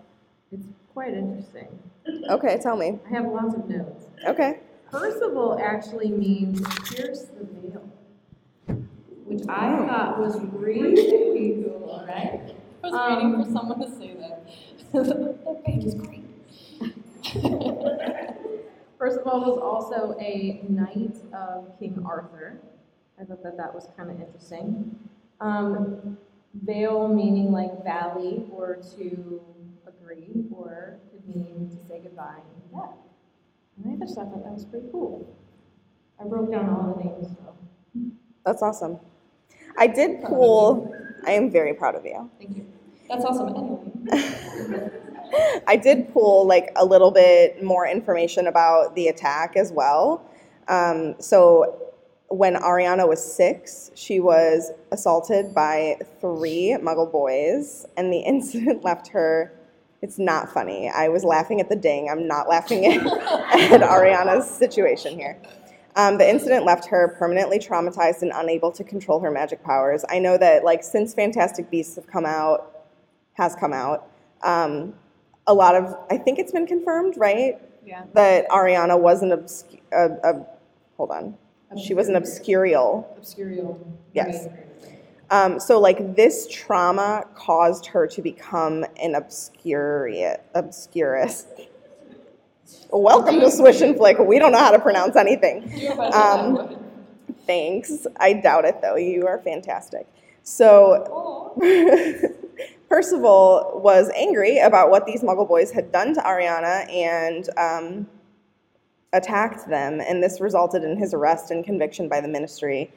It's 0.53 0.67
quite 0.93 1.15
interesting. 1.15 1.69
Okay, 2.31 2.59
tell 2.63 2.77
me. 2.77 2.99
I 3.07 3.11
have 3.11 3.27
lots 3.27 3.55
of 3.55 3.69
notes. 3.69 4.07
Okay. 4.27 4.61
Percival 4.91 5.59
actually 5.63 6.11
means 6.11 6.61
pierce 6.89 7.23
the 7.27 7.45
veil, 7.45 7.89
which 9.25 9.43
I 9.49 9.87
thought 9.87 10.19
was 10.19 10.41
really 10.53 11.63
cool, 11.65 12.05
right? 12.09 12.55
I 12.83 12.87
was 12.89 12.95
Um, 12.95 13.15
waiting 13.15 13.45
for 13.45 13.51
someone 13.53 13.81
to 13.81 13.91
say 13.97 14.15
that. 14.15 14.45
that 14.93 15.63
page 15.65 15.85
is 15.85 15.95
great. 15.95 16.25
Percival 18.99 19.41
was 19.41 19.59
also 19.63 20.17
a 20.21 20.61
knight 20.69 21.17
of 21.33 21.79
King 21.79 22.03
Arthur. 22.05 22.59
I 23.21 23.25
thought 23.25 23.43
that 23.45 23.57
that 23.57 23.73
was 23.75 23.89
kind 23.97 24.11
of 24.11 24.21
interesting. 24.21 24.99
Um, 25.41 26.19
veil 26.63 27.09
meaning 27.09 27.53
like 27.53 27.83
valley 27.85 28.45
or 28.51 28.77
to 28.97 29.41
agree, 29.87 30.45
or 30.55 30.99
could 31.11 31.35
mean 31.35 31.71
to 31.71 31.89
say 31.89 32.01
goodbye 32.03 32.41
in 32.73 32.79
death. 32.79 32.97
And 33.77 33.95
I 33.95 34.05
just 34.05 34.15
thought 34.15 34.31
that 34.33 34.53
was 34.53 34.65
pretty 34.65 34.87
cool. 34.93 35.27
I 36.21 36.25
broke 36.25 36.51
down 36.51 36.69
all 36.69 36.95
the 36.95 37.05
names. 37.05 37.29
So. 37.29 38.11
That's 38.45 38.63
awesome. 38.63 38.99
I 39.79 39.87
did 39.87 40.23
pull, 40.23 40.95
I 41.27 41.33
am 41.33 41.51
very 41.51 41.75
proud 41.75 41.95
of 41.95 42.05
you. 42.05 42.31
Thank 42.39 42.57
you. 42.57 42.67
That's 43.09 43.25
awesome. 43.25 43.49
Anyway. 43.49 44.91
I 45.67 45.77
did 45.77 46.13
pull 46.13 46.47
like 46.47 46.73
a 46.77 46.85
little 46.85 47.11
bit 47.11 47.63
more 47.63 47.87
information 47.87 48.47
about 48.47 48.95
the 48.95 49.09
attack 49.09 49.57
as 49.57 49.73
well. 49.73 50.25
Um, 50.69 51.15
so 51.21 51.90
when 52.31 52.55
Ariana 52.55 53.09
was 53.09 53.23
six, 53.23 53.91
she 53.95 54.21
was 54.21 54.71
assaulted 54.93 55.53
by 55.53 55.97
three 56.21 56.77
muggle 56.81 57.11
boys, 57.11 57.87
and 57.97 58.13
the 58.13 58.19
incident 58.27 58.85
left 58.85 59.09
her. 59.09 59.53
It's 60.03 60.19
not 60.19 60.51
funny. 60.51 60.89
I 60.89 61.09
was 61.09 61.25
laughing 61.25 61.61
at 61.61 61.69
the 61.69 61.77
ding. 61.77 62.09
I'm 62.09 62.27
not 62.27 62.49
laughing 62.49 62.87
at, 62.87 63.07
at 63.73 63.81
Ariana's 63.83 64.49
situation 64.49 65.19
here. 65.19 65.37
Um, 65.97 66.17
the 66.17 66.27
incident 66.27 66.65
left 66.65 66.87
her 66.87 67.17
permanently 67.19 67.59
traumatized 67.59 68.23
and 68.23 68.33
unable 68.35 68.73
to 68.73 68.85
control 68.85 69.21
her 69.21 69.31
magic 69.31 69.63
powers. 69.63 70.05
I 70.09 70.19
know 70.19 70.39
that, 70.39 70.65
like, 70.65 70.83
since 70.83 71.13
Fantastic 71.13 71.69
Beasts 71.69 71.97
have 71.97 72.07
come 72.07 72.25
out, 72.25 72.87
has 73.35 73.55
come 73.55 73.75
out, 73.75 74.09
um, 74.43 74.95
a 75.47 75.53
lot 75.53 75.75
of, 75.75 75.99
I 76.11 76.17
think 76.17 76.39
it's 76.39 76.53
been 76.53 76.67
confirmed, 76.67 77.15
right? 77.19 77.59
Yeah. 77.85 78.05
That 78.15 78.49
Ariana 78.49 78.99
was 78.99 79.23
an 79.23 79.33
obscure, 79.33 79.81
uh, 79.93 80.27
uh, 80.27 80.45
hold 80.97 81.11
on, 81.11 81.37
she 81.79 81.95
was 81.95 82.09
an 82.09 82.15
obscurial. 82.15 83.07
Obscurial. 83.19 83.79
Yes. 84.13 84.47
Right. 84.47 84.67
Um, 85.31 85.61
so, 85.61 85.79
like, 85.79 86.17
this 86.17 86.49
trauma 86.49 87.25
caused 87.35 87.87
her 87.87 88.07
to 88.09 88.21
become 88.23 88.85
an 89.01 89.15
obscuriate, 89.15 90.41
obscurist. 90.55 91.47
Welcome 92.91 93.39
to 93.41 93.51
Swish 93.51 93.81
and 93.81 93.97
Flick. 93.97 94.19
We 94.19 94.41
don't 94.41 94.51
know 94.51 94.59
how 94.59 94.73
to 94.73 94.81
pronounce 94.81 95.15
anything. 95.15 95.69
Do 95.69 95.77
your 95.77 95.97
best. 95.97 96.17
Um, 96.17 96.77
Thanks. 97.47 98.07
I 98.19 98.35
doubt 98.35 98.65
it, 98.65 98.83
though. 98.83 98.97
You 98.97 99.27
are 99.29 99.39
fantastic. 99.39 100.07
So, 100.43 101.55
Percival 102.89 103.81
was 103.83 104.11
angry 104.17 104.59
about 104.59 104.91
what 104.91 105.07
these 105.07 105.23
Muggle 105.23 105.47
boys 105.47 105.71
had 105.71 105.93
done 105.93 106.15
to 106.15 106.21
Ariana 106.21 106.93
and 106.93 107.49
um, 107.57 108.09
attacked 109.13 109.69
them, 109.69 110.01
and 110.01 110.23
this 110.23 110.41
resulted 110.41 110.85
in 110.85 110.97
his 110.97 111.13
arrest 111.13 111.51
and 111.51 111.65
conviction 111.65 112.09
by 112.09 112.21
the 112.21 112.29
Ministry. 112.29 112.93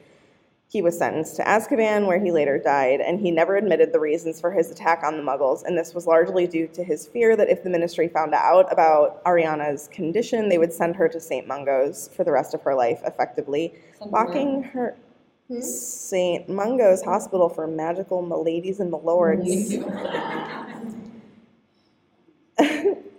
He 0.68 0.82
was 0.82 0.98
sentenced 0.98 1.36
to 1.36 1.44
Azkaban, 1.44 2.06
where 2.06 2.18
he 2.18 2.32
later 2.32 2.58
died, 2.58 3.00
and 3.00 3.20
he 3.20 3.30
never 3.30 3.56
admitted 3.56 3.92
the 3.92 4.00
reasons 4.00 4.40
for 4.40 4.50
his 4.50 4.70
attack 4.70 5.02
on 5.04 5.16
the 5.16 5.22
Muggles. 5.22 5.62
And 5.64 5.78
this 5.78 5.94
was 5.94 6.06
largely 6.06 6.46
due 6.46 6.66
to 6.68 6.82
his 6.82 7.06
fear 7.06 7.36
that 7.36 7.48
if 7.48 7.62
the 7.62 7.70
ministry 7.70 8.08
found 8.08 8.34
out 8.34 8.72
about 8.72 9.22
Ariana's 9.24 9.88
condition, 9.88 10.48
they 10.48 10.58
would 10.58 10.72
send 10.72 10.96
her 10.96 11.08
to 11.08 11.20
St. 11.20 11.46
Mungo's 11.46 12.08
for 12.16 12.24
the 12.24 12.32
rest 12.32 12.54
of 12.54 12.62
her 12.62 12.74
life, 12.74 13.00
effectively 13.04 13.74
locking 14.00 14.62
her. 14.62 14.96
Hmm? 15.48 15.60
St. 15.60 16.48
Mungo's 16.48 17.02
Hospital 17.02 17.48
for 17.48 17.66
Magical 17.66 18.22
Miladies 18.22 18.80
and 18.80 18.90
Milords. 18.90 19.74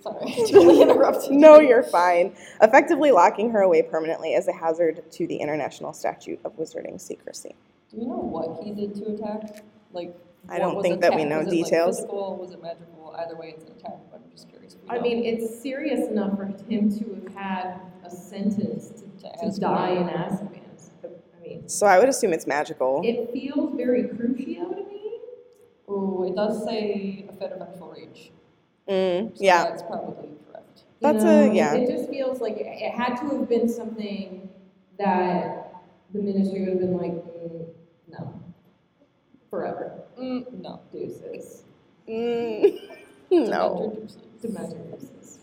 Sorry, 0.06 0.32
totally 0.52 0.82
interrupted. 0.82 1.32
No, 1.32 1.60
you're 1.60 1.82
fine. 1.84 2.36
Effectively 2.62 3.12
locking 3.12 3.50
her 3.52 3.62
away 3.62 3.82
permanently 3.82 4.36
as 4.36 4.48
a 4.48 4.54
hazard 4.54 5.10
to 5.14 5.26
the 5.28 5.38
International 5.38 5.94
Statute 5.94 6.40
of 6.46 6.56
Wizarding 6.58 7.02
Secrecy. 7.02 7.56
Do 7.92 7.98
we 7.98 8.06
know 8.06 8.18
what 8.18 8.64
he 8.64 8.72
did 8.72 8.94
to 8.96 9.08
attack? 9.14 9.64
Like, 9.94 10.16
I 10.48 10.60
don't 10.60 10.76
was 10.76 10.84
think 10.84 11.02
that 11.02 11.16
we 11.16 11.22
attack- 11.24 11.30
know 11.30 11.38
was 11.40 11.48
it, 11.48 11.56
like, 11.56 11.66
details. 11.66 11.96
physical? 11.98 12.36
Was 12.38 12.52
it 12.52 12.62
magical? 12.62 13.16
Either 13.18 13.36
way, 13.36 13.56
it's 13.58 13.64
an 13.66 13.72
attack. 13.80 13.98
But 14.12 14.22
I'm 14.24 14.32
just 14.32 14.48
curious. 14.50 14.76
I 14.90 14.98
know. 14.98 15.02
mean, 15.02 15.26
it's 15.26 15.60
serious 15.62 16.08
enough 16.10 16.38
for 16.38 16.46
him 16.46 16.92
to 17.00 17.32
have 17.34 17.34
had 17.36 17.80
a 18.06 18.10
sentence 18.12 18.90
to, 19.22 19.30
To 19.42 19.52
to 19.52 19.60
die 19.60 19.90
in 19.92 20.04
Azkaban. 20.08 20.60
I 21.04 21.48
mean, 21.48 21.68
So 21.68 21.88
I 21.88 21.98
would 21.98 22.10
assume 22.10 22.34
it's 22.34 22.46
magical. 22.46 23.02
it 23.04 23.32
feels 23.34 23.76
very 23.76 24.04
Crucio 24.04 24.70
to 24.70 24.84
me. 24.88 25.20
Oh, 25.88 26.24
it 26.28 26.36
does 26.36 26.64
say 26.64 27.26
a 27.30 27.34
fit 27.34 27.52
of 27.54 27.62
actual 27.62 27.92
rage. 27.92 28.32
Mm, 28.90 29.36
So 29.38 29.44
yeah, 29.44 29.64
that's 29.66 29.84
probably 29.84 30.30
correct. 30.52 30.84
You 31.02 31.14
That's 31.14 31.24
a- 31.26 31.52
yeah. 31.54 31.74
It 31.74 31.90
just 31.90 32.10
feels 32.10 32.42
like 32.42 32.58
it, 32.58 32.68
it 32.68 32.92
had 32.92 33.16
to 33.18 33.26
have 33.38 33.50
been 33.50 33.68
something 33.68 34.48
that 35.00 35.74
the 36.14 36.22
ministry 36.22 36.60
would 36.62 36.70
have 36.70 36.80
been 36.80 36.98
like, 36.98 37.12
mm, 37.14 37.66
no, 38.10 38.42
forever, 39.50 40.02
Mm, 40.20 40.62
no. 40.62 40.80
deuces, 40.92 41.64
Mm, 42.08 42.80
no. 43.32 43.98
domestic 44.42 44.92
deuces. 44.92 45.40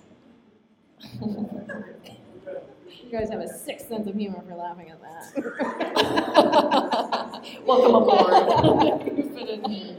You 3.05 3.11
guys 3.19 3.31
have 3.31 3.41
a 3.41 3.49
sick 3.49 3.81
sense 3.81 4.07
of 4.07 4.15
humor 4.17 4.43
for 4.49 4.55
laughing 4.55 4.91
at 4.91 5.01
that. 5.03 5.35
Welcome 7.67 7.95
aboard. 7.97 9.19
you 9.19 9.25
fit 9.35 9.49
in 9.49 9.65
here. 9.71 9.97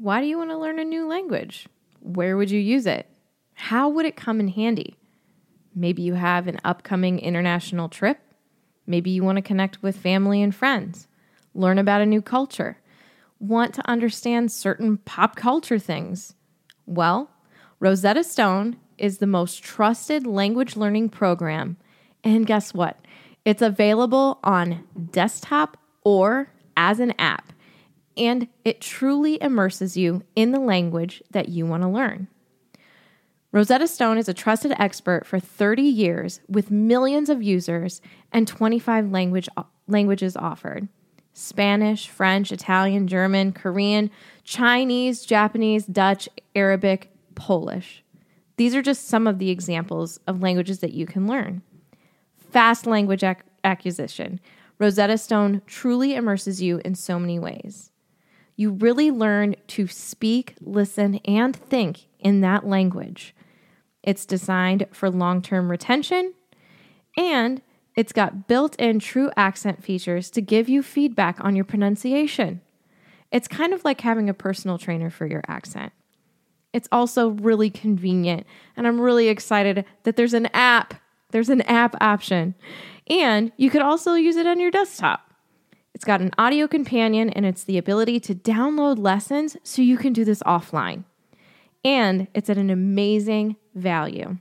Why 0.00 0.20
do 0.20 0.28
you 0.28 0.38
want 0.38 0.50
to 0.50 0.56
learn 0.56 0.78
a 0.78 0.84
new 0.84 1.08
language? 1.08 1.66
Where 1.98 2.36
would 2.36 2.52
you 2.52 2.60
use 2.60 2.86
it? 2.86 3.08
How 3.54 3.88
would 3.88 4.06
it 4.06 4.14
come 4.14 4.38
in 4.38 4.46
handy? 4.46 4.96
Maybe 5.74 6.02
you 6.02 6.14
have 6.14 6.46
an 6.46 6.60
upcoming 6.64 7.18
international 7.18 7.88
trip. 7.88 8.20
Maybe 8.86 9.10
you 9.10 9.24
want 9.24 9.36
to 9.36 9.42
connect 9.42 9.82
with 9.82 9.96
family 9.96 10.40
and 10.40 10.54
friends, 10.54 11.08
learn 11.52 11.78
about 11.78 12.00
a 12.00 12.06
new 12.06 12.22
culture, 12.22 12.78
want 13.40 13.74
to 13.74 13.90
understand 13.90 14.52
certain 14.52 14.98
pop 14.98 15.34
culture 15.34 15.80
things. 15.80 16.36
Well, 16.86 17.28
Rosetta 17.80 18.22
Stone 18.22 18.76
is 18.98 19.18
the 19.18 19.26
most 19.26 19.64
trusted 19.64 20.28
language 20.28 20.76
learning 20.76 21.08
program. 21.08 21.76
And 22.22 22.46
guess 22.46 22.72
what? 22.72 23.00
It's 23.44 23.62
available 23.62 24.38
on 24.44 24.84
desktop 25.10 25.76
or 26.04 26.52
as 26.76 27.00
an 27.00 27.14
app 27.18 27.52
and 28.18 28.48
it 28.64 28.80
truly 28.80 29.40
immerses 29.40 29.96
you 29.96 30.22
in 30.34 30.50
the 30.52 30.60
language 30.60 31.22
that 31.30 31.48
you 31.48 31.64
want 31.64 31.82
to 31.82 31.88
learn. 31.88 32.28
Rosetta 33.50 33.86
Stone 33.86 34.18
is 34.18 34.28
a 34.28 34.34
trusted 34.34 34.74
expert 34.78 35.26
for 35.26 35.40
30 35.40 35.82
years 35.82 36.40
with 36.48 36.70
millions 36.70 37.30
of 37.30 37.42
users 37.42 38.02
and 38.30 38.46
25 38.46 39.10
language, 39.10 39.48
languages 39.86 40.36
offered 40.36 40.88
Spanish, 41.32 42.08
French, 42.08 42.50
Italian, 42.50 43.06
German, 43.06 43.52
Korean, 43.52 44.10
Chinese, 44.42 45.24
Japanese, 45.24 45.86
Dutch, 45.86 46.28
Arabic, 46.54 47.12
Polish. 47.36 48.02
These 48.56 48.74
are 48.74 48.82
just 48.82 49.06
some 49.06 49.26
of 49.28 49.38
the 49.38 49.50
examples 49.50 50.18
of 50.26 50.42
languages 50.42 50.80
that 50.80 50.92
you 50.92 51.06
can 51.06 51.28
learn. 51.28 51.62
Fast 52.50 52.86
language 52.86 53.22
ac- 53.22 53.42
acquisition. 53.62 54.40
Rosetta 54.78 55.16
Stone 55.16 55.62
truly 55.66 56.14
immerses 56.14 56.60
you 56.60 56.80
in 56.84 56.96
so 56.96 57.18
many 57.18 57.38
ways 57.38 57.92
you 58.58 58.72
really 58.72 59.12
learn 59.12 59.54
to 59.68 59.86
speak, 59.86 60.56
listen, 60.60 61.20
and 61.24 61.54
think 61.54 62.06
in 62.18 62.40
that 62.40 62.66
language. 62.66 63.32
It's 64.02 64.26
designed 64.26 64.86
for 64.90 65.08
long 65.08 65.42
term 65.42 65.70
retention, 65.70 66.34
and 67.16 67.62
it's 67.94 68.12
got 68.12 68.48
built 68.48 68.74
in 68.74 68.98
true 68.98 69.30
accent 69.36 69.84
features 69.84 70.28
to 70.30 70.40
give 70.42 70.68
you 70.68 70.82
feedback 70.82 71.38
on 71.40 71.54
your 71.54 71.64
pronunciation. 71.64 72.60
It's 73.30 73.46
kind 73.46 73.72
of 73.72 73.84
like 73.84 74.00
having 74.00 74.28
a 74.28 74.34
personal 74.34 74.76
trainer 74.76 75.08
for 75.08 75.24
your 75.24 75.42
accent. 75.46 75.92
It's 76.72 76.88
also 76.90 77.28
really 77.28 77.70
convenient, 77.70 78.44
and 78.76 78.88
I'm 78.88 79.00
really 79.00 79.28
excited 79.28 79.84
that 80.02 80.16
there's 80.16 80.34
an 80.34 80.46
app. 80.46 80.94
There's 81.30 81.48
an 81.48 81.62
app 81.62 81.94
option, 82.00 82.56
and 83.06 83.52
you 83.56 83.70
could 83.70 83.82
also 83.82 84.14
use 84.14 84.34
it 84.34 84.48
on 84.48 84.58
your 84.58 84.72
desktop. 84.72 85.27
It's 85.94 86.04
got 86.04 86.20
an 86.20 86.30
audio 86.38 86.68
companion 86.68 87.30
and 87.30 87.44
it's 87.44 87.64
the 87.64 87.78
ability 87.78 88.20
to 88.20 88.34
download 88.34 88.98
lessons 88.98 89.56
so 89.62 89.82
you 89.82 89.96
can 89.96 90.12
do 90.12 90.24
this 90.24 90.42
offline. 90.44 91.04
And 91.84 92.28
it's 92.34 92.50
at 92.50 92.58
an 92.58 92.70
amazing 92.70 93.56
value. 93.74 94.38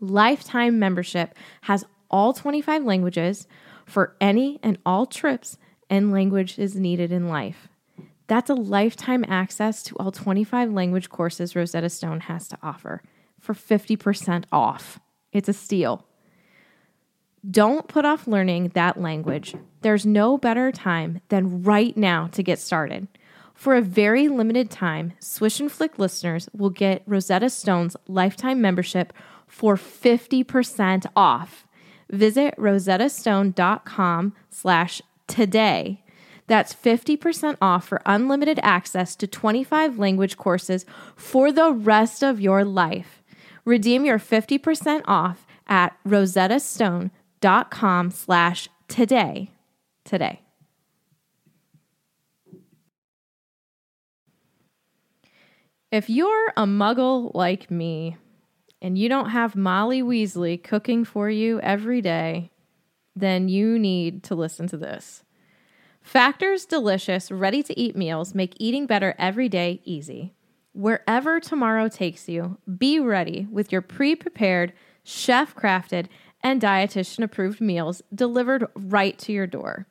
Lifetime 0.00 0.78
membership 0.78 1.34
has 1.62 1.84
all 2.10 2.32
25 2.32 2.84
languages 2.84 3.46
for 3.86 4.16
any 4.20 4.58
and 4.62 4.78
all 4.84 5.06
trips 5.06 5.58
and 5.88 6.12
languages 6.12 6.76
needed 6.76 7.12
in 7.12 7.28
life. 7.28 7.68
That's 8.26 8.50
a 8.50 8.54
lifetime 8.54 9.24
access 9.28 9.82
to 9.84 9.96
all 9.96 10.10
25 10.10 10.72
language 10.72 11.10
courses 11.10 11.54
Rosetta 11.54 11.90
Stone 11.90 12.20
has 12.20 12.48
to 12.48 12.58
offer 12.62 13.02
for 13.38 13.54
50% 13.54 14.44
off. 14.50 14.98
It's 15.32 15.48
a 15.48 15.52
steal. 15.52 16.06
Don't 17.50 17.88
put 17.88 18.06
off 18.06 18.26
learning 18.26 18.70
that 18.70 18.98
language. 18.98 19.54
There's 19.82 20.06
no 20.06 20.38
better 20.38 20.72
time 20.72 21.20
than 21.28 21.62
right 21.62 21.94
now 21.94 22.28
to 22.28 22.42
get 22.42 22.58
started. 22.58 23.06
For 23.52 23.76
a 23.76 23.82
very 23.82 24.28
limited 24.28 24.70
time, 24.70 25.12
Swish 25.18 25.60
and 25.60 25.70
Flick 25.70 25.98
listeners 25.98 26.48
will 26.56 26.70
get 26.70 27.02
Rosetta 27.06 27.50
Stone's 27.50 27.96
lifetime 28.08 28.62
membership 28.62 29.12
for 29.46 29.76
50% 29.76 31.04
off. 31.14 31.66
Visit 32.10 32.54
rosettastone.com 32.56 34.34
slash 34.48 35.02
today. 35.26 36.02
That's 36.46 36.74
50% 36.74 37.58
off 37.60 37.86
for 37.86 38.00
unlimited 38.06 38.58
access 38.62 39.14
to 39.16 39.26
25 39.26 39.98
language 39.98 40.38
courses 40.38 40.86
for 41.14 41.52
the 41.52 41.72
rest 41.72 42.22
of 42.22 42.40
your 42.40 42.64
life. 42.64 43.22
Redeem 43.66 44.06
your 44.06 44.18
50% 44.18 45.02
off 45.06 45.46
at 45.66 45.94
rosettastone.com 46.06 47.10
slash 48.10 48.68
today. 48.88 49.50
Today. 50.04 50.40
If 55.92 56.08
you're 56.08 56.48
a 56.56 56.64
muggle 56.64 57.34
like 57.34 57.70
me 57.70 58.16
and 58.82 58.98
you 58.98 59.08
don't 59.08 59.30
have 59.30 59.54
Molly 59.54 60.02
Weasley 60.02 60.62
cooking 60.62 61.04
for 61.04 61.30
you 61.30 61.60
every 61.60 62.00
day, 62.00 62.50
then 63.14 63.48
you 63.48 63.78
need 63.78 64.24
to 64.24 64.34
listen 64.34 64.66
to 64.68 64.76
this. 64.76 65.22
Factor's 66.00 66.64
delicious, 66.64 67.30
ready 67.30 67.62
to 67.62 67.78
eat 67.78 67.94
meals 67.94 68.34
make 68.34 68.54
eating 68.58 68.86
better 68.86 69.14
every 69.18 69.48
day 69.48 69.80
easy. 69.84 70.34
Wherever 70.72 71.40
tomorrow 71.40 71.88
takes 71.88 72.28
you, 72.28 72.58
be 72.78 72.98
ready 72.98 73.46
with 73.50 73.70
your 73.70 73.80
pre 73.80 74.16
prepared, 74.16 74.72
chef 75.04 75.54
crafted, 75.54 76.06
and 76.44 76.60
dietitian 76.60 77.24
approved 77.24 77.60
meals 77.60 78.02
delivered 78.14 78.66
right 78.76 79.18
to 79.18 79.32
your 79.32 79.46
door. 79.46 79.86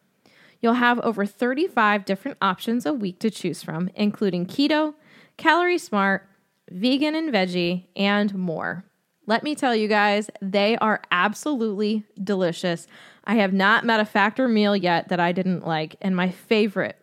You'll 0.61 0.75
have 0.75 0.99
over 0.99 1.25
35 1.25 2.05
different 2.05 2.37
options 2.41 2.85
a 2.85 2.93
week 2.93 3.19
to 3.19 3.31
choose 3.31 3.63
from, 3.63 3.89
including 3.95 4.45
keto, 4.45 4.93
calorie 5.35 5.79
smart, 5.79 6.29
vegan 6.69 7.15
and 7.15 7.33
veggie, 7.33 7.87
and 7.95 8.33
more. 8.35 8.85
Let 9.25 9.43
me 9.43 9.55
tell 9.55 9.75
you 9.75 9.87
guys, 9.87 10.29
they 10.41 10.77
are 10.77 11.01
absolutely 11.11 12.05
delicious. 12.23 12.87
I 13.25 13.35
have 13.35 13.51
not 13.51 13.85
met 13.85 13.99
a 13.99 14.05
factor 14.05 14.47
meal 14.47 14.75
yet 14.75 15.09
that 15.09 15.19
I 15.19 15.31
didn't 15.31 15.65
like, 15.65 15.95
and 16.01 16.15
my 16.15 16.29
favorite 16.29 16.97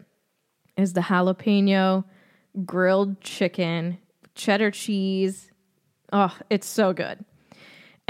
is 0.77 0.93
the 0.93 1.01
jalapeno 1.03 2.05
grilled 2.65 3.21
chicken, 3.21 3.99
cheddar 4.35 4.71
cheese. 4.71 5.51
Oh, 6.13 6.37
it's 6.49 6.67
so 6.67 6.93
good. 6.93 7.25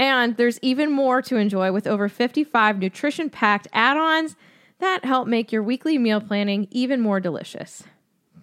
And 0.01 0.35
there's 0.35 0.57
even 0.63 0.91
more 0.91 1.21
to 1.21 1.37
enjoy 1.37 1.71
with 1.71 1.85
over 1.85 2.09
55 2.09 2.79
nutrition 2.79 3.29
packed 3.29 3.67
add 3.71 3.97
ons 3.97 4.35
that 4.79 5.05
help 5.05 5.27
make 5.27 5.51
your 5.51 5.61
weekly 5.61 5.99
meal 5.99 6.19
planning 6.19 6.67
even 6.71 7.01
more 7.01 7.19
delicious. 7.19 7.83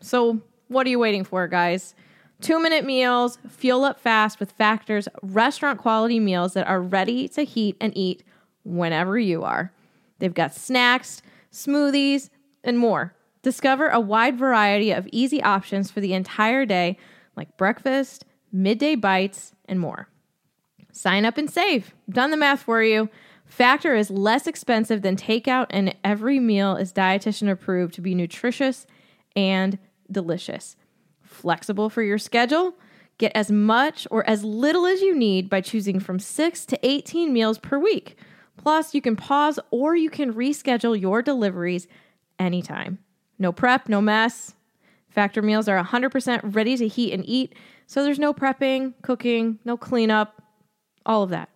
So, 0.01 0.41
what 0.69 0.87
are 0.87 0.91
you 0.91 1.01
waiting 1.01 1.25
for, 1.25 1.49
guys? 1.49 1.97
Two 2.41 2.63
minute 2.63 2.85
meals, 2.85 3.39
fuel 3.49 3.83
up 3.83 3.99
fast 3.99 4.39
with 4.39 4.53
Factor's 4.53 5.09
restaurant 5.21 5.81
quality 5.81 6.21
meals 6.21 6.55
that 6.55 6.69
are 6.69 6.81
ready 6.81 7.27
to 7.31 7.43
heat 7.43 7.77
and 7.81 7.93
eat 7.97 8.23
whenever 8.63 9.19
you 9.19 9.43
are. 9.43 9.73
They've 10.21 10.33
got 10.33 10.55
snacks, 10.55 11.23
smoothies, 11.53 12.31
and 12.63 12.79
more. 12.79 13.17
Discover 13.43 13.89
a 13.89 13.99
wide 13.99 14.39
variety 14.39 14.93
of 14.93 15.09
easy 15.11 15.43
options 15.43 15.91
for 15.91 15.99
the 15.99 16.15
entire 16.15 16.65
day, 16.65 16.97
like 17.35 17.57
breakfast, 17.57 18.25
midday 18.53 18.95
bites, 18.95 19.55
and 19.65 19.81
more. 19.81 20.09
Sign 20.99 21.25
up 21.25 21.39
and 21.39 21.49
save. 21.49 21.95
Done 22.11 22.33
the 22.33 22.37
math 22.37 22.63
for 22.63 22.83
you. 22.83 23.09
Factor 23.47 23.95
is 23.95 24.11
less 24.11 24.49
expensive 24.49 25.01
than 25.01 25.15
takeout, 25.15 25.67
and 25.71 25.95
every 26.03 26.41
meal 26.41 26.75
is 26.75 26.93
dietitian 26.93 27.49
approved 27.49 27.95
to 27.95 28.01
be 28.01 28.17
nutritious 28.17 28.85
and 29.37 29.79
delicious. 30.11 30.75
Flexible 31.23 31.89
for 31.89 32.03
your 32.03 32.19
schedule. 32.19 32.75
Get 33.17 33.31
as 33.37 33.49
much 33.49 34.09
or 34.11 34.29
as 34.29 34.43
little 34.43 34.87
as 34.87 35.01
you 35.01 35.17
need 35.17 35.49
by 35.49 35.61
choosing 35.61 36.01
from 36.01 36.19
6 36.19 36.67
to 36.67 36.79
18 36.85 37.33
meals 37.33 37.59
per 37.59 37.79
week. 37.79 38.17
Plus, 38.57 38.93
you 38.93 39.01
can 39.01 39.15
pause 39.15 39.61
or 39.71 39.95
you 39.95 40.11
can 40.11 40.35
reschedule 40.35 41.01
your 41.01 41.23
deliveries 41.23 41.87
anytime. 42.41 42.99
No 43.39 43.53
prep, 43.53 43.89
no 43.89 44.01
mess. 44.01 44.57
Factor 45.09 45.43
meals 45.43 45.69
are 45.69 45.81
100% 45.81 46.57
ready 46.57 46.77
to 46.77 46.89
heat 46.89 47.13
and 47.13 47.25
eat, 47.25 47.55
so 47.87 48.03
there's 48.03 48.19
no 48.19 48.35
prepping, 48.35 48.95
cooking, 49.03 49.61
no 49.65 49.77
cleanup, 49.77 50.43
all 51.09 51.25
of 51.25 51.31
that. 51.31 51.49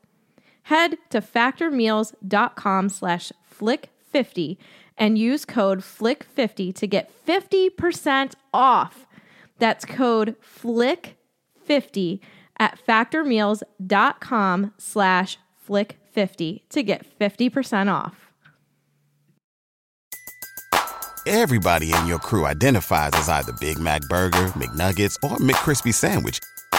Head 0.64 0.96
to 1.10 1.20
factormeals.com 1.20 2.88
slash 2.88 3.32
flick50 3.60 4.56
and 4.96 5.18
use 5.18 5.44
code 5.44 5.80
flick50 5.80 6.74
to 6.74 6.86
get 6.86 7.10
50% 7.26 8.34
off. 8.52 9.06
That's 9.58 9.84
code 9.84 10.36
flick50 10.42 12.20
at 12.58 12.78
factormeals.com 12.86 14.74
slash 14.78 15.38
flick50 15.68 16.60
to 16.68 16.82
get 16.82 17.18
50% 17.18 17.92
off. 17.92 18.32
Everybody 21.24 21.94
in 21.94 22.06
your 22.06 22.18
crew 22.18 22.46
identifies 22.46 23.12
as 23.14 23.28
either 23.28 23.52
Big 23.60 23.78
Mac 23.78 24.02
Burger, 24.02 24.48
McNuggets, 24.56 25.14
or 25.22 25.36
McCrispy 25.36 25.94
Sandwich. 25.94 26.40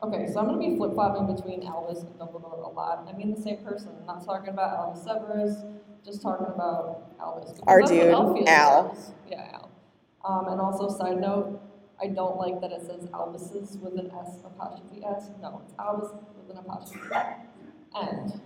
Okay, 0.00 0.30
so 0.32 0.38
I'm 0.38 0.46
gonna 0.46 0.58
be 0.58 0.76
flip 0.76 0.94
flopping 0.94 1.34
between 1.34 1.66
Albus 1.66 2.02
and 2.02 2.14
Dumbledore 2.20 2.64
a 2.64 2.70
lot. 2.70 3.08
I 3.12 3.16
mean 3.16 3.34
the 3.34 3.40
same 3.40 3.58
person. 3.58 3.90
I'm 4.00 4.06
not 4.06 4.24
talking 4.24 4.50
about 4.50 4.76
Albus 4.76 5.02
Severus, 5.02 5.64
just 6.04 6.22
talking 6.22 6.46
about 6.46 7.10
Albus. 7.20 7.52
because 7.52 7.64
Our 7.66 7.82
dude, 7.82 8.14
Al. 8.46 8.96
Yeah, 9.28 9.54
Al. 9.54 9.70
Um, 10.24 10.48
and 10.52 10.60
also, 10.60 10.88
side 10.88 11.20
note, 11.20 11.60
I 12.00 12.06
don't 12.06 12.36
like 12.36 12.60
that 12.60 12.70
it 12.70 12.82
says 12.82 13.08
Albuses 13.12 13.76
with 13.78 13.98
an 13.98 14.12
S 14.12 14.38
apostrophe 14.44 15.02
S. 15.04 15.30
No, 15.42 15.62
it's 15.64 15.74
Albus 15.80 16.12
with 16.36 16.56
an 16.56 16.58
apostrophe 16.58 17.08
And 17.96 18.40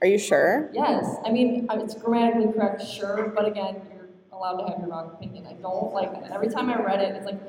Are 0.00 0.06
you 0.06 0.18
sure? 0.18 0.70
yes, 0.72 1.16
I 1.26 1.30
mean 1.30 1.68
it's 1.70 1.94
grammatically 1.94 2.50
correct, 2.54 2.80
sure, 2.86 3.34
but 3.36 3.46
again, 3.46 3.82
you're 3.94 4.08
allowed 4.32 4.62
to 4.62 4.72
have 4.72 4.80
your 4.80 4.88
wrong 4.88 5.10
opinion. 5.12 5.46
I 5.46 5.52
don't 5.60 5.92
like 5.92 6.10
that. 6.14 6.30
Every 6.30 6.48
time 6.48 6.70
I 6.70 6.76
read 6.82 7.00
it, 7.02 7.16
it's 7.16 7.26
like 7.26 7.40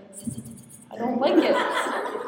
I 0.92 0.98
don't 0.98 1.22
like 1.22 1.38
it. 1.38 1.56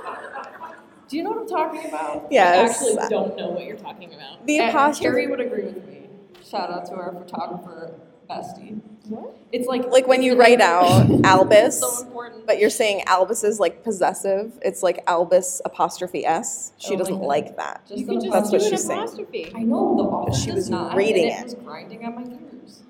Do 1.09 1.17
you 1.17 1.23
know 1.23 1.31
what 1.31 1.39
I'm 1.41 1.47
talking 1.47 1.85
about? 1.89 2.27
Yes. 2.31 2.81
I 2.81 2.85
actually 2.95 3.09
don't 3.09 3.35
know 3.37 3.49
what 3.49 3.65
you're 3.65 3.75
talking 3.77 4.13
about. 4.13 4.45
The 4.47 4.59
And 4.59 4.69
apostrophe. 4.69 5.03
Terry 5.09 5.27
would 5.27 5.41
agree 5.41 5.65
with 5.65 5.85
me. 5.87 6.07
Shout 6.43 6.69
out 6.71 6.85
to 6.87 6.93
our 6.93 7.11
photographer 7.13 7.93
bestie. 8.29 8.79
What? 9.09 9.35
It's 9.51 9.67
like 9.67 9.85
Like 9.91 10.07
when 10.07 10.23
you 10.23 10.35
write 10.37 10.61
out 10.61 11.05
Albus, 11.25 11.79
so 11.81 12.05
important. 12.05 12.47
but 12.47 12.57
you're 12.59 12.69
saying 12.69 13.03
Albus 13.05 13.43
is 13.43 13.59
like 13.59 13.83
possessive. 13.83 14.57
It's 14.61 14.81
like 14.81 15.03
Albus 15.07 15.61
apostrophe 15.65 16.25
S. 16.25 16.71
She 16.77 16.89
don't 16.91 16.99
doesn't 16.99 17.19
like 17.19 17.45
like 17.47 17.57
that. 17.57 17.81
Just 17.87 17.99
You 17.99 18.05
an 18.07 18.11
can 18.13 18.21
just 18.21 18.31
That's 18.33 18.49
do 18.49 18.55
what 18.57 18.63
an 18.65 18.69
she's 18.71 18.83
saying. 18.85 18.99
apostrophe. 19.01 19.51
I 19.55 19.63
know 19.63 19.95
the 19.97 20.03
author 20.03 20.33
She 20.39 20.51
was 20.51 20.69
not, 20.69 20.95
reading 20.95 21.27
it. 21.27 21.39
it 21.39 21.43
was 21.43 21.53
grinding 21.55 22.05
on 22.05 22.15
my 22.15 22.23
gears. 22.23 22.81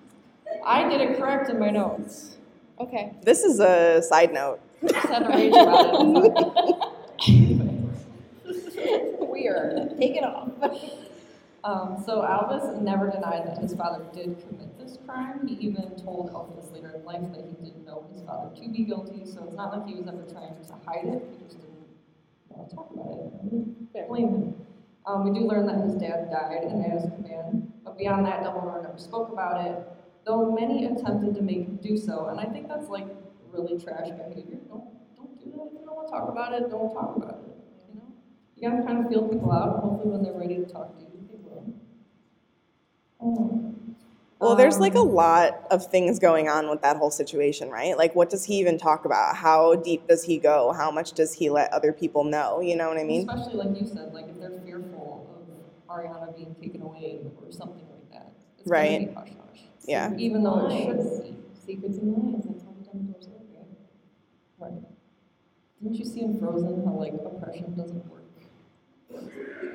I 0.65 0.87
did 0.87 1.01
it 1.01 1.17
correct 1.17 1.49
in 1.49 1.57
my 1.59 1.71
notes. 1.71 2.37
Okay. 2.79 3.13
This 3.23 3.43
is 3.43 3.59
a 3.59 4.01
side 4.03 4.31
note. 4.33 4.59
Just 9.53 9.61
had 9.61 9.69
to 9.69 9.75
rage 9.75 9.77
about 9.77 9.77
it. 9.77 9.89
Weird. 9.89 9.97
Take 9.99 10.15
it 10.17 10.23
off. 10.23 10.49
Um, 11.65 12.03
so 12.05 12.25
Albus 12.25 12.81
never 12.81 13.09
denied 13.09 13.47
that 13.47 13.57
his 13.57 13.73
father 13.73 14.03
did 14.13 14.37
commit 14.45 14.77
this 14.77 14.97
crime. 15.05 15.47
He 15.47 15.55
even 15.65 15.95
told 15.95 16.29
Elphias 16.33 16.73
later 16.73 16.91
in 16.95 17.05
life 17.05 17.21
that 17.33 17.45
he 17.45 17.65
didn't 17.65 17.85
know 17.85 18.05
his 18.11 18.21
father 18.23 18.53
to 18.53 18.69
be 18.69 18.83
guilty, 18.83 19.25
so 19.25 19.45
it's 19.45 19.55
not 19.55 19.71
like 19.71 19.87
he 19.87 19.95
was 19.95 20.05
ever 20.07 20.23
trying 20.29 20.53
to 20.61 20.73
hide 20.85 21.05
it, 21.05 21.23
he 21.31 21.45
just 21.45 21.61
didn't 21.61 21.87
want 22.49 22.69
to 22.69 22.75
talk 22.75 22.89
about 22.93 23.15
it. 23.15 24.07
Blame 24.09 24.27
him. 24.27 24.55
Um, 25.05 25.23
we 25.23 25.39
do 25.39 25.45
learn 25.47 25.65
that 25.67 25.77
his 25.85 25.95
dad 25.95 26.29
died 26.29 26.63
in 26.63 26.83
Ada's 26.83 27.03
command, 27.15 27.71
but 27.85 27.97
beyond 27.97 28.25
that, 28.25 28.43
Dumbledore 28.43 28.83
never 28.83 28.97
spoke 28.97 29.31
about 29.31 29.65
it, 29.65 29.87
though 30.25 30.51
many 30.51 30.85
attempted 30.85 31.33
to 31.35 31.41
make 31.41 31.65
him 31.65 31.79
do 31.81 31.95
so, 31.95 32.27
and 32.27 32.41
I 32.41 32.45
think 32.45 32.67
that's 32.67 32.89
like 32.89 33.07
really 33.51 33.79
trash 33.81 34.09
behavior. 34.09 34.59
Don't, 34.67 34.83
don't 35.15 35.39
do 35.39 35.51
that. 35.51 35.67
If 35.67 35.79
you 35.79 35.85
don't 35.85 35.95
want 35.95 36.07
to 36.07 36.11
talk 36.11 36.27
about 36.29 36.53
it, 36.53 36.69
don't 36.69 36.93
talk 36.93 37.15
about 37.15 37.39
it. 37.39 37.42
You 38.63 38.69
know? 38.69 38.75
You 38.77 38.81
gotta 38.83 38.93
kind 38.93 39.05
of 39.05 39.11
feel 39.11 39.27
people 39.27 39.51
out, 39.51 39.79
hopefully 39.81 40.11
when 40.13 40.23
they're 40.23 40.33
ready 40.33 40.55
to 40.57 40.65
talk 40.65 40.97
to 40.97 41.03
you, 41.03 41.27
they 41.29 41.37
will. 41.43 41.65
Oh. 43.19 43.73
Well, 44.39 44.55
there's 44.55 44.79
like 44.79 44.95
a 44.95 44.99
Um, 44.99 45.13
lot 45.13 45.65
of 45.71 45.85
things 45.87 46.19
going 46.19 46.49
on 46.49 46.69
with 46.69 46.81
that 46.81 46.97
whole 46.97 47.11
situation, 47.11 47.69
right? 47.69 47.97
Like, 47.97 48.15
what 48.15 48.29
does 48.29 48.45
he 48.45 48.55
even 48.59 48.77
talk 48.77 49.05
about? 49.05 49.37
How 49.37 49.75
deep 49.75 50.07
does 50.07 50.23
he 50.23 50.37
go? 50.37 50.73
How 50.73 50.91
much 50.91 51.13
does 51.13 51.33
he 51.33 51.49
let 51.49 51.71
other 51.73 51.93
people 51.93 52.25
know? 52.25 52.59
You 52.59 52.75
know 52.75 52.89
what 52.89 52.97
I 52.97 53.03
mean? 53.03 53.29
Especially 53.29 53.55
like 53.55 53.79
you 53.79 53.87
said, 53.87 54.13
like 54.13 54.27
if 54.29 54.39
they're 54.39 54.51
fearful 54.65 55.27
of 55.89 55.95
Ariana 55.95 56.35
being 56.35 56.55
taken 56.61 56.81
away 56.81 57.19
or 57.41 57.51
something 57.51 57.85
like 57.91 58.11
that. 58.11 58.33
It's 58.59 58.67
Right. 58.67 58.99
Gonna 59.13 59.25
be 59.25 59.31
hush 59.31 59.47
hush. 59.49 59.61
Yeah. 59.85 60.13
Even 60.17 60.43
though 60.43 60.67
it 60.67 60.71
shouldn't 60.71 61.23
be. 61.23 61.37
Secrets 61.65 61.97
and 61.99 62.11
lies. 62.13 62.43
That's 62.45 62.63
how 62.63 62.73
the 62.73 62.83
Dumbledore's 62.89 63.27
live. 63.29 63.67
Right. 64.59 64.83
Didn't 65.81 65.97
you 65.99 66.05
see 66.05 66.21
in 66.21 66.39
Frozen 66.39 66.83
how 66.85 66.93
like 66.93 67.13
oppression 67.13 67.75
doesn't 67.75 68.05
work? 68.09 68.22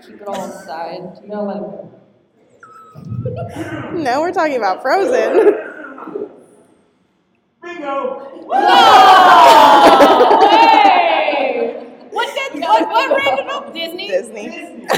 Keep 0.07 0.21
it 0.23 0.29
all 0.29 0.45
inside. 0.45 1.19
You 1.23 1.29
gotta 1.31 1.43
let 1.43 1.57
it 1.57 1.63
go. 1.63 1.91
Now 3.99 4.21
we're 4.21 4.33
talking 4.33 4.57
about 4.57 4.83
Frozen. 4.83 5.55
Hey! 10.41 11.85
What 12.11 12.29
did 12.35 12.61
what, 12.63 12.89
what 12.89 13.17
random 13.17 13.49
up 13.49 13.73
Disney? 13.75 14.09
Disney. 14.09 14.49
I 14.91 14.93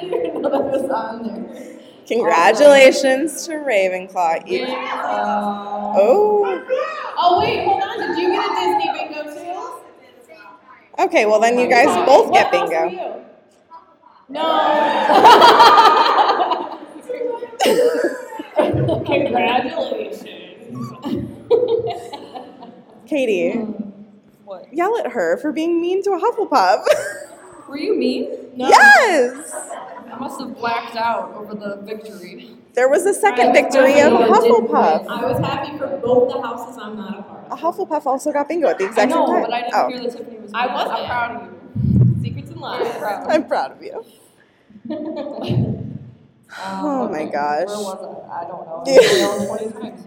didn't 0.00 0.26
even 0.26 0.42
know 0.42 0.50
that 0.50 0.62
was 0.64 0.90
on 0.90 1.22
there. 1.22 1.78
Congratulations 2.06 3.46
to 3.46 3.52
Ravenclaw. 3.54 4.46
You- 4.48 4.64
Uh, 4.66 5.92
Oh. 5.94 6.64
Oh 7.18 7.38
wait, 7.40 7.64
hold 7.64 7.82
on. 7.82 7.98
Did 7.98 8.16
you 8.18 8.28
get 8.32 8.44
a 8.44 8.48
Disney 8.54 8.88
bingo 8.92 9.01
too? 9.01 9.01
Okay, 11.02 11.26
well 11.26 11.40
then 11.40 11.58
you 11.58 11.68
guys 11.68 11.86
both 12.06 12.30
What 12.30 12.34
get 12.34 12.52
bingo. 12.52 12.88
you? 12.88 13.24
No. 14.28 14.48
Congratulations. 19.04 20.22
Katie, 23.06 23.50
what? 24.44 24.72
yell 24.72 24.96
at 24.98 25.08
her 25.12 25.36
for 25.38 25.52
being 25.52 25.80
mean 25.80 26.02
to 26.04 26.12
a 26.12 26.20
Hufflepuff. 26.20 26.84
Were 27.68 27.78
you 27.78 27.96
mean? 27.96 28.30
No. 28.56 28.68
yes! 28.68 29.52
I 30.10 30.16
must 30.18 30.40
have 30.40 30.56
blacked 30.56 30.96
out 30.96 31.34
over 31.34 31.54
the 31.54 31.76
victory. 31.82 32.56
There 32.74 32.88
was 32.88 33.04
a 33.06 33.12
second 33.14 33.50
I- 33.50 33.52
victory 33.52 34.00
of 34.00 34.12
I 34.14 34.40
didn't 34.40 34.62
win. 34.64 34.70
Hufflepuff. 34.72 35.06
I 35.08 35.24
was 35.32 35.38
happy 35.44 35.76
for 35.78 35.88
both 36.02 36.32
the 36.32 36.40
houses 36.40 36.78
I'm 36.80 36.96
not 36.96 37.18
a 37.18 37.22
part 37.22 37.46
of. 37.46 37.58
A. 37.58 37.62
Hufflepuff 37.62 38.06
also 38.06 38.32
got 38.32 38.48
bingo 38.48 38.68
at 38.68 38.78
the 38.78 38.84
I 38.84 38.88
exact 38.88 39.10
know, 39.10 39.26
same 39.26 39.34
time. 39.34 39.42
but 39.42 39.52
I 39.52 39.60
didn't 39.60 39.74
oh, 39.74 39.88
hear 39.88 40.00
that 40.00 40.16
Tiffany 40.16 40.38
was. 40.38 40.50
I 40.54 40.66
mean. 40.66 40.74
wasn't. 40.74 40.98
I'm 40.98 41.06
proud 41.06 41.30
of 41.36 41.42
you. 41.42 42.22
Secrets 42.22 42.50
and 42.50 42.60
Very 42.60 42.84
lies. 42.84 42.98
proud. 42.98 43.26
I'm 43.30 43.46
proud 43.48 43.72
of 43.72 43.82
you. 43.82 44.04
Um, 46.52 46.84
Oh 46.84 47.08
my 47.08 47.24
gosh. 47.24 47.66
Where 47.68 47.78
was 47.78 48.28
I? 48.30 48.40
I 48.40 48.44
don't 48.46 48.66
know. 48.66 48.84
Yeah. 48.86 48.98
I've 49.00 49.38
been 49.40 49.48
on 49.48 49.58
20 49.72 49.80
times. 49.80 50.06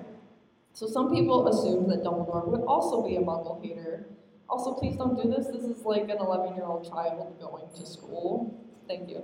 So 0.73 0.85
some 0.87 1.09
people 1.11 1.47
assumed 1.47 1.89
that 1.89 2.03
Dumbledore 2.03 2.47
would 2.47 2.61
also 2.67 3.01
be 3.01 3.15
a 3.15 3.19
Muggle 3.19 3.63
hater. 3.63 4.05
Also, 4.47 4.73
please 4.73 4.95
don't 4.95 5.15
do 5.15 5.27
this. 5.27 5.47
This 5.47 5.63
is 5.63 5.83
like 5.85 6.03
an 6.03 6.17
11-year-old 6.19 6.87
child 6.87 7.39
going 7.39 7.65
to 7.75 7.85
school. 7.87 8.63
Thank 8.87 9.09
you. 9.09 9.23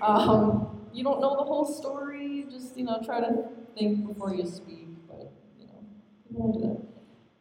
Um, 0.00 0.86
you 0.92 1.02
don't 1.02 1.20
know 1.20 1.34
the 1.36 1.42
whole 1.42 1.64
story. 1.66 2.09
Just 2.50 2.76
you 2.76 2.84
know 2.84 3.00
try 3.04 3.20
to 3.20 3.44
think 3.76 4.06
before 4.06 4.34
you 4.34 4.44
speak, 4.44 4.88
but 5.06 5.30
you 5.58 5.66
know 5.66 5.84
people 6.26 6.52
do 6.52 6.60
that. 6.66 6.80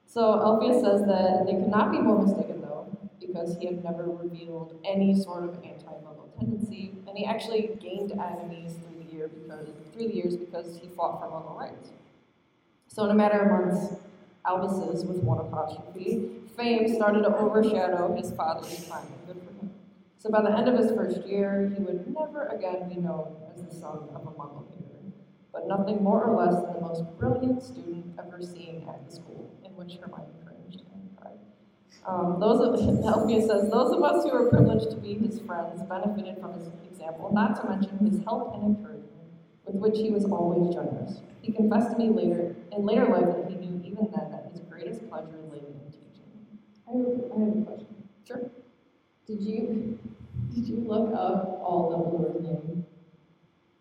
So 0.05 0.22
Elphias 0.22 0.82
says 0.82 1.01
that 1.07 1.45
they 1.47 1.53
could 1.53 1.68
not 1.68 1.91
be 1.91 1.97
more 1.97 2.22
mistaken 2.22 2.62
though, 2.62 2.86
because 3.20 3.57
he 3.57 3.66
had 3.66 3.84
never 3.84 4.03
revealed 4.03 4.80
any 4.86 5.20
sort 5.20 5.43
of 5.43 5.55
anti-Muggle 5.64 6.38
tendency, 6.38 6.93
and 7.07 7.18
he 7.18 7.26
actually 7.26 7.72
gained 7.80 8.12
enemies 8.12 8.74
through 8.74 9.03
the 9.03 9.12
year 9.12 9.28
because 9.30 9.68
through 9.93 10.10
the 10.10 10.16
years 10.16 10.36
because 10.36 10.78
he 10.80 10.88
fought 10.89 11.20
for 11.20 11.28
Muggle 11.28 11.57
rights. 11.57 11.89
So 12.88 13.05
in 13.05 13.12
a 13.12 13.16
matter 13.16 13.39
of 13.39 13.49
months, 13.49 13.95
Albus's 14.45 15.05
with 15.05 15.24
one 15.24 15.39
apostrophe, 15.39 16.30
fame 16.55 16.88
started 16.93 17.24
to 17.24 17.36
overshadow 17.36 18.16
his 18.16 18.32
father's 18.32 18.88
time. 18.88 19.07
Good 19.26 19.38
for 19.38 19.53
him. 19.60 19.72
So 20.20 20.30
by 20.30 20.41
the 20.41 20.55
end 20.55 20.68
of 20.68 20.78
his 20.78 20.91
first 20.91 21.26
year, 21.26 21.72
he 21.76 21.82
would 21.82 22.07
never 22.14 22.47
again 22.47 22.89
be 22.89 22.95
known 22.95 23.36
as 23.55 23.64
the 23.64 23.74
son 23.74 24.10
of 24.14 24.28
a 24.28 24.32
Muggle 24.32 24.66
but 25.52 25.68
nothing 25.68 26.04
more 26.04 26.24
or 26.24 26.36
less 26.36 26.62
than 26.64 26.74
the 26.74 26.82
most 26.82 27.04
brilliant 27.18 27.64
student 27.64 28.06
ever 28.20 28.41
seen 28.41 28.84
at 28.88 29.06
the 29.06 29.16
school, 29.16 29.50
in 29.66 29.72
which 29.76 29.97
Hermione 30.02 30.34
cringed 30.45 30.84
and 30.93 31.18
cried. 31.18 31.39
Um, 32.06 32.39
those 32.39 32.62
of, 32.62 32.80
Elphias 33.06 33.47
says, 33.47 33.70
those 33.70 33.91
of 33.93 34.04
us 34.04 34.24
who 34.24 34.32
were 34.32 34.50
privileged 34.50 34.91
to 34.91 34.97
be 34.97 35.16
his 35.16 35.39
friends 35.39 35.82
benefited 35.84 36.39
from 36.39 36.54
his 36.54 36.68
example, 36.89 37.32
not 37.34 37.60
to 37.62 37.70
mention 37.70 37.97
his 38.00 38.24
help 38.24 38.54
and 38.56 38.76
encouragement, 38.76 39.32
with 39.66 39.76
which 39.76 39.97
he 39.97 40.12
was 40.12 40.26
always 40.26 40.74
generous. 40.74 41.22
He 41.41 41.52
confessed 41.52 41.91
to 41.91 41.97
me 41.97 42.10
later, 42.10 42.56
in 42.72 42.86
later 42.86 43.06
life, 43.06 43.26
that 43.36 43.50
he 43.50 43.56
knew 43.56 43.82
even 43.84 44.10
then 44.16 44.32
that 44.32 44.50
his 44.52 44.60
greatest 44.70 45.10
pleasure 45.10 45.39
lay 45.52 45.60
in 45.60 45.80
teaching. 45.89 46.30
I 46.88 46.91
have, 46.91 47.08
I 47.32 47.39
have 47.45 47.58
a 47.58 47.66
question. 47.66 47.95
Sure. 48.28 48.50
Did 49.26 49.41
you 49.41 49.97
did 50.54 50.68
you 50.68 50.78
look 50.88 51.14
up 51.14 51.62
all 51.62 51.89
the 51.89 51.97
Dumbledore's 51.97 52.41
names 52.41 52.86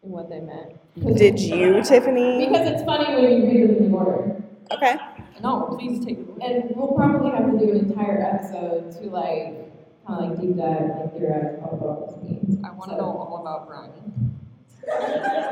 and 0.02 0.12
what 0.12 0.28
they 0.28 0.40
meant? 0.40 0.72
'Cause- 1.02 1.14
Did 1.16 1.38
you, 1.40 1.82
Tiffany? 1.82 2.46
Because 2.46 2.68
it's 2.70 2.82
funny 2.84 3.14
when 3.14 3.24
you 3.42 3.46
read 3.48 3.76
them 3.76 3.84
in 3.86 3.94
order. 3.94 4.42
Okay. 4.72 4.96
No, 5.42 5.62
please 5.78 6.04
take. 6.04 6.18
And 6.40 6.72
we'll 6.76 6.92
probably 6.94 7.30
have 7.30 7.50
to 7.52 7.58
do 7.58 7.70
an 7.72 7.78
entire 7.90 8.20
episode 8.22 8.90
to 8.92 9.08
like 9.10 9.72
kind 10.06 10.24
of 10.24 10.30
like 10.30 10.40
deep 10.40 10.56
dive 10.56 10.88
like 11.00 11.12
theorize 11.18 11.54
about 11.58 11.80
what 11.80 12.06
this 12.08 12.16
means. 12.22 12.58
I 12.64 12.70
want 12.70 12.90
to 12.90 12.96
So- 12.96 12.96
know 12.96 13.06
all 13.18 13.38
about 13.40 13.66
Brian. 13.68 13.92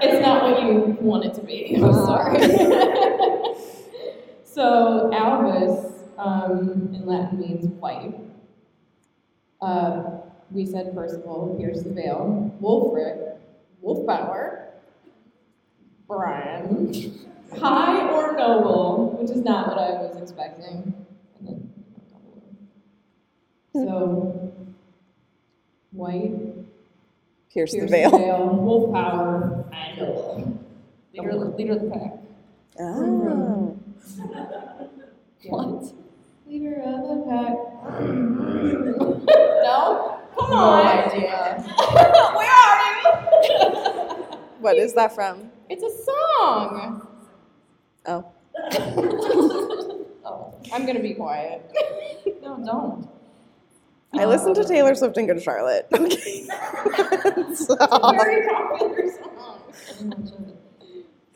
It's 0.03 0.25
not 0.27 0.43
what 0.45 0.63
you 0.63 0.97
want 1.01 1.25
it 1.27 1.35
to 1.35 1.43
be. 1.43 1.77
I'm 1.77 1.93
sorry. 1.93 2.41
so 4.45 5.11
Albus 5.13 5.93
um, 6.19 6.91
in 6.95 7.05
Latin 7.07 7.41
means 7.41 7.67
white. 7.67 8.15
Uh, 9.61 10.05
we 10.51 10.65
said 10.65 10.95
Percival 10.95 11.55
pierce 11.59 11.83
the 11.83 11.91
veil. 11.91 12.51
Wulfric, 12.63 13.26
Wolfbauer, 13.87 14.65
Brian, 16.09 16.93
high 17.57 18.09
or 18.11 18.37
noble, 18.37 19.17
which 19.21 19.31
is 19.31 19.45
not 19.45 19.69
what 19.69 19.79
I 19.79 19.91
was 20.03 20.17
expecting. 20.21 20.93
So 23.73 24.53
white, 25.93 26.33
Pierce 27.53 27.73
the 27.73 27.79
pierce 27.87 27.91
veil. 27.91 28.11
wolf 28.57 28.93
power, 28.93 29.65
and 29.73 29.99
noble. 30.01 30.59
Leader, 31.15 31.31
of 31.31 31.41
the- 31.41 31.47
leader 31.57 31.73
of 31.75 31.83
the 31.83 31.91
pack. 31.91 32.13
Oh. 32.81 33.77
What? 35.49 35.93
Leader 36.49 36.83
of 36.85 37.03
the 37.07 37.25
pack. 37.31 37.55
no? 39.63 40.21
Come 40.37 40.51
on. 40.53 40.87
idea. 40.87 42.23
Where 44.67 44.75
are 44.75 44.77
you? 44.77 44.83
What 44.83 44.89
is 44.89 44.95
that 44.95 45.15
from? 45.15 45.51
It's 45.71 45.83
a 45.83 46.05
song. 46.05 47.09
Oh. 48.07 48.25
Oh, 50.29 50.55
I'm 50.73 50.85
gonna 50.85 50.99
be 50.99 51.15
quiet. 51.15 51.71
no, 52.43 52.59
don't. 52.67 53.09
I 54.13 54.25
listen 54.25 54.55
to 54.55 54.65
Taylor 54.65 54.93
Swift 54.97 55.17
and 55.19 55.29
Good 55.29 55.41
Charlotte. 55.41 55.87
Okay. 55.95 56.49
so, 57.55 57.77
Very 57.77 58.49
popular 58.49 59.13
song. 59.13 60.59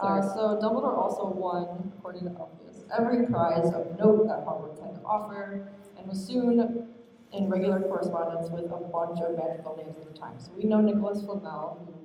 Uh, 0.01 0.23
so 0.23 0.59
Dumbledore 0.61 0.99
also 0.99 1.27
won, 1.29 1.93
according 1.99 2.25
to 2.25 2.31
Elphias, 2.31 2.83
every 2.99 3.27
prize 3.27 3.67
of 3.73 3.97
note 3.97 4.27
that 4.27 4.45
Hogwarts 4.45 4.83
had 4.83 4.97
to 4.97 5.03
offer, 5.03 5.69
and 5.97 6.09
was 6.09 6.27
soon 6.27 6.89
in 7.33 7.49
regular 7.49 7.81
correspondence 7.83 8.51
with 8.51 8.65
a 8.73 8.77
bunch 8.91 9.21
of 9.21 9.37
magical 9.37 9.77
names 9.77 9.97
at 9.99 10.13
the 10.13 10.19
time. 10.19 10.35
So 10.39 10.51
we 10.57 10.65
know 10.65 10.81
Nicholas 10.81 11.23
Flamel, 11.23 11.87
who 11.87 12.00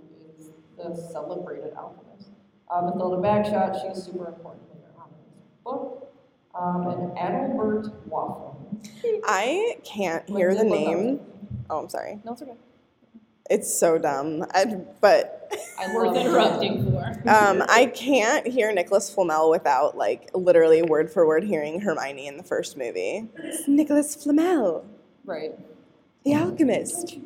the 0.77 0.95
celebrated 1.11 1.73
alchemist. 1.75 2.29
Uh, 2.69 2.81
Bathilda 2.83 3.21
Bagshot, 3.21 3.81
she's 3.95 4.03
super 4.03 4.27
important 4.27 4.63
later 4.73 4.87
on 4.97 5.07
in 5.09 5.39
this 5.39 5.49
book. 5.63 6.11
Um, 6.55 6.87
and 6.87 7.11
Adalbert 7.17 7.93
Waffle. 8.07 8.79
I 9.25 9.77
can't 9.83 10.27
hear 10.29 10.55
the 10.55 10.63
name. 10.63 11.19
Oh, 11.69 11.79
I'm 11.79 11.89
sorry. 11.89 12.19
No, 12.23 12.31
it's 12.33 12.41
okay. 12.41 12.53
It's 13.49 13.77
so 13.79 13.97
dumb. 13.99 14.45
I, 14.51 14.65
but 15.01 15.51
I 15.77 15.93
Worth 15.93 16.15
love 16.15 16.17
interrupting 16.25 16.83
for. 16.83 17.29
um, 17.29 17.61
I 17.69 17.85
can't 17.93 18.47
hear 18.47 18.71
Nicholas 18.71 19.13
Flamel 19.13 19.51
without, 19.51 19.97
like, 19.97 20.31
literally 20.33 20.81
word 20.81 21.11
for 21.11 21.27
word 21.27 21.43
hearing 21.43 21.81
Hermione 21.81 22.25
in 22.27 22.37
the 22.37 22.43
first 22.43 22.77
movie. 22.77 23.27
It's 23.37 23.67
Nicholas 23.67 24.15
Flamel, 24.15 24.85
Right. 25.25 25.53
the 26.23 26.33
alchemist. 26.35 27.17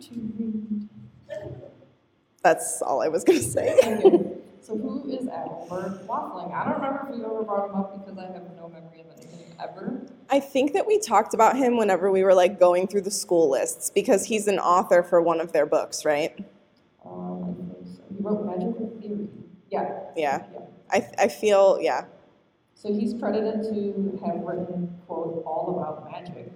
That's 2.43 2.81
all 2.81 3.01
I 3.01 3.07
was 3.07 3.23
going 3.23 3.39
to 3.39 3.45
say. 3.45 4.35
So 4.61 4.77
who 4.77 5.09
is 5.09 5.25
Adalbert 5.25 6.05
Waffling? 6.05 6.53
I 6.53 6.65
don't 6.65 6.75
remember 6.75 7.07
if 7.09 7.15
we 7.17 7.25
ever 7.25 7.43
brought 7.43 7.69
him 7.69 7.75
up 7.77 8.05
because 8.05 8.19
I 8.19 8.31
have 8.31 8.43
no 8.55 8.67
memory 8.69 8.99
of 8.99 9.07
anything 9.17 9.55
ever. 9.59 10.01
I 10.29 10.39
think 10.39 10.73
that 10.73 10.85
we 10.85 10.99
talked 10.99 11.33
about 11.33 11.57
him 11.57 11.75
whenever 11.75 12.11
we 12.11 12.23
were, 12.23 12.35
like, 12.35 12.59
going 12.59 12.85
through 12.85 13.01
the 13.01 13.09
school 13.09 13.49
lists 13.49 13.89
because 13.89 14.25
he's 14.25 14.47
an 14.47 14.59
author 14.59 15.01
for 15.01 15.21
one 15.23 15.39
of 15.41 15.53
their 15.53 15.65
books, 15.65 16.05
right? 16.05 16.37
Um, 17.03 17.71
I 17.71 17.73
think 17.73 17.97
so. 17.97 18.03
He 18.15 18.21
wrote 18.21 18.45
Magical 18.45 18.91
Theory. 19.01 19.27
Yeah. 19.71 19.89
Yeah. 20.15 20.43
Yeah. 20.53 20.59
I, 20.91 21.09
I 21.17 21.27
feel, 21.29 21.79
yeah. 21.81 22.05
So 22.75 22.93
he's 22.93 23.13
credited 23.19 23.63
to 23.63 24.19
have 24.25 24.41
written, 24.43 24.97
quote, 25.07 25.43
all 25.47 25.77
about 25.79 26.11
magic. 26.11 26.51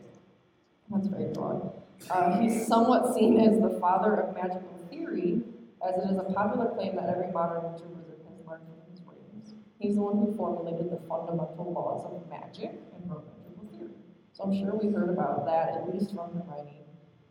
That's 0.89 1.07
very 1.07 1.33
broad. 1.33 1.71
Uh, 2.09 2.39
he's 2.39 2.67
somewhat 2.67 3.13
seen 3.15 3.39
as 3.39 3.59
the 3.59 3.79
father 3.79 4.15
of 4.15 4.35
magical 4.35 4.77
theory, 4.89 5.41
as 5.83 5.95
it 5.97 6.05
is 6.11 6.17
a 6.17 6.23
popular 6.33 6.67
claim 6.75 6.95
that 6.95 7.09
every 7.09 7.31
modern 7.31 7.73
wizard 7.73 8.19
has 8.23 8.37
learned 8.47 8.63
from 8.67 8.77
his 8.89 9.01
writings. 9.05 9.53
He's 9.79 9.95
the 9.95 10.01
one 10.01 10.17
who 10.17 10.33
formulated 10.35 10.89
the 10.91 10.97
fundamental 11.07 11.71
laws 11.73 12.05
of 12.05 12.27
magic 12.29 12.71
and 12.71 13.09
wrote 13.09 13.25
magical 13.27 13.65
theory. 13.77 13.91
So 14.31 14.43
I'm 14.43 14.53
sure 14.57 14.75
we 14.75 14.87
heard 14.93 15.09
about 15.09 15.45
that, 15.45 15.75
at 15.75 15.89
least 15.93 16.13
from 16.15 16.31
Hermione, 16.31 16.85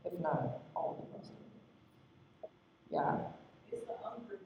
if 0.04 0.12
not 0.20 0.58
all 0.76 0.98
of 1.00 1.06
the 1.08 1.12
rest 1.16 1.32
of 1.32 1.38
them. 1.40 1.50
Yeah. 2.90 3.18
It's 3.72 3.86
the 3.86 3.94
Umbridge 4.04 4.44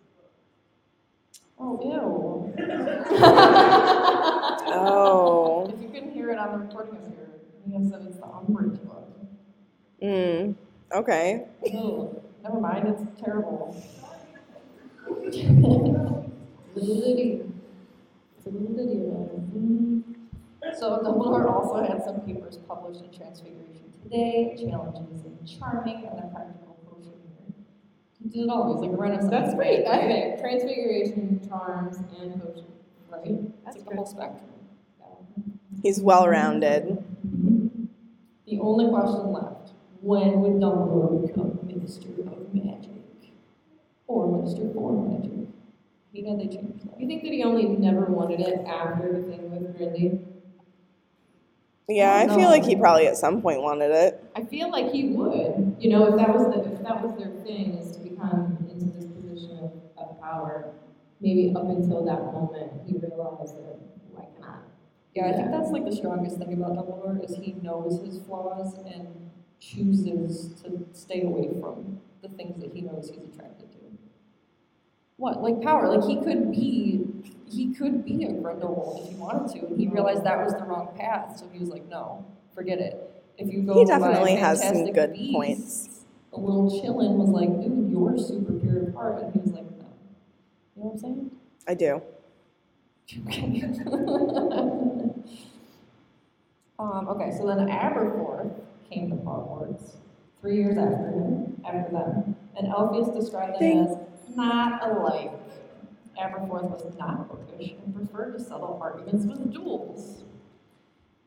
Oh, 1.59 1.81
ew. 1.83 2.53
Oh. 4.69 5.65
If 5.73 5.81
you 5.81 5.89
couldn't 5.89 6.13
hear 6.13 6.31
it 6.31 6.39
on 6.39 6.53
the 6.53 6.59
recording 6.67 6.97
of 6.97 7.03
your, 7.15 7.29
Mia 7.67 7.81
said 7.91 8.03
it's 8.07 8.19
the 8.19 8.27
Umbridge 8.27 8.79
book. 8.85 9.09
Mm. 10.03 10.55
Okay. 10.93 11.47
Ew, 11.65 12.21
never 12.49 12.61
mind, 12.61 12.87
it's 12.89 13.03
terrible. 13.21 13.77
Little 15.09 16.33
Liddy. 16.75 17.43
It's 18.37 18.47
a 18.47 18.51
little 18.51 18.77
Liddy 18.77 19.01
about 19.07 19.31
it. 19.33 20.79
So 20.79 20.99
Dumbledore 21.03 21.51
also 21.51 21.83
had 21.83 22.05
some 22.05 22.21
papers 22.21 22.59
published 22.69 23.03
in 23.03 23.11
Transfiguration 23.17 23.93
Today, 24.03 24.57
challenges 24.59 25.25
in 25.25 25.39
Charming, 25.47 26.07
and 26.09 26.19
a 26.19 26.29
practical 26.33 26.79
potion 26.89 27.13
here. 27.25 27.55
He 28.23 28.29
did 28.29 28.45
it 28.45 28.51
all. 28.51 28.73
He's 28.73 28.83
like 28.83 28.97
a 28.97 29.01
renaissance. 29.01 29.31
That's 29.31 29.55
great. 29.55 29.85
man. 29.85 29.93
I 29.95 30.07
think 30.07 30.41
transfiguration, 30.41 31.41
charms, 31.49 31.97
and 32.21 32.41
potion. 32.41 32.67
Right? 33.11 33.65
That's 33.65 33.79
like 33.79 33.89
the 33.89 33.97
whole 33.97 34.07
spectrum. 34.07 34.51
He's 35.83 36.01
well 36.01 36.29
rounded. 36.29 37.03
The 38.47 38.61
only 38.61 38.89
question 38.89 39.33
left: 39.33 39.56
When 40.11 40.41
would 40.41 40.55
Dumbledore 40.63 41.27
become 41.27 41.59
Minister 41.67 42.09
of 42.31 42.55
Magic, 42.55 42.93
or 44.07 44.27
Minister 44.37 44.71
for 44.75 44.93
Magic? 44.93 45.49
You 46.13 46.23
know 46.25 46.37
they 46.37 46.49
changed 46.49 46.89
that. 46.89 47.01
You 47.01 47.07
think 47.07 47.23
that 47.25 47.33
he 47.33 47.43
only 47.45 47.67
never 47.67 48.07
wanted 48.07 48.41
it 48.41 48.67
after 48.67 49.13
the 49.13 49.23
thing 49.29 49.51
with 49.51 49.77
Grindy? 49.79 50.21
Yeah, 51.89 52.15
I 52.17 52.27
feel 52.27 52.49
like 52.49 52.65
he 52.65 52.75
probably 52.75 53.07
at 53.07 53.17
some 53.17 53.41
point 53.41 53.63
wanted 53.63 53.91
it. 53.93 54.23
I 54.35 54.43
feel 54.45 54.71
like 54.71 54.91
he 54.91 55.11
would. 55.11 55.77
You 55.81 55.91
know, 55.91 56.05
if 56.11 56.17
that 56.17 56.35
was 56.35 56.53
the, 56.53 56.73
if 56.73 56.83
that 56.83 57.03
was 57.03 57.17
their 57.17 57.31
thing, 57.45 57.75
is 57.79 57.93
to 57.97 58.01
become 58.03 58.59
into 58.71 58.87
this 58.91 59.07
position 59.07 59.59
of, 59.63 59.73
of 59.97 60.21
power. 60.21 60.73
Maybe 61.21 61.55
up 61.55 61.69
until 61.71 62.05
that 62.05 62.25
moment, 62.35 62.73
he 62.87 62.95
realized 62.99 63.57
that 63.57 63.79
why 64.13 64.27
cannot? 64.35 64.65
Yeah, 65.15 65.27
I 65.29 65.33
think 65.33 65.51
that's 65.53 65.71
like 65.71 65.85
the 65.85 65.95
strongest 65.95 66.39
thing 66.39 66.53
about 66.55 66.75
Dumbledore 66.77 67.25
is 67.25 67.37
he 67.37 67.53
knows 67.63 68.01
his 68.05 68.19
flaws 68.27 68.75
and 68.87 69.26
chooses 69.75 70.49
to 70.63 70.87
stay 70.93 71.23
away 71.23 71.49
from 71.61 72.01
the 72.23 72.29
things 72.31 72.61
that 72.61 72.73
he 72.73 72.81
knows 72.83 73.11
he's 73.11 73.25
attracted 73.35 73.71
to. 73.73 73.79
what 75.17 75.43
like 75.43 75.61
power 75.63 75.89
like 75.89 76.07
he 76.09 76.17
could 76.23 76.51
be 76.51 77.05
he 77.49 77.73
could 77.75 78.05
be 78.05 78.25
a 78.25 78.33
Grindelwald 78.33 79.03
if 79.05 79.11
he 79.11 79.17
wanted 79.17 79.53
to 79.61 79.67
and 79.67 79.79
he 79.81 79.89
realized 79.89 80.25
that 80.25 80.43
was 80.45 80.53
the 80.55 80.65
wrong 80.65 80.89
path 80.97 81.39
so 81.39 81.49
he 81.53 81.59
was 81.59 81.69
like 81.69 81.89
no 81.89 82.25
forget 82.55 82.79
it 82.79 82.95
if 83.39 83.53
you 83.53 83.63
go 83.63 83.75
He 83.75 83.85
definitely 83.85 84.35
has 84.37 84.63
some 84.63 84.93
good 84.93 85.13
Beasts, 85.13 85.35
points. 85.35 85.89
a 86.33 86.39
little 86.39 86.71
chillin 86.71 87.17
was 87.17 87.29
like 87.31 87.51
dude 87.63 87.91
you're 87.91 88.19
super 88.19 88.53
pure 88.55 88.89
of 88.89 88.95
heart 88.95 89.23
and 89.23 89.33
he 89.35 89.41
was 89.41 89.53
like 89.53 89.65
no 89.65 89.87
you 90.77 90.83
know 90.83 90.89
what 90.89 90.93
I'm 90.93 90.99
saying 90.99 91.31
I 91.69 91.75
do. 91.75 92.03
Okay. 93.29 93.63
um, 96.79 97.09
okay, 97.09 97.31
so 97.37 97.47
then 97.47 97.69
Aberforth 97.69 98.53
came 98.91 99.11
to 99.11 99.17
Hogwarts 99.17 99.97
three 100.41 100.57
years 100.57 100.77
after 100.79 101.09
him, 101.09 101.61
after 101.67 101.93
them, 101.93 102.37
and 102.57 102.69
Elphias 102.69 103.15
described 103.15 103.55
them 103.55 103.61
Ding. 103.61 103.79
as 103.79 104.37
not 104.37 104.89
alike. 104.89 105.33
Aberforth 106.19 106.71
was 106.85 106.97
not 106.99 107.29
bookish 107.29 107.73
and 107.85 107.95
preferred 107.95 108.33
to 108.33 108.41
settle 108.43 108.79
arguments 108.83 109.27
with 109.27 109.53
duels. 109.53 110.25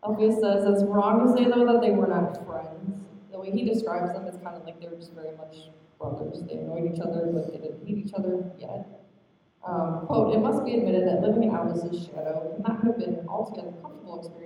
Elphias 0.04 0.40
says 0.40 0.66
it's 0.66 0.84
wrong 0.84 1.28
to 1.28 1.38
say 1.38 1.46
though 1.50 1.66
that 1.66 1.82
they 1.82 1.92
were 1.92 2.08
not 2.08 2.46
friends. 2.46 3.06
The 3.32 3.40
way 3.40 3.52
he 3.52 3.64
describes 3.64 4.14
them 4.14 4.26
is 4.28 4.36
kind 4.44 4.56
of 4.56 4.66
like 4.66 4.80
they 4.82 4.88
were 4.88 4.96
just 4.96 5.14
very 5.14 5.36
much 5.38 5.70
brothers. 6.00 6.42
They 6.48 6.56
annoyed 6.56 6.92
each 6.94 7.00
other, 7.02 7.30
but 7.32 7.52
they 7.52 7.60
didn't 7.60 7.86
hate 7.86 7.98
each 7.98 8.14
other 8.14 8.44
yet. 8.58 8.88
Um, 9.68 10.06
quote, 10.08 10.34
it 10.34 10.40
must 10.40 10.64
be 10.66 10.76
admitted 10.76 11.06
that 11.08 11.22
living 11.22 11.44
in 11.44 11.50
Albus's 11.52 12.06
shadow 12.08 12.54
could 12.56 12.64
not 12.66 12.84
have 12.84 12.98
been 12.98 13.16
an 13.16 13.28
altogether 13.28 13.74
comfortable 13.82 14.18
experience, 14.20 14.39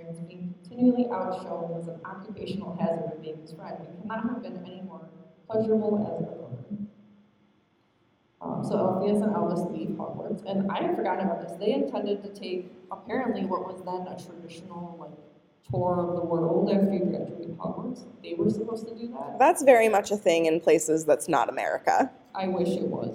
continually 0.74 1.10
outshone 1.12 1.70
was 1.70 1.88
an 1.88 2.00
occupational 2.06 2.76
hazard 2.80 3.14
of 3.14 3.22
being 3.22 3.38
friend, 3.56 3.78
and 3.80 4.02
cannot 4.02 4.24
have 4.24 4.42
been 4.42 4.58
any 4.66 4.82
more 4.82 5.08
pleasurable 5.48 6.02
as 6.02 6.24
a 6.24 6.26
brother. 6.26 6.58
Um, 8.42 8.64
so 8.64 8.76
Elphias 8.76 9.24
and 9.24 9.34
Albus 9.36 9.62
leave 9.72 9.90
Hogwarts, 9.90 10.44
and 10.50 10.70
I 10.72 10.82
had 10.82 10.96
forgotten 10.96 11.26
about 11.26 11.48
this. 11.48 11.58
They 11.60 11.74
intended 11.74 12.24
to 12.24 12.30
take 12.30 12.72
apparently 12.92 13.46
what 13.46 13.62
was 13.66 13.82
then 13.86 14.08
a 14.08 14.22
traditional 14.22 14.98
like 15.00 15.12
tour 15.70 16.00
of 16.00 16.16
the 16.16 16.26
world 16.26 16.70
after 16.70 16.92
you 16.92 17.06
graduate 17.06 17.58
Hogwarts. 17.58 18.06
They 18.22 18.34
were 18.34 18.50
supposed 18.50 18.88
to 18.88 18.96
do 18.96 19.08
that. 19.10 19.40
That's 19.40 19.64
very 19.64 19.90
much 19.90 20.12
a 20.12 20.18
thing 20.18 20.48
in 20.48 20.60
places 20.60 21.06
that's 21.06 21.30
not 21.30 21.50
America. 21.50 22.12
I 22.36 22.48
wish 22.48 22.70
it 22.70 22.88
was. 22.88 23.14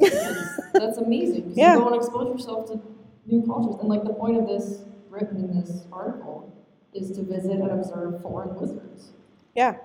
That's 0.73 0.99
amazing. 0.99 1.53
Yeah. 1.55 1.75
You 1.75 1.81
go 1.81 1.87
and 1.89 1.97
expose 1.97 2.29
yourself 2.29 2.67
to 2.71 2.81
new 3.27 3.43
cultures. 3.45 3.81
And 3.81 3.89
like 3.89 4.05
the 4.05 4.15
point 4.15 4.39
of 4.39 4.47
this 4.47 4.85
written 5.11 5.37
in 5.39 5.61
this 5.61 5.85
article 5.93 6.58
is 6.95 7.11
to 7.13 7.23
visit 7.23 7.53
and 7.53 7.71
observe 7.71 8.21
foreign 8.23 8.55
wizards. 8.57 9.13
Yeah. 9.55 9.77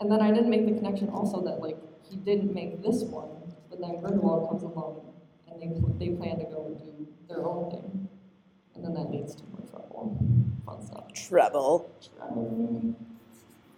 And 0.00 0.10
then 0.10 0.20
I 0.20 0.30
didn't 0.30 0.50
make 0.50 0.66
the 0.66 0.72
connection 0.72 1.08
also 1.10 1.42
that 1.42 1.60
like 1.60 1.76
he 2.08 2.16
didn't 2.16 2.54
make 2.54 2.82
this 2.82 3.02
one, 3.02 3.28
but 3.70 3.80
then 3.80 4.00
Grindelwald 4.00 4.48
comes 4.48 4.62
along 4.62 5.00
and 5.50 5.60
they 5.60 5.68
they 5.98 6.14
plan 6.14 6.38
to 6.38 6.44
go 6.44 6.66
and 6.66 6.78
do 6.78 7.06
their 7.28 7.44
own 7.44 7.70
thing, 7.70 8.08
and 8.74 8.84
then 8.84 8.94
that 8.94 9.10
leads 9.10 9.34
to 9.34 9.42
more 9.50 9.66
trouble, 9.70 10.18
fun 10.64 10.86
stuff. 10.86 11.12
Trouble. 11.14 11.90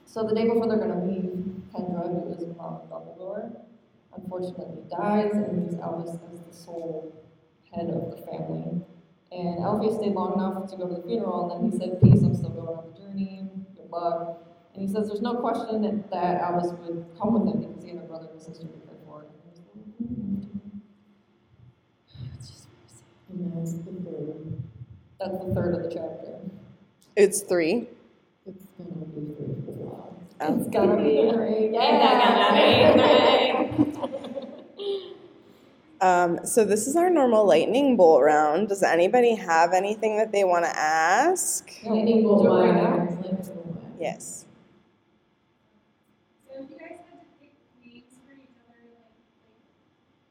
So 0.04 0.26
the 0.26 0.34
day 0.34 0.44
before 0.44 0.66
they're 0.68 0.78
gonna 0.78 1.04
leave, 1.04 1.44
Kendra, 1.72 2.08
who 2.08 2.32
is 2.32 2.56
mom 2.56 2.80
Dumbledore, 2.90 3.52
unfortunately 4.16 4.82
dies 4.90 5.30
and 5.32 5.62
leaves 5.62 5.80
Albus 5.80 6.18
as 6.32 6.40
the 6.40 6.52
sole 6.52 7.12
head 7.72 7.90
of 7.90 8.10
the 8.10 8.16
family. 8.26 8.80
And 9.30 9.58
Elphias 9.58 9.96
stayed 9.98 10.14
long 10.14 10.32
enough 10.34 10.70
to 10.70 10.76
go 10.76 10.88
to 10.88 10.94
the 10.94 11.02
funeral, 11.02 11.52
and 11.52 11.64
then 11.64 11.70
he 11.70 11.78
said, 11.78 12.00
"Peace, 12.00 12.22
I'm 12.22 12.34
still 12.34 12.48
going 12.50 12.68
on 12.68 12.84
the 12.92 12.98
journey. 12.98 13.46
Good 13.76 13.90
luck." 13.90 14.38
And 14.74 14.86
he 14.86 14.92
says, 14.92 15.08
"There's 15.08 15.20
no 15.20 15.34
question 15.34 15.82
that, 15.82 16.10
that 16.10 16.40
Albus 16.40 16.72
would 16.80 17.04
come 17.20 17.34
with 17.34 17.54
him 17.54 17.60
because 17.60 17.82
he 17.84 17.90
had 17.90 17.98
a 17.98 18.06
brother 18.06 18.28
and 18.32 18.40
sister 18.40 18.66
to 18.66 18.72
care 18.86 18.96
for." 19.04 19.26
It's 22.38 22.48
just. 22.50 22.66
And 23.28 23.52
that's 23.54 23.74
the 23.74 23.92
third. 23.92 24.62
That's 25.20 25.38
the 25.44 25.54
third 25.54 25.74
of 25.74 25.82
the 25.82 25.90
chapter. 25.90 26.38
It's 27.16 27.40
three. 27.42 27.86
It's 28.46 28.64
gonna 28.78 29.04
be 29.14 29.20
great 29.20 29.64
for 29.64 29.70
a 29.70 29.74
while. 29.74 30.16
Oh. 30.40 30.54
It's 30.58 30.68
gonna 30.68 30.96
be 30.96 31.30
great. 31.30 31.74
Um, 36.00 36.38
so 36.44 36.64
this 36.64 36.86
is 36.86 36.94
our 36.96 37.10
normal 37.10 37.44
lightning 37.46 37.96
bolt 37.96 38.22
round. 38.22 38.68
Does 38.68 38.82
anybody 38.84 39.34
have 39.34 39.72
anything 39.72 40.16
that 40.18 40.30
they 40.32 40.44
want 40.44 40.64
to 40.64 40.76
ask? 40.78 41.68
Lightning 41.84 42.22
bolt 42.22 42.42
Do 42.44 42.48
it 42.48 42.50
right 42.54 42.74
wire. 42.74 42.74
now. 42.74 42.96
Lightning 42.98 43.36
bolt 43.36 43.66
wire. 43.66 43.84
Yes. 43.98 44.46
So 46.46 46.52
if 46.62 46.70
you 46.70 46.76
guys 46.78 46.98
had 47.10 47.18
to 47.18 47.26
pick 47.40 47.52
names 47.84 48.14
for 48.24 48.32
each 48.32 48.54
other, 48.62 48.78
like, 48.94 49.18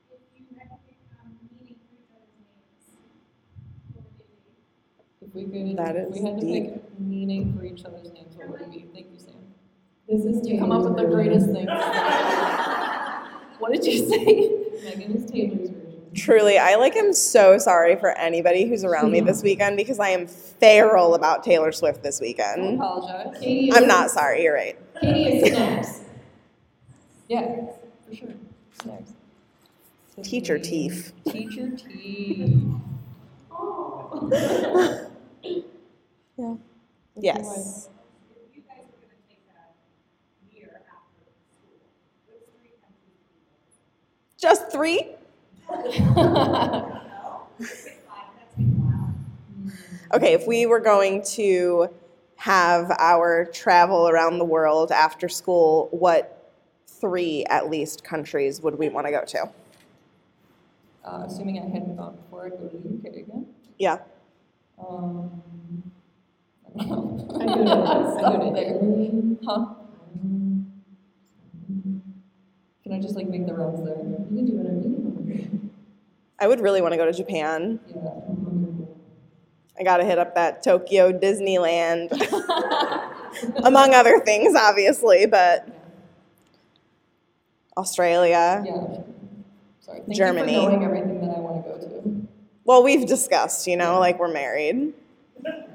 like 0.09 0.21
if 0.37 0.49
you 0.49 0.55
had 0.57 0.69
to 0.69 0.77
pick 0.87 0.95
um, 1.21 1.35
meaning 1.51 1.75
for 1.83 1.99
each 1.99 2.15
other's 2.15 2.31
names, 2.39 2.95
what 3.91 4.05
would 4.07 4.15
they 4.15 4.31
be? 4.39 4.55
If 5.27 5.35
we 5.35 5.43
could, 5.43 5.77
That 5.77 6.11
we 6.11 6.21
had 6.23 6.39
to 6.39 6.45
deep. 6.45 6.73
pick 6.73 6.99
meaning 6.99 7.53
for 7.57 7.65
each 7.65 7.83
other's 7.83 8.09
names, 8.13 8.35
what 8.37 8.47
would 8.51 8.61
it 8.61 8.71
be? 8.71 8.85
Thank 8.93 9.07
you, 9.11 9.19
Sam. 9.19 9.33
This 10.07 10.23
is 10.23 10.47
You 10.47 10.57
come 10.59 10.71
up 10.71 10.83
with 10.83 10.95
the 10.95 11.03
greatest 11.03 11.47
version. 11.47 11.67
things. 11.67 11.69
What 13.59 13.73
did 13.73 13.85
you 13.87 14.07
say? 14.07 14.56
Megan 14.83 15.27
Taylor's 15.27 15.69
version. 15.69 16.11
Truly, 16.15 16.57
I 16.57 16.75
like 16.75 16.95
am 16.95 17.13
so 17.13 17.57
sorry 17.57 17.95
for 17.95 18.09
anybody 18.17 18.67
who's 18.67 18.83
around 18.83 19.11
me 19.11 19.19
this 19.21 19.43
weekend 19.43 19.77
because 19.77 19.99
I 19.99 20.09
am 20.09 20.25
feral 20.27 21.13
about 21.15 21.43
Taylor 21.43 21.71
Swift 21.71 22.01
this 22.01 22.19
weekend. 22.19 22.61
I 22.81 22.85
apologize. 22.85 23.37
Katie 23.39 23.69
is, 23.69 23.77
I'm 23.77 23.87
not 23.87 24.09
sorry. 24.09 24.43
You're 24.43 24.55
right. 24.55 24.77
Katie 25.01 25.25
is 25.27 25.53
snaps. 25.53 26.01
Yeah, 27.27 27.65
for 28.07 28.15
sure. 28.15 28.29
Snacks. 28.81 29.11
Teacher 30.23 30.57
teeth. 30.57 31.13
Teacher 31.29 31.69
teeth. 31.75 32.63
Yeah. 36.37 36.55
Yes. 37.19 37.89
If 38.29 38.55
you 38.55 38.61
guys 38.61 38.85
were 38.85 39.01
gonna 39.01 39.17
take 39.27 39.41
a 39.49 40.55
year 40.55 40.69
after 40.85 41.25
school, 41.33 41.81
which 42.29 42.45
three 42.61 42.77
countries 42.77 43.17
would 43.25 43.33
you 43.33 43.41
Just 44.37 44.71
three? 44.71 45.15
go? 45.67 45.81
Pick 47.59 47.69
five, 48.07 48.29
that's 48.37 48.57
a 48.57 48.61
while. 48.61 49.13
Okay, 50.13 50.33
if 50.33 50.45
we 50.47 50.65
were 50.67 50.79
going 50.79 51.23
to 51.23 51.89
have 52.35 52.91
our 52.99 53.45
travel 53.45 54.07
around 54.09 54.37
the 54.37 54.45
world 54.45 54.91
after 54.91 55.27
school, 55.27 55.89
what 55.91 56.53
three 56.85 57.45
at 57.49 57.69
least 57.69 58.03
countries 58.03 58.61
would 58.61 58.77
we 58.77 58.89
want 58.89 59.07
to 59.07 59.11
go 59.11 59.23
to? 59.25 59.49
Uh, 61.03 61.23
assuming 61.25 61.57
I 61.57 61.63
hadn't 61.63 61.95
gone 61.95 62.15
before, 62.15 62.45
I'd 62.45 62.51
go 62.51 62.67
to 62.67 62.77
the 62.77 63.09
UK 63.09 63.15
again. 63.17 63.47
Yeah. 63.79 63.99
Um, 64.77 65.41
I 66.79 66.83
don't 66.83 66.89
know. 66.89 67.39
I 67.41 67.45
go 67.45 67.63
to, 67.63 68.25
I 68.25 68.37
go 68.37 68.53
to 68.53 68.69
Italy. 68.69 69.37
Huh? 69.43 69.65
Can 72.87 72.95
I 72.95 73.01
just 73.01 73.17
like 73.17 73.27
make 73.27 73.45
the 73.45 73.53
rounds 73.53 73.83
there? 73.83 73.97
You 73.97 74.37
can 74.37 74.45
do 74.45 74.53
whatever 74.53 74.79
you 74.79 75.71
I 76.39 76.47
would 76.47 76.61
really 76.61 76.81
want 76.81 76.93
to 76.93 76.97
go 76.97 77.05
to 77.05 77.11
Japan. 77.11 77.81
Yeah. 77.85 77.97
I 79.77 79.83
got 79.83 79.97
to 79.97 80.05
hit 80.05 80.17
up 80.17 80.35
that 80.35 80.63
Tokyo 80.63 81.11
Disneyland, 81.11 82.13
among 83.65 83.93
other 83.93 84.21
things, 84.21 84.55
obviously, 84.55 85.25
but 85.25 85.67
Australia. 87.75 88.63
Yeah. 88.65 89.01
Sorry. 89.81 89.99
Thank 89.99 90.15
Germany. 90.15 90.53
You 90.53 90.61
for 90.61 90.71
knowing 90.71 90.85
everything 90.85 91.21
that 91.27 91.35
I 91.35 91.39
want 91.39 91.65
to 91.65 91.69
go 91.69 91.77
to. 91.77 92.27
Well, 92.63 92.83
we've 92.83 93.05
discussed, 93.05 93.67
you 93.67 93.75
know, 93.75 93.99
like 93.99 94.17
we're 94.17 94.31
married. 94.31 94.93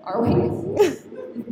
Are 0.03 0.23
we? 0.23 0.97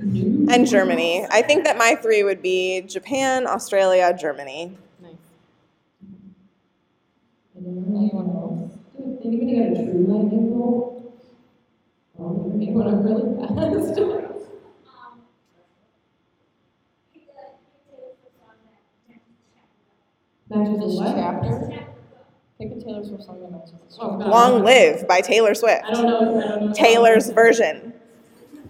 And 0.03 0.67
Germany. 0.67 1.27
I 1.31 1.43
think 1.43 1.65
that 1.65 1.79
my 1.79 1.95
three 1.95 2.23
would 2.23 2.43
be 2.43 2.83
Japan, 2.83 3.47
Australia, 3.47 4.15
Germany. 4.19 4.77
Anyone 7.61 8.31
else? 8.31 8.73
Anybody 9.25 9.57
got 9.57 9.67
a 9.73 9.85
true 9.85 10.05
lightning 10.09 10.49
bolt? 10.51 11.15
Oh, 12.19 12.53
make 12.55 12.71
one 12.71 12.89
up 12.89 13.05
really 13.05 13.37
fast. 13.37 13.99
Um, 13.99 15.21
pick 17.13 17.23
a, 17.29 17.33
a 17.37 17.85
Taylor 17.91 18.13
Swift 18.19 18.39
song 18.39 18.57
that 20.49 20.59
matches 20.59 20.81
This 20.81 20.95
what? 20.99 21.15
chapter? 21.15 21.87
Pick 22.59 22.71
a 22.73 22.81
Taylor 22.83 23.05
Swift 23.05 23.25
song 23.25 23.41
that 23.43 23.51
matches 23.53 23.73
this 23.87 23.97
chapter. 23.99 24.25
Long 24.29 24.65
Live 24.65 25.07
by 25.07 25.21
Taylor 25.21 25.55
Swift. 25.55 25.85
I 25.85 25.91
don't 25.91 26.07
know. 26.07 26.41
I 26.41 26.49
don't 26.49 26.67
know. 26.69 26.73
Taylor's 26.73 27.29
version. 27.31 27.93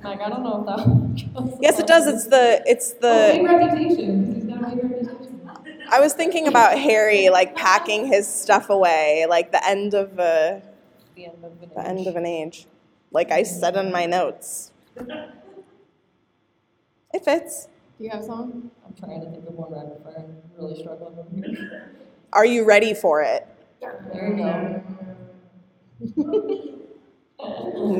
Like, 0.02 0.20
I 0.20 0.28
don't 0.30 0.42
know 0.42 0.60
if 0.60 0.66
that. 0.66 1.58
Yes, 1.60 1.78
it 1.78 1.86
does. 1.86 2.06
It's 2.06 2.26
the 2.26 2.62
it's 2.66 2.92
the. 2.94 3.08
Oh, 3.08 3.32
big 3.36 3.44
reputation. 3.46 4.26
'cause 4.26 4.34
He's 4.34 4.44
got 4.46 4.72
a 4.72 4.76
big 4.76 4.84
reputation. 4.90 5.36
I 5.90 6.00
was 6.00 6.12
thinking 6.14 6.46
about 6.46 6.78
Harry 6.78 7.28
like 7.30 7.56
packing 7.56 8.06
his 8.06 8.28
stuff 8.28 8.70
away, 8.70 9.26
like 9.28 9.52
the 9.52 9.64
end 9.66 9.94
of 9.94 10.18
a 10.18 10.62
the 11.14 11.26
end 11.26 11.44
of 11.44 11.60
the 11.60 11.66
the 11.66 11.86
end 11.86 12.06
of 12.06 12.16
an 12.16 12.26
age. 12.26 12.66
Like 13.10 13.30
I 13.32 13.42
said 13.42 13.76
in 13.76 13.90
my 13.90 14.06
notes. 14.06 14.70
It 17.12 17.24
fits. 17.24 17.68
Do 17.98 18.04
you 18.04 18.10
have 18.10 18.20
a 18.20 18.24
song? 18.26 18.70
I'm 18.86 18.94
trying 18.94 19.20
to 19.20 19.30
think 19.30 19.46
of 19.46 19.54
one 19.54 19.72
rapid 19.72 20.02
fire 20.02 20.14
and 20.18 20.42
really 20.58 20.80
struggling 20.80 21.18
over 21.18 21.28
here. 21.56 21.92
Are 22.32 22.46
you 22.46 22.64
ready 22.64 22.94
for 22.94 23.22
it? 23.22 23.46
There 23.80 24.28
you 24.28 24.36
go. 24.36 24.82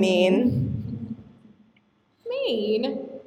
Mean. 0.00 1.16
Mean. 2.28 3.08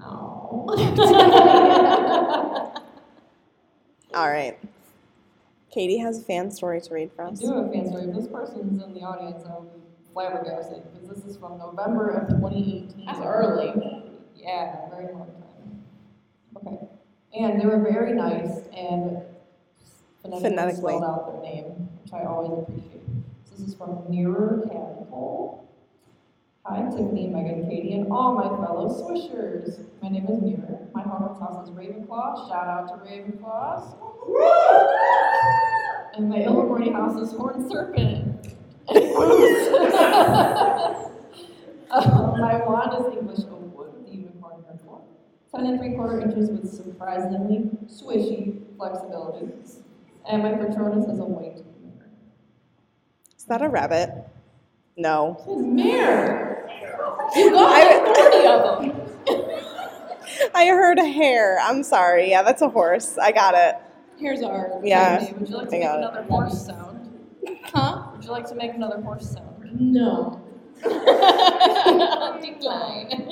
Oh. 0.00 0.66
All 4.16 4.30
right. 4.30 4.58
Katie 5.70 5.98
has 5.98 6.18
a 6.18 6.22
fan 6.22 6.50
story 6.50 6.80
to 6.80 6.94
read 6.94 7.10
for 7.14 7.24
I 7.26 7.28
us. 7.28 7.38
do 7.38 7.48
have 7.52 7.66
a 7.66 7.70
fan 7.70 7.86
story. 7.86 8.04
If 8.04 8.14
this 8.16 8.28
person's 8.28 8.82
in 8.82 8.94
the 8.94 9.00
audience, 9.00 9.44
I'll 9.46 9.60
be 9.60 9.78
flabbergasted 10.14 10.84
because 10.94 11.16
this 11.22 11.26
is 11.26 11.36
from 11.36 11.58
November 11.58 12.08
of 12.08 12.28
2018. 12.28 13.04
That's 13.04 13.18
early. 13.20 13.74
Yeah, 14.34 14.88
very 14.88 15.12
long 15.12 15.26
time. 15.26 15.82
Okay. 16.56 16.78
And 17.38 17.60
they 17.60 17.66
were 17.66 17.78
very 17.82 18.14
nice 18.14 18.60
and 18.74 19.18
phonetically, 20.22 20.48
Phonetically. 20.50 20.94
spelled 20.94 21.04
out 21.04 21.32
their 21.42 21.52
name, 21.52 21.64
which 22.02 22.14
I 22.14 22.24
always 22.24 22.58
appreciate. 22.62 23.02
So 23.44 23.50
this 23.58 23.68
is 23.68 23.74
from 23.74 24.02
Nearer 24.08 24.62
Catapult. 24.66 25.65
Hi, 26.68 26.82
Tiffany, 26.90 27.28
Megan, 27.28 27.70
Katie, 27.70 27.92
and 27.92 28.10
all 28.10 28.34
my 28.34 28.42
fellow 28.42 28.88
Swishers. 28.88 29.78
My 30.02 30.08
name 30.08 30.26
is 30.26 30.42
Nearer. 30.42 30.88
My 30.92 31.02
Hogwarts 31.04 31.38
house 31.38 31.68
is 31.68 31.72
Ravenclaw. 31.72 32.48
Shout 32.48 32.66
out 32.66 32.88
to 32.88 32.94
Ravenclaws. 33.08 33.94
And 36.16 36.28
my 36.28 36.38
Ilvermorny 36.38 36.92
house 36.92 37.20
is 37.20 37.30
Horned 37.36 37.70
Serpent. 37.70 38.56
Uh, 38.88 38.94
my 42.40 42.60
wand 42.66 42.94
is 42.98 43.16
English 43.16 43.44
oak 43.48 43.76
wood 43.76 43.94
with 43.94 44.06
the 44.06 44.16
unicorn 44.16 44.60
miracle. 44.62 45.06
Ten 45.54 45.66
and 45.66 45.78
three 45.78 45.94
quarter 45.94 46.18
inches 46.20 46.50
with 46.50 46.68
surprisingly 46.68 47.70
swishy 47.86 48.58
flexibility. 48.76 49.52
And 50.28 50.42
my 50.42 50.54
Patronus 50.54 51.06
is 51.06 51.20
a 51.20 51.24
white. 51.24 51.62
Is 53.38 53.44
that 53.44 53.62
a 53.62 53.68
rabbit? 53.68 54.26
No. 54.96 55.42
Mare. 55.46 56.68
You 57.34 57.50
got 57.50 58.16
40 58.16 58.46
of 58.46 58.62
them. 59.26 59.26
I 60.54 60.66
heard 60.66 60.98
a 60.98 61.04
hare. 61.06 61.58
I'm 61.62 61.82
sorry. 61.82 62.30
Yeah, 62.30 62.42
that's 62.42 62.62
a 62.62 62.68
horse. 62.68 63.18
I 63.18 63.32
got 63.32 63.54
it. 63.54 63.74
Here's 64.18 64.42
our. 64.42 64.80
Yeah. 64.82 65.18
Tiffany, 65.18 65.38
would 65.38 65.48
you 65.50 65.56
like 65.56 65.68
to 65.68 65.76
I 65.76 65.78
make 65.78 65.86
got 65.88 65.98
it. 65.98 66.02
another 66.02 66.22
horse 66.22 66.66
sound? 66.66 67.10
Huh? 67.64 68.02
Would 68.12 68.24
you 68.24 68.30
like 68.30 68.46
to 68.48 68.54
make 68.54 68.72
another 68.74 69.00
horse 69.02 69.30
sound? 69.32 69.68
No. 69.78 70.40
Decline. 70.82 70.98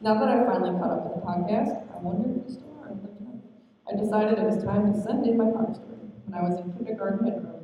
now 0.00 0.14
that 0.14 0.28
I've 0.28 0.46
finally 0.46 0.78
caught 0.78 0.90
up 0.90 1.04
with 1.04 1.14
the 1.14 1.20
podcast, 1.26 1.70
I 1.94 1.98
wondered 2.00 2.36
if 2.38 2.44
we 2.46 2.52
still 2.52 2.74
the 2.82 2.88
time. 3.24 3.42
I 3.88 3.90
decided 3.96 4.38
it 4.38 4.44
was 4.44 4.62
time 4.64 4.92
to 4.92 5.00
send 5.00 5.26
in 5.26 5.36
my 5.36 5.50
Potter 5.50 5.74
story. 5.74 5.96
When 6.26 6.34
I 6.38 6.42
was 6.48 6.58
in 6.60 6.72
kindergarten 6.72 7.26
and 7.26 7.36
early 7.36 7.40
primary 7.40 7.59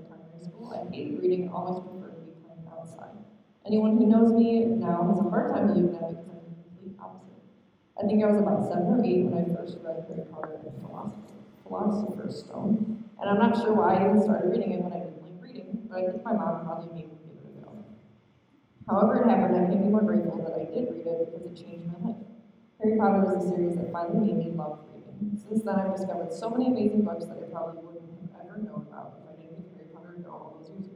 I 0.72 0.88
hate 0.90 1.18
reading 1.20 1.42
and 1.42 1.50
always 1.50 1.82
preferred 1.82 2.14
to 2.16 2.22
be 2.26 2.32
playing 2.42 2.66
outside. 2.72 3.14
Anyone 3.66 3.98
who 3.98 4.06
knows 4.06 4.32
me 4.32 4.64
now 4.64 5.06
has 5.10 5.18
a 5.18 5.28
hard 5.28 5.52
time 5.54 5.66
believing 5.68 5.92
that 5.92 6.08
because 6.10 6.26
I'm 6.30 6.42
the 6.46 6.62
complete 6.62 6.94
opposite. 7.02 7.42
I 7.98 8.06
think 8.06 8.22
I 8.22 8.30
was 8.30 8.38
about 8.38 8.66
seven 8.70 8.86
or 8.86 9.02
eight 9.04 9.26
when 9.26 9.34
I 9.34 9.44
first 9.50 9.78
read 9.82 10.06
Harry 10.06 10.22
Potter 10.30 10.62
and 10.62 10.70
the 10.70 10.86
Philosopher's 11.66 12.46
Stone. 12.46 13.02
And 13.18 13.26
I'm 13.30 13.38
not 13.38 13.56
sure 13.58 13.74
why 13.74 13.96
I 13.96 14.06
even 14.06 14.22
started 14.22 14.54
reading 14.54 14.72
it 14.72 14.80
when 14.86 14.92
I 14.92 15.02
didn't 15.02 15.18
like 15.18 15.38
reading, 15.42 15.66
but 15.90 15.98
I 15.98 16.02
think 16.06 16.22
my 16.22 16.32
mom 16.32 16.62
probably 16.62 16.94
made 16.94 17.10
me 17.10 17.18
give 17.26 17.34
it 17.42 17.42
a 17.42 17.66
go. 17.66 17.74
However 18.86 19.18
it 19.18 19.26
happened, 19.26 19.58
I 19.58 19.66
can't 19.66 19.82
be 19.82 19.90
more 19.90 20.04
grateful 20.04 20.38
that 20.46 20.54
I 20.54 20.70
did 20.70 20.86
read 20.94 21.08
it 21.08 21.26
because 21.26 21.42
it 21.42 21.56
changed 21.58 21.90
my 21.90 21.98
life. 22.12 22.22
Harry 22.78 22.94
Potter 22.94 23.24
was 23.26 23.42
a 23.42 23.48
series 23.50 23.74
that 23.80 23.90
finally 23.90 24.30
made 24.30 24.38
me 24.38 24.48
love 24.54 24.78
reading. 24.94 25.34
Since 25.34 25.66
then, 25.66 25.74
I've 25.74 25.96
discovered 25.96 26.30
so 26.30 26.52
many 26.52 26.70
amazing 26.70 27.02
books 27.02 27.26
that 27.26 27.40
I 27.40 27.50
probably 27.50 27.82
wouldn't 27.82 28.06
have 28.30 28.46
ever 28.46 28.62
known 28.62 28.86
about 28.86 29.18
if 29.18 29.26
I 29.26 29.34
didn't 29.34 29.58
give 29.58 29.74
Harry 29.74 29.90
Potter 29.90 30.14
a 30.14 30.20
go 30.22 30.30
all 30.30 30.60
those 30.60 30.70
years 30.70 30.92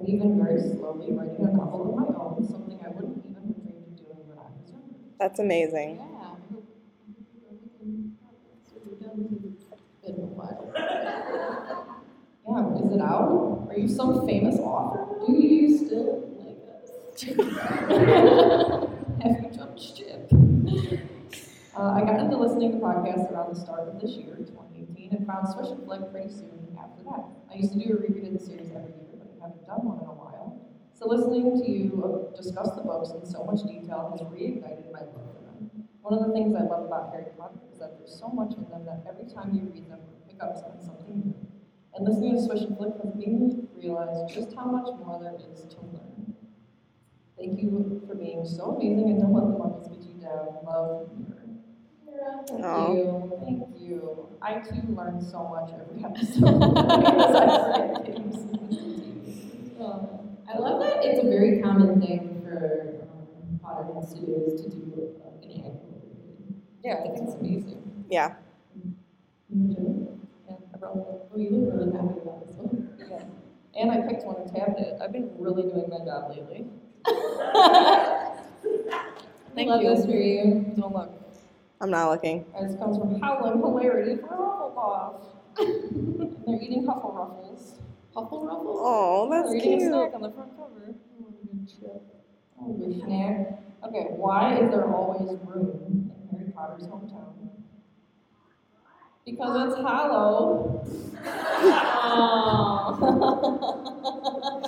I'm 0.00 0.06
even 0.08 0.42
very 0.42 0.60
slowly 0.60 1.12
writing 1.12 1.44
a 1.46 1.52
novel 1.52 1.90
of 1.90 1.94
my 2.08 2.16
own, 2.16 2.46
something 2.48 2.80
I 2.84 2.88
wouldn't 2.88 3.18
even 3.18 3.34
have 3.34 3.62
dreamed 3.62 3.86
of 3.86 3.96
doing 3.96 4.28
when 4.28 4.38
I 4.38 4.42
was 4.56 4.70
younger. 4.70 4.94
That's 5.18 5.38
amazing. 5.38 5.96
Yeah. 5.98 6.30
Been 10.02 10.14
a 10.14 10.26
while. 10.34 10.72
Yeah, 12.48 12.74
is 12.84 12.92
it 12.92 13.00
out? 13.00 13.68
Are 13.70 13.78
you 13.78 13.86
some 13.86 14.26
famous 14.26 14.56
author? 14.58 15.06
Do 15.24 15.32
you 15.34 15.76
still 15.78 16.28
like 16.40 16.58
us? 16.82 17.22
Have 19.22 19.44
you 19.44 19.50
jumped 19.56 19.80
ship? 19.80 20.28
Uh, 21.76 21.92
I 21.94 22.00
got 22.00 22.18
into 22.18 22.36
listening 22.38 22.72
to 22.72 22.78
podcasts 22.78 23.30
around 23.30 23.54
the 23.54 23.60
start 23.60 23.88
of 23.88 24.00
this 24.00 24.12
year, 24.12 24.34
2018, 24.34 25.14
and 25.14 25.26
found 25.28 25.46
Swish 25.48 25.68
and 25.70 25.84
Flick 25.84 26.10
pretty 26.10 26.30
soon 26.30 26.76
after 26.82 27.04
that. 27.04 27.22
I 27.52 27.56
used 27.56 27.72
to 27.74 27.78
do 27.78 27.92
a 27.92 27.96
reread 28.00 28.26
of 28.26 28.32
the 28.32 28.40
series 28.44 28.70
every 28.74 28.94
year, 28.98 29.09
haven't 29.40 29.66
done 29.66 29.82
one 29.84 29.98
in 30.00 30.06
a 30.06 30.14
while. 30.14 30.60
So 30.94 31.08
listening 31.08 31.56
to 31.60 31.70
you 31.70 32.28
discuss 32.36 32.70
the 32.76 32.82
books 32.82 33.10
in 33.10 33.24
so 33.24 33.44
much 33.44 33.62
detail 33.64 34.12
has 34.12 34.20
reignited 34.28 34.92
my 34.92 35.00
love 35.00 35.32
for 35.32 35.40
them. 35.40 35.70
One 36.02 36.14
of 36.14 36.26
the 36.26 36.32
things 36.32 36.54
I 36.54 36.62
love 36.64 36.84
about 36.84 37.12
Harry 37.12 37.32
Potter 37.38 37.60
is 37.72 37.78
that 37.78 37.98
there's 37.98 38.12
so 38.12 38.28
much 38.28 38.52
in 38.56 38.68
them 38.68 38.84
that 38.84 39.04
every 39.08 39.24
time 39.24 39.54
you 39.54 39.62
read 39.72 39.88
them, 39.90 40.00
you 40.04 40.16
pick 40.28 40.42
up 40.42 40.56
on 40.56 40.80
something 40.84 41.20
new. 41.24 41.34
And 41.94 42.06
listening 42.06 42.36
to 42.36 42.42
Swish 42.42 42.62
and 42.62 42.76
Flick 42.76 42.94
has 43.02 43.14
made 43.14 43.32
me 43.40 43.64
realize 43.76 44.30
just 44.32 44.54
how 44.54 44.66
much 44.66 44.88
more 45.00 45.18
there 45.20 45.34
is 45.36 45.64
to 45.74 45.80
learn. 45.80 46.34
Thank 47.36 47.62
you 47.62 48.02
for 48.06 48.14
being 48.14 48.44
so 48.44 48.76
amazing 48.76 49.10
and 49.10 49.20
don't 49.20 49.32
let 49.32 49.44
the 49.48 49.56
muggles 49.56 49.88
get 49.88 50.02
you 50.06 50.20
down. 50.20 50.60
Love, 50.64 51.08
Mirror. 51.16 52.44
Thank 52.48 52.64
Aw. 52.64 52.92
you. 52.92 53.32
Thank 53.44 53.80
you. 53.80 54.28
I 54.42 54.60
too 54.60 54.82
learn 54.94 55.20
so 55.20 55.48
much 55.48 55.70
every 55.72 56.04
episode 56.04 56.60
because 59.80 59.94
I 59.94 60.06
forget 60.06 60.20
things. 60.20 60.20
Um, 60.20 60.36
I 60.48 60.58
love 60.58 60.80
that 60.80 61.04
it's 61.04 61.24
a 61.24 61.28
very 61.28 61.60
common 61.62 62.00
thing 62.00 62.42
for 62.44 63.02
um, 63.02 63.60
Potter 63.62 64.06
studios 64.06 64.60
to 64.62 64.68
do 64.70 65.14
uh, 65.24 65.28
an 65.42 65.50
annual 65.50 66.02
reread. 66.02 66.54
Yeah, 66.84 66.96
I 66.98 67.02
think 67.02 67.28
it's 67.28 67.34
amazing. 67.34 68.04
Yeah. 68.10 68.34
You 69.48 69.60
enjoy 69.64 69.82
it? 69.82 70.10
Yeah, 70.48 70.56
I. 70.74 70.86
Oh, 70.86 71.28
you 71.36 71.50
look 71.50 71.74
really 71.74 71.92
happy 71.92 72.20
about 72.20 72.46
this 72.46 72.56
one. 72.56 72.88
Yeah. 72.98 73.80
And 73.80 73.90
I 73.90 74.00
picked 74.08 74.24
one 74.24 74.36
and 74.36 74.52
tabbed 74.52 74.78
it. 74.78 75.00
I've 75.00 75.12
been 75.12 75.30
really 75.38 75.62
doing 75.62 75.88
my 75.88 76.04
job 76.04 76.30
lately. 76.30 76.66
Thank 79.54 79.68
love 79.68 79.82
you. 79.82 79.94
this 79.94 80.04
for 80.06 80.12
you. 80.12 80.74
Don't 80.76 80.94
look. 80.94 81.10
I'm 81.80 81.90
not 81.90 82.10
looking. 82.10 82.44
This 82.60 82.76
comes 82.78 82.98
from 82.98 83.20
Howlin' 83.20 83.58
Hilarity 83.58 84.16
for 84.16 84.28
Hufflepuff. 84.28 85.14
and 85.58 86.36
they're 86.46 86.62
eating 86.62 86.86
Huffle 86.86 87.12
Ruffles. 87.14 87.79
Huffle 88.16 88.46
Ruffle? 88.46 88.80
Oh, 88.82 89.28
that's 89.30 89.50
They're 89.50 89.76
a 89.76 89.80
snack 89.80 90.12
on 90.14 90.22
the 90.22 90.32
front 90.32 90.56
cover. 90.56 90.94
Oh, 92.58 92.72
good 92.74 93.02
snack. 93.04 93.62
Okay, 93.86 94.06
why 94.10 94.58
is 94.58 94.70
there 94.70 94.92
always 94.94 95.36
room 95.44 96.12
in 96.30 96.38
Harry 96.38 96.52
Potter's 96.52 96.86
hometown? 96.86 97.48
Because 99.24 99.72
it's 99.72 99.80
hollow. 99.80 100.84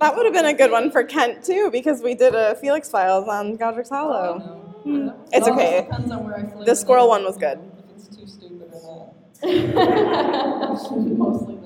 That 0.00 0.16
would 0.16 0.24
have 0.26 0.34
been 0.34 0.46
a 0.46 0.54
good 0.54 0.72
one 0.72 0.90
for 0.90 1.04
Kent 1.04 1.44
too, 1.44 1.70
because 1.70 2.02
we 2.02 2.14
did 2.14 2.34
a 2.34 2.56
Felix 2.56 2.90
Files 2.90 3.28
on 3.28 3.56
Godric's 3.56 3.88
Hollow. 3.88 4.44
Hmm. 4.84 5.08
It's 5.30 5.46
okay. 5.46 5.82
Depends 5.82 6.10
on 6.10 6.24
where 6.24 6.36
I 6.36 6.64
The 6.64 6.74
squirrel 6.74 7.08
one 7.08 7.24
was 7.24 7.36
good. 7.36 7.60
If 7.78 7.90
it's 7.90 8.08
too 8.08 8.26
stupid 8.26 8.70
or 8.72 8.82
not. 8.82 9.14
Mostly. 11.18 11.61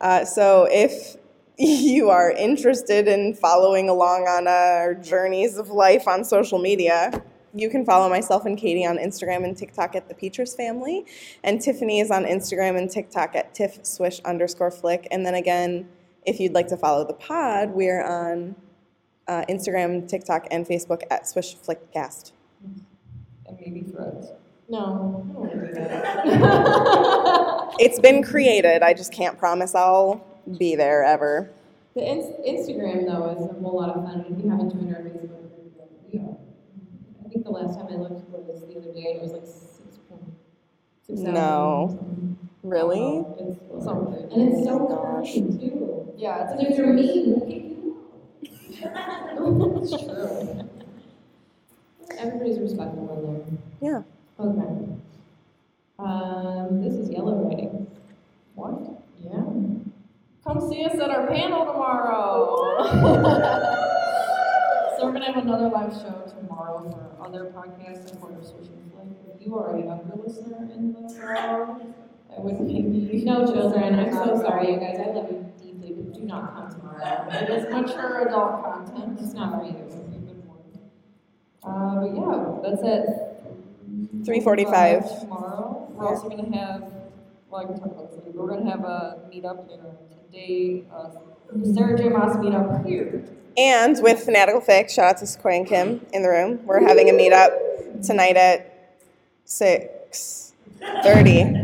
Uh, 0.00 0.24
so 0.24 0.68
if 0.70 1.16
you 1.58 2.10
are 2.10 2.30
interested 2.30 3.08
in 3.08 3.34
following 3.34 3.88
along 3.88 4.26
on 4.28 4.46
our 4.46 4.94
journeys 4.94 5.56
of 5.56 5.70
life 5.70 6.06
on 6.06 6.24
social 6.24 6.58
media, 6.58 7.22
you 7.54 7.70
can 7.70 7.84
follow 7.86 8.08
myself 8.08 8.44
and 8.44 8.58
Katie 8.58 8.84
on 8.84 8.98
Instagram 8.98 9.44
and 9.44 9.56
TikTok 9.56 9.96
at 9.96 10.08
the 10.08 10.14
Petras 10.14 10.54
Family, 10.54 11.06
and 11.42 11.60
Tiffany 11.60 12.00
is 12.00 12.10
on 12.10 12.24
Instagram 12.24 12.76
and 12.76 12.90
TikTok 12.90 13.34
at 13.34 13.54
tiff 13.54 13.78
swish 13.82 14.20
underscore 14.20 14.70
flick. 14.70 15.08
And 15.10 15.24
then 15.24 15.34
again, 15.34 15.88
if 16.26 16.38
you'd 16.38 16.52
like 16.52 16.68
to 16.68 16.76
follow 16.76 17.06
the 17.06 17.14
pod, 17.14 17.70
we're 17.70 18.04
on 18.04 18.56
uh, 19.26 19.44
Instagram, 19.48 20.06
TikTok, 20.08 20.46
and 20.50 20.66
Facebook 20.66 21.02
at 21.10 21.26
swish 21.26 21.56
flickcast. 21.56 22.32
And 23.46 23.58
maybe 23.58 23.80
threads. 23.82 24.28
No, 24.68 24.78
I 24.78 24.82
don't 24.82 25.34
want 25.34 25.52
to 25.52 25.66
do 25.66 25.72
that. 25.74 26.24
It's 27.78 28.00
been 28.00 28.22
created. 28.22 28.82
I 28.82 28.94
just 28.94 29.12
can't 29.12 29.38
promise 29.38 29.74
I'll 29.74 30.24
be 30.58 30.74
there 30.76 31.02
ever. 31.04 31.50
The 31.94 32.06
ins- 32.06 32.26
Instagram 32.46 33.06
though 33.06 33.30
is 33.30 33.50
a 33.50 33.60
whole 33.62 33.76
lot 33.80 33.90
of 33.90 34.04
fun. 34.04 34.24
If 34.30 34.44
you 34.44 34.50
haven't 34.50 34.70
joined 34.70 34.94
our 34.94 35.02
Facebook 35.02 35.28
group 35.28 35.72
we. 36.12 36.36
I 37.24 37.28
think 37.28 37.44
the 37.44 37.50
last 37.50 37.78
time 37.78 37.88
I 37.90 37.96
looked 37.96 38.28
was 38.30 38.60
the 38.62 38.76
other 38.78 38.92
day, 38.92 39.16
it 39.16 39.22
was 39.22 39.32
like 39.32 39.46
six 39.46 39.96
point 40.08 40.22
six 41.06 41.20
thousand. 41.20 41.34
No. 41.34 41.98
Really? 42.62 42.98
Oh, 43.00 43.36
It's 43.38 43.84
Something. 43.84 44.32
and 44.32 44.52
it's 44.54 44.64
so 44.66 44.86
oh 44.90 45.20
Gosh. 45.20 45.34
too. 45.34 46.12
Yeah, 46.16 46.50
it's 46.52 46.62
if 46.62 46.76
you're 46.78 46.92
mean, 46.92 47.30
we'll 47.30 47.46
you 47.48 48.94
out. 48.96 49.82
It's 49.82 49.90
true. 50.04 50.68
Everybody's 52.18 52.58
respectful 52.58 53.08
in 53.80 53.80
there. 53.80 53.92
Yeah. 53.92 54.02
Okay. 54.44 54.92
Um, 55.98 56.82
this 56.82 56.94
is 56.94 57.10
yellow 57.10 57.44
writing. 57.48 57.86
What? 58.54 58.80
Yeah. 59.22 59.42
Come 60.44 60.60
see 60.68 60.84
us 60.84 60.94
at 60.98 61.10
our 61.10 61.26
panel 61.26 61.64
tomorrow. 61.64 62.56
so 64.98 65.04
we're 65.06 65.12
gonna 65.12 65.32
have 65.32 65.42
another 65.44 65.68
live 65.68 65.92
show 65.92 66.22
tomorrow 66.38 66.88
for 66.90 67.10
other 67.24 67.44
podcasts 67.46 68.10
and 68.10 68.20
for 68.20 68.30
Swish 68.42 68.68
and 68.68 69.16
If 69.34 69.40
you 69.46 69.58
are 69.58 69.74
a 69.76 69.78
younger 69.82 70.14
listener 70.24 70.68
in 70.74 70.92
the 70.92 71.14
crowd, 71.18 71.94
I 72.36 72.40
would 72.40 72.60
maybe 72.60 73.22
No 73.24 73.46
children, 73.46 73.98
I'm 73.98 74.12
so 74.12 74.38
sorry, 74.40 74.72
you 74.72 74.78
guys, 74.78 74.98
I 75.00 75.06
love 75.12 75.30
you 75.30 75.50
deeply, 75.62 75.92
but 75.92 76.12
do 76.12 76.20
not 76.20 76.54
come 76.54 76.70
tomorrow. 76.70 77.28
It 77.30 77.50
is 77.50 77.64
mature 77.72 78.28
adult 78.28 78.62
content. 78.62 79.18
It's 79.20 79.32
not 79.32 79.58
for 79.58 79.64
you. 79.66 79.74
Uh, 81.64 81.94
but 82.00 82.14
yeah, 82.14 82.58
that's 82.62 82.82
it. 82.84 83.06
3:45. 84.24 85.20
Tomorrow, 85.20 85.75
we're 85.96 86.08
also 86.08 86.28
gonna 86.28 86.56
have, 86.56 86.82
well, 87.50 87.62
I 87.62 87.64
can 87.64 87.78
talk 87.78 87.86
about 87.92 88.10
this 88.10 88.24
later, 88.24 88.38
we're 88.38 88.48
gonna 88.48 88.70
have 88.70 88.84
a 88.84 89.20
meetup 89.32 89.68
in 89.70 89.80
today, 90.30 90.84
uh, 90.92 91.10
Sarah 91.74 91.96
J. 91.96 92.08
Maas 92.08 92.36
meetup 92.36 92.86
here. 92.86 93.24
And 93.56 93.98
with 94.02 94.20
Fanatical 94.20 94.60
Fix, 94.60 94.92
shout 94.92 95.06
out 95.06 95.18
to 95.18 95.26
Sequoia 95.26 95.56
and 95.56 95.66
Kim 95.66 96.06
in 96.12 96.22
the 96.22 96.28
room. 96.28 96.60
We're 96.66 96.86
having 96.86 97.08
a 97.08 97.12
meetup 97.12 98.04
tonight 98.06 98.36
at 98.36 98.90
six 99.44 100.52
thirty. 101.02 101.54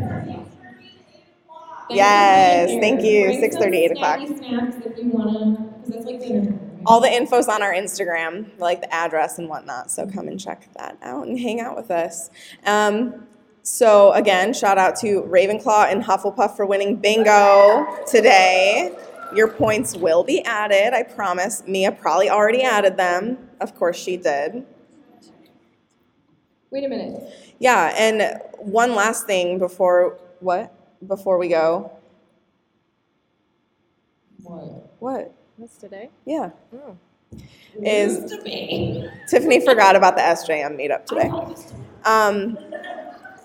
Yes, 1.91 2.71
thank 2.81 3.03
you. 3.03 3.25
Bring 3.27 3.41
6:30, 3.41 3.77
8 3.85 3.93
o'clock. 3.93 4.21
snacks 4.27 4.77
if 4.87 4.97
you 4.99 5.11
wanna, 5.11 5.71
because 5.83 5.95
that's 5.95 6.07
like 6.07 6.21
dinner. 6.21 6.59
All 6.87 7.01
the 7.01 7.13
info's 7.13 7.49
on 7.49 7.63
our 7.63 7.73
Instagram, 7.73 8.47
like 8.59 8.81
the 8.81 8.93
address 8.93 9.39
and 9.39 9.49
whatnot. 9.49 9.91
So 9.91 10.07
come 10.07 10.27
and 10.29 10.41
check 10.41 10.69
that 10.77 10.97
out 11.03 11.27
and 11.27 11.39
hang 11.39 11.61
out 11.61 11.77
with 11.77 11.91
us. 11.91 12.31
Um, 12.65 13.27
so 13.63 14.13
again, 14.13 14.53
shout 14.53 14.79
out 14.79 14.97
to 14.97 15.23
Ravenclaw 15.23 15.91
and 15.91 16.03
Hufflepuff 16.03 16.57
for 16.57 16.67
winning 16.67 16.97
bingo 16.97 17.87
today. 18.07 18.93
Your 19.35 19.49
points 19.49 19.97
will 19.97 20.25
be 20.25 20.45
added, 20.45 20.93
I 20.93 21.05
promise. 21.05 21.63
Mia 21.67 21.93
probably 21.93 22.29
already 22.29 22.63
added 22.63 22.97
them. 22.97 23.39
Of 23.61 23.75
course 23.75 23.97
she 23.97 24.17
did. 24.17 24.67
Wait 26.71 26.85
a 26.85 26.89
minute. 26.89 27.23
Yeah, 27.59 27.95
and 27.97 28.41
one 28.59 28.95
last 28.95 29.27
thing 29.27 29.59
before 29.59 30.19
what? 30.41 30.75
Before 31.07 31.39
we 31.39 31.49
go. 31.49 31.93
What? 34.43 34.95
What? 34.99 35.35
That's 35.59 35.77
today? 35.77 36.11
Yeah. 36.25 36.51
Oh. 36.75 36.97
Is 37.83 38.33
Tiffany 39.29 39.65
forgot 39.65 39.97
about 39.97 40.17
the 40.17 40.23
SJM 40.23 40.77
meetup 40.77 41.07
today. 41.07 41.31
Um, 42.05 42.59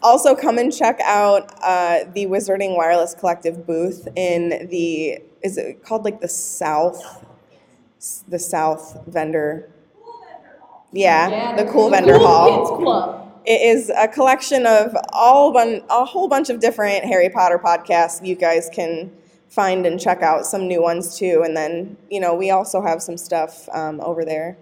also, 0.08 0.36
come 0.36 0.58
and 0.58 0.74
check 0.76 1.00
out 1.02 1.54
uh, 1.62 2.06
the 2.14 2.26
Wizarding 2.26 2.76
Wireless 2.76 3.14
Collective 3.14 3.66
booth 3.68 4.08
in 4.16 4.68
the 4.70 5.20
is 5.44 5.58
it 5.58 5.84
called 5.84 6.04
like 6.06 6.22
the 6.22 6.28
South, 6.28 7.26
the 8.28 8.40
South 8.40 8.98
vendor. 9.08 9.70
Yeah, 10.92 11.56
the 11.56 11.70
cool 11.72 11.90
vendor 11.90 12.18
hall. 12.18 12.68
Kids 12.70 12.84
Club. 12.84 13.42
It 13.46 13.62
is 13.62 13.92
a 13.96 14.08
collection 14.08 14.66
of 14.66 14.96
all 15.14 15.54
bun- 15.54 15.84
a 15.90 16.06
whole 16.06 16.28
bunch 16.28 16.50
of 16.50 16.60
different 16.60 17.06
Harry 17.06 17.30
Potter 17.30 17.60
podcasts. 17.60 18.26
You 18.26 18.36
guys 18.36 18.70
can 18.74 19.12
find 19.50 19.86
and 19.86 20.00
check 20.00 20.22
out 20.22 20.46
some 20.46 20.68
new 20.68 20.82
ones 20.82 21.18
too, 21.18 21.44
and 21.46 21.56
then 21.56 21.98
you 22.10 22.20
know 22.20 22.34
we 22.34 22.50
also 22.50 22.82
have 22.82 23.02
some 23.02 23.18
stuff 23.18 23.70
um, 23.74 24.02
over 24.02 24.26
there 24.26 24.58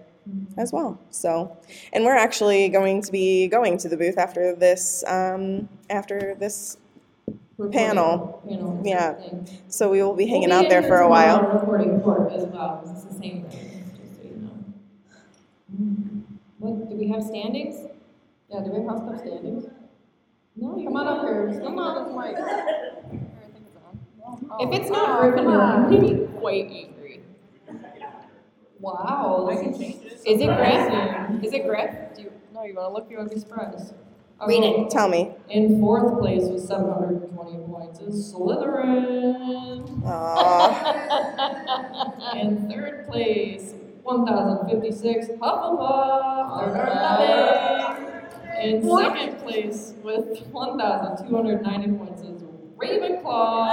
as 0.56 0.72
well. 0.72 0.98
So, 1.10 1.56
and 1.92 2.04
we're 2.04 2.16
actually 2.16 2.68
going 2.68 3.02
to 3.02 3.12
be 3.12 3.48
going 3.48 3.78
to 3.78 3.88
the 3.88 3.96
booth 3.96 4.18
after 4.18 4.54
this 4.54 5.04
um, 5.06 5.68
after 5.90 6.34
this 6.38 6.78
panel. 7.72 8.42
Panel. 8.48 8.82
Yeah. 8.84 9.14
thing. 9.14 9.48
So 9.68 9.90
we 9.90 10.02
will 10.02 10.14
be 10.16 10.26
hanging 10.26 10.50
We'll 10.50 10.64
out 10.64 10.68
there 10.68 10.82
for 10.82 10.98
a 10.98 11.08
while. 11.08 11.40
Recording 11.42 12.00
court 12.00 12.32
as 12.32 12.44
well. 12.46 12.82
it's 12.84 13.04
the 13.04 13.14
same 13.14 13.44
thing, 13.44 13.92
just 13.98 14.16
so 14.16 14.22
you 14.22 14.36
know. 14.36 16.24
What, 16.58 16.90
do 16.90 16.96
we 16.96 17.08
have 17.08 17.22
standings? 17.22 17.88
Yeah, 18.50 18.60
do 18.60 18.70
we 18.70 18.78
have 18.78 18.86
house 18.88 19.00
cup 19.00 19.18
standings? 19.18 19.64
No, 20.58 20.82
Come 20.82 20.96
on 20.96 21.06
up 21.06 21.20
here, 21.22 21.60
come 21.62 21.78
on, 21.78 22.06
it's 22.06 22.14
Mike. 22.14 22.36
If 24.58 24.80
it's 24.80 24.90
not 24.90 25.08
Oh, 25.08 25.22
Gryffindor, 25.22 25.36
come 25.36 25.46
on. 25.48 25.60
I'm 25.60 25.90
gonna 25.90 26.14
be 26.14 26.26
quite 26.38 26.64
angry. 26.70 27.20
Wow. 28.80 29.48
I 29.50 29.56
can 29.62 29.72
change 29.78 30.04
it. 30.04 30.12
Is 30.26 30.40
it 30.40 30.46
Griff? 30.46 31.44
Is 31.44 31.52
it 31.52 31.66
Griff? 31.66 31.94
Do 32.16 32.22
you, 32.22 32.32
no, 32.52 32.64
you 32.64 32.74
wanna 32.74 32.92
look, 32.92 33.06
you 33.10 33.16
wanna 33.16 33.30
be 33.30 33.38
surprised. 33.38 33.94
Read 34.46 34.64
it. 34.64 34.76
Um, 34.76 34.88
Tell 34.90 35.08
me. 35.08 35.30
In 35.48 35.80
fourth 35.80 36.18
place 36.20 36.42
with 36.44 36.62
seven 36.62 36.90
hundred 36.92 37.22
and 37.22 37.32
twenty 37.32 37.56
points 37.64 38.00
is 38.00 38.34
Slytherin. 38.34 40.02
Aw. 40.04 42.32
In 42.36 42.68
third 42.70 43.06
place, 43.08 43.72
one 44.02 44.26
thousand 44.26 44.68
fifty-six, 44.68 45.28
Hufflepuff. 45.40 46.74
They're 46.74 46.94
nothing. 46.94 48.12
In 48.60 48.82
second 48.82 49.38
place 49.38 49.94
with 50.02 50.46
one 50.48 50.76
thousand 50.78 51.16
two 51.26 51.34
hundred 51.34 51.62
ninety 51.62 51.88
points 51.96 52.20
is 52.20 52.42
Ravenclaw. 52.76 53.70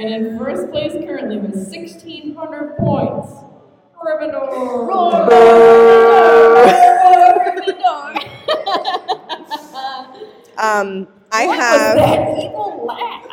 And 0.00 0.26
in 0.26 0.38
first 0.38 0.70
place 0.72 0.92
currently 0.92 1.36
with 1.36 1.68
sixteen 1.68 2.34
hundred 2.34 2.74
points, 2.78 3.32
Gryffindor. 4.02 5.60
Um, 10.60 11.08
I 11.32 11.44
have. 11.44 11.96
evil 11.96 12.84
laugh? 12.86 13.26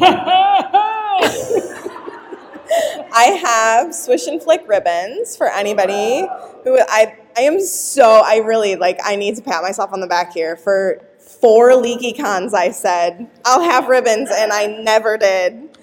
I 3.12 3.24
have 3.42 3.92
swish 3.94 4.26
and 4.28 4.40
flick 4.40 4.62
ribbons 4.68 5.36
for 5.36 5.48
anybody 5.48 6.26
who 6.62 6.78
I 6.88 7.16
I 7.36 7.40
am 7.42 7.60
so 7.60 8.22
I 8.24 8.36
really 8.36 8.76
like 8.76 9.00
I 9.04 9.16
need 9.16 9.34
to 9.36 9.42
pat 9.42 9.62
myself 9.62 9.92
on 9.92 10.00
the 10.00 10.06
back 10.06 10.32
here 10.32 10.56
for 10.56 11.00
four 11.18 11.74
leaky 11.74 12.12
cons 12.12 12.54
I 12.54 12.70
said 12.70 13.28
I'll 13.44 13.62
have 13.62 13.88
ribbons 13.88 14.30
and 14.32 14.52
I 14.52 14.66
never 14.66 15.18
did. 15.18 15.73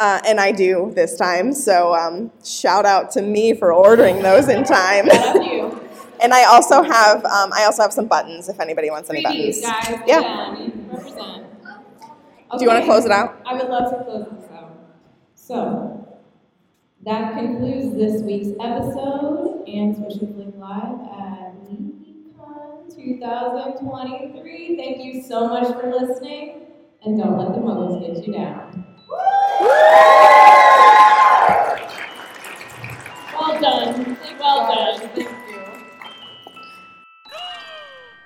Uh, 0.00 0.18
and 0.26 0.40
I 0.40 0.50
do 0.50 0.92
this 0.94 1.16
time, 1.16 1.52
so 1.52 1.94
um, 1.94 2.32
shout 2.42 2.86
out 2.86 3.10
to 3.12 3.22
me 3.22 3.52
for 3.54 3.70
ordering 3.72 4.22
those 4.22 4.48
in 4.48 4.64
time. 4.64 5.08
And 6.22 6.34
I 6.34 6.44
also 6.44 6.82
have 6.82 7.24
um, 7.24 7.50
I 7.54 7.64
also 7.64 7.82
have 7.82 7.92
some 7.92 8.06
buttons 8.06 8.48
if 8.48 8.60
anybody 8.60 8.90
wants 8.90 9.08
any 9.08 9.24
Freebies, 9.24 9.62
buttons. 9.62 9.62
guys. 9.62 10.00
Yeah. 10.06 10.50
Represent. 10.92 11.46
Do 12.58 12.62
you 12.62 12.68
want 12.68 12.80
to 12.80 12.84
close 12.84 13.04
it 13.06 13.10
out? 13.10 13.40
I 13.46 13.54
would 13.54 13.68
love 13.68 13.90
to 13.90 14.04
close 14.04 14.26
this 14.30 14.50
out. 14.50 14.76
So, 15.34 16.20
that 17.06 17.34
concludes 17.38 17.96
this 17.96 18.22
week's 18.22 18.48
episode 18.60 19.64
and 19.66 19.96
and 19.96 20.34
Flick 20.34 20.54
Live 20.56 21.00
at 21.08 21.54
LeakyCon 21.64 22.94
2023. 22.94 24.76
Thank 24.76 25.02
you 25.02 25.22
so 25.22 25.48
much 25.48 25.72
for 25.72 25.90
listening, 25.90 26.66
and 27.02 27.18
don't 27.18 27.38
let 27.38 27.54
the 27.54 27.60
muggles 27.60 28.00
get 28.06 28.26
you 28.26 28.32
down. 28.34 28.89
Well 29.10 29.20
done. 33.60 34.16
Well 34.38 34.60
done. 34.74 35.00
Thank 35.08 35.18
you. 35.18 35.26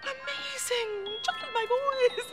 Amazing. 0.03 0.91
John, 1.23 1.49
my 1.55 1.65
voice. 1.69 2.31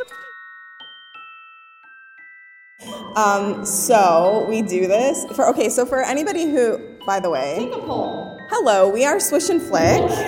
Um, 3.16 3.66
so 3.66 4.46
we 4.50 4.62
do 4.62 4.88
this 4.88 5.26
for 5.36 5.48
okay. 5.50 5.70
So 5.70 5.86
for 5.86 6.02
anybody 6.04 6.50
who, 6.52 6.80
by 7.06 7.20
the 7.20 7.30
way, 7.30 7.56
Take 7.60 7.76
a 7.76 7.80
poll. 7.80 8.40
hello, 8.50 8.90
we 8.90 9.06
are 9.06 9.20
Swish 9.20 9.50
and 9.50 9.62
Flick. 9.62 10.02
You 10.02 10.08
guys 10.08 10.22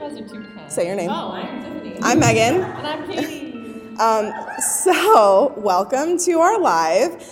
are 0.00 0.10
too 0.28 0.44
kind. 0.54 0.72
Say 0.72 0.86
your 0.86 0.96
name. 0.96 1.10
Oh, 1.10 1.32
I'm 1.32 1.62
Tiffany. 1.62 1.98
I'm 2.02 2.18
Megan. 2.18 2.62
And 2.62 2.86
I'm 2.86 3.06
Katie. 3.10 3.45
Um, 3.98 4.30
so, 4.58 5.54
welcome 5.56 6.18
to 6.18 6.40
our 6.40 6.60
live. 6.60 7.24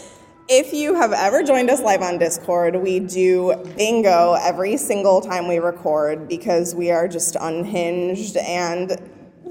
If 0.49 0.73
you 0.73 0.95
have 0.95 1.13
ever 1.13 1.43
joined 1.43 1.69
us 1.69 1.83
live 1.83 2.01
on 2.01 2.17
Discord, 2.17 2.77
we 2.77 3.01
do 3.01 3.55
bingo 3.77 4.33
every 4.33 4.79
single 4.79 5.21
time 5.21 5.47
we 5.47 5.59
record 5.59 6.27
because 6.27 6.75
we 6.75 6.91
are 6.91 7.07
just 7.07 7.37
unhinged 7.39 8.39
and 8.39 8.97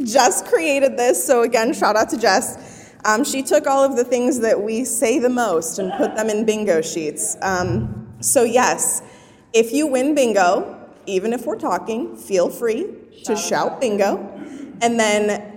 Jess 0.04 0.42
created 0.48 0.98
this. 0.98 1.24
So, 1.24 1.44
again, 1.44 1.74
shout 1.74 1.96
out 1.96 2.10
to 2.10 2.18
Jess. 2.18 2.92
Um, 3.06 3.24
she 3.24 3.44
took 3.44 3.68
all 3.68 3.84
of 3.84 3.96
the 3.96 4.04
things 4.04 4.40
that 4.40 4.60
we 4.60 4.84
say 4.84 5.20
the 5.20 5.30
most 5.30 5.78
and 5.78 5.94
put 5.94 6.16
them 6.16 6.30
in 6.30 6.46
bingo 6.46 6.82
sheets. 6.82 7.38
Um, 7.44 8.12
so, 8.22 8.44
yes, 8.44 9.04
if 9.54 9.72
you 9.72 9.86
win 9.86 10.16
bingo, 10.16 10.80
even 11.06 11.32
if 11.32 11.46
we're 11.46 11.60
talking, 11.60 12.16
feel 12.16 12.50
free 12.50 12.88
to 13.26 13.36
shout 13.36 13.80
bingo. 13.80 14.18
And 14.82 15.00
then 15.00 15.53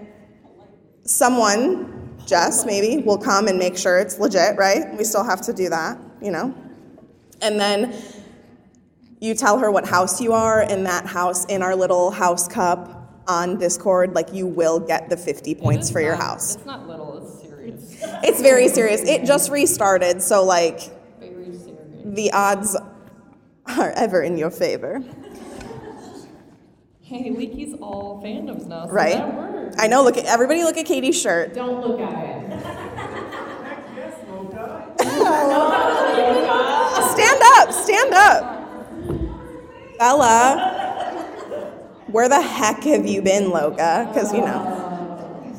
someone, 1.07 2.17
Jess 2.27 2.67
maybe, 2.67 3.03
will 3.03 3.19
come 3.19 3.49
and 3.49 3.59
make 3.59 3.77
sure 3.77 3.99
it's 3.99 4.19
legit, 4.19 4.57
right? 4.57 4.97
We 4.97 5.05
still 5.05 5.25
have 5.25 5.41
to 5.43 5.53
do 5.53 5.69
that, 5.71 5.99
you 6.21 6.31
know? 6.31 6.55
And 7.41 7.59
then 7.59 7.95
you 9.21 9.35
tell 9.35 9.59
her 9.59 9.71
what 9.71 9.87
house 9.87 10.21
you 10.21 10.33
are 10.33 10.63
in 10.63 10.85
that 10.85 11.07
house 11.07 11.45
in 11.47 11.63
our 11.63 11.75
little 11.75 12.11
house 12.11 12.49
cup 12.49 13.23
on 13.29 13.59
Discord, 13.59 14.15
like 14.15 14.33
you 14.33 14.47
will 14.47 14.79
get 14.79 15.09
the 15.09 15.17
50 15.17 15.55
points 15.57 15.91
for 15.91 16.01
your 16.01 16.15
house. 16.15 16.57
It's 16.57 16.67
not 16.67 16.87
little, 16.87 17.19
it's 17.19 17.41
serious. 17.43 17.93
It's 17.93 18.29
It's 18.29 18.43
very 18.43 18.69
serious. 18.69 19.01
It 19.03 19.25
just 19.25 19.51
restarted, 19.51 20.23
so 20.23 20.45
like 20.45 20.81
very 21.19 21.57
serious. 21.57 22.03
the 22.05 22.31
odds 22.33 22.77
are 23.67 23.91
ever 23.97 24.23
in 24.23 24.39
your 24.39 24.51
favor, 24.51 25.01
Hey, 27.07 27.31
Leaky's 27.31 27.73
all 27.81 28.21
fandoms 28.21 28.67
now, 28.67 28.87
so 28.87 28.91
right? 28.91 29.15
that 29.15 29.33
works. 29.33 29.77
I 29.79 29.87
know. 29.87 30.03
Look 30.03 30.17
at 30.17 30.25
everybody. 30.25 30.65
Look 30.65 30.77
at 30.77 30.87
Katie's 30.87 31.17
shirt. 31.17 31.55
Don't 31.55 31.81
look 31.81 32.01
at 32.01 32.11
it. 32.11 32.51
Stand 37.13 37.41
up. 37.55 37.73
Stand 37.73 38.13
up. 38.13 39.99
Bella, 40.01 41.23
where 42.09 42.29
the 42.29 42.43
heck 42.43 42.83
have 42.83 43.07
you 43.07 43.23
been, 43.23 43.53
Loga? 43.53 44.13
Because 44.13 44.33
you 44.33 44.41
know, 44.41 45.55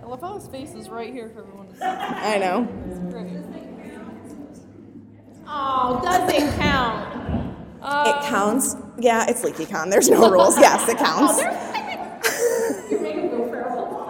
I 0.00 0.06
love 0.06 0.20
how 0.20 0.34
his 0.38 0.46
face 0.46 0.74
is 0.74 0.88
right 0.88 1.12
here 1.12 1.28
for 1.28 1.40
everyone 1.40 1.66
to 1.70 1.74
see. 1.74 1.82
I 1.82 2.38
know. 2.38 2.68
It's 2.88 3.00
great. 3.12 3.32
Oh, 5.48 6.00
doesn't 6.04 6.56
count. 6.60 7.23
It 7.84 7.86
um, 7.86 8.22
counts. 8.24 8.76
Yeah, 8.98 9.26
it's 9.28 9.42
LeakyCon. 9.42 9.90
There's 9.90 10.08
no 10.08 10.30
rules. 10.30 10.56
Yes, 10.58 10.88
it 10.88 10.96
oh, 11.00 11.04
counts. 11.04 11.36
Will 12.90 13.48
Ferrell. 13.50 14.00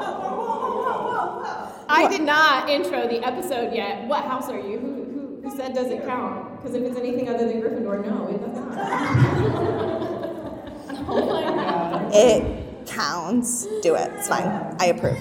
I 1.88 2.06
did 2.10 2.22
not 2.22 2.68
intro 2.70 3.08
the 3.08 3.24
episode 3.26 3.74
yet. 3.74 4.06
What 4.06 4.22
house 4.24 4.48
are 4.48 4.60
you? 4.60 4.78
Who, 4.78 5.04
who, 5.04 5.40
who 5.42 5.50
said 5.56 5.74
does 5.74 5.88
it 5.88 6.04
count? 6.06 6.62
Because 6.62 6.76
if 6.76 6.84
it's 6.84 6.96
anything 6.96 7.28
other 7.28 7.48
than 7.48 7.60
Gryffindor, 7.60 8.04
no, 8.06 8.28
it 8.28 8.40
does 8.40 8.56
not. 8.58 8.78
oh 11.08 11.26
my 11.26 11.42
god. 11.42 12.14
It 12.14 12.86
counts. 12.86 13.66
Do 13.82 13.96
it. 13.96 14.12
It's 14.14 14.28
fine. 14.28 14.46
I 14.78 14.86
approve. 14.86 15.18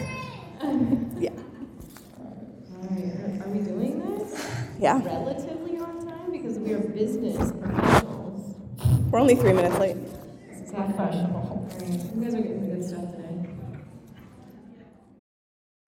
Yeah. 1.19 1.31
Are 3.41 3.49
we 3.49 3.59
doing 3.63 3.99
this 4.19 4.47
Yeah. 4.79 5.01
relatively 5.03 5.79
on 5.79 6.05
time? 6.05 6.29
Because 6.31 6.59
we 6.59 6.73
are 6.73 6.79
business 6.79 7.51
professionals. 7.51 8.22
We're 9.11 9.19
only 9.19 9.35
three 9.35 9.53
minutes 9.53 9.77
late. 9.79 9.95
This 10.49 10.61
is 10.67 10.71
professional. 10.71 11.69
Alright, 11.71 12.15
you 12.15 12.23
guys 12.23 12.33
are 12.33 12.41
getting 12.41 12.69
good 12.69 12.83
stuff 12.83 13.11
today. 13.11 13.47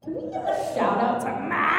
Can 0.04 0.16
we 0.16 0.22
give 0.22 0.44
a 0.44 0.74
shout 0.76 0.98
out 1.00 1.22
to 1.22 1.28
Maddie? 1.28 1.76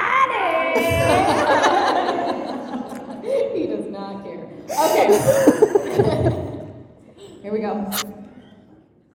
he 3.58 3.66
does 3.66 3.86
not 3.86 4.24
care. 4.24 4.48
Okay. 4.70 5.06
Here 7.42 7.52
we 7.52 7.60
go. 7.60 7.90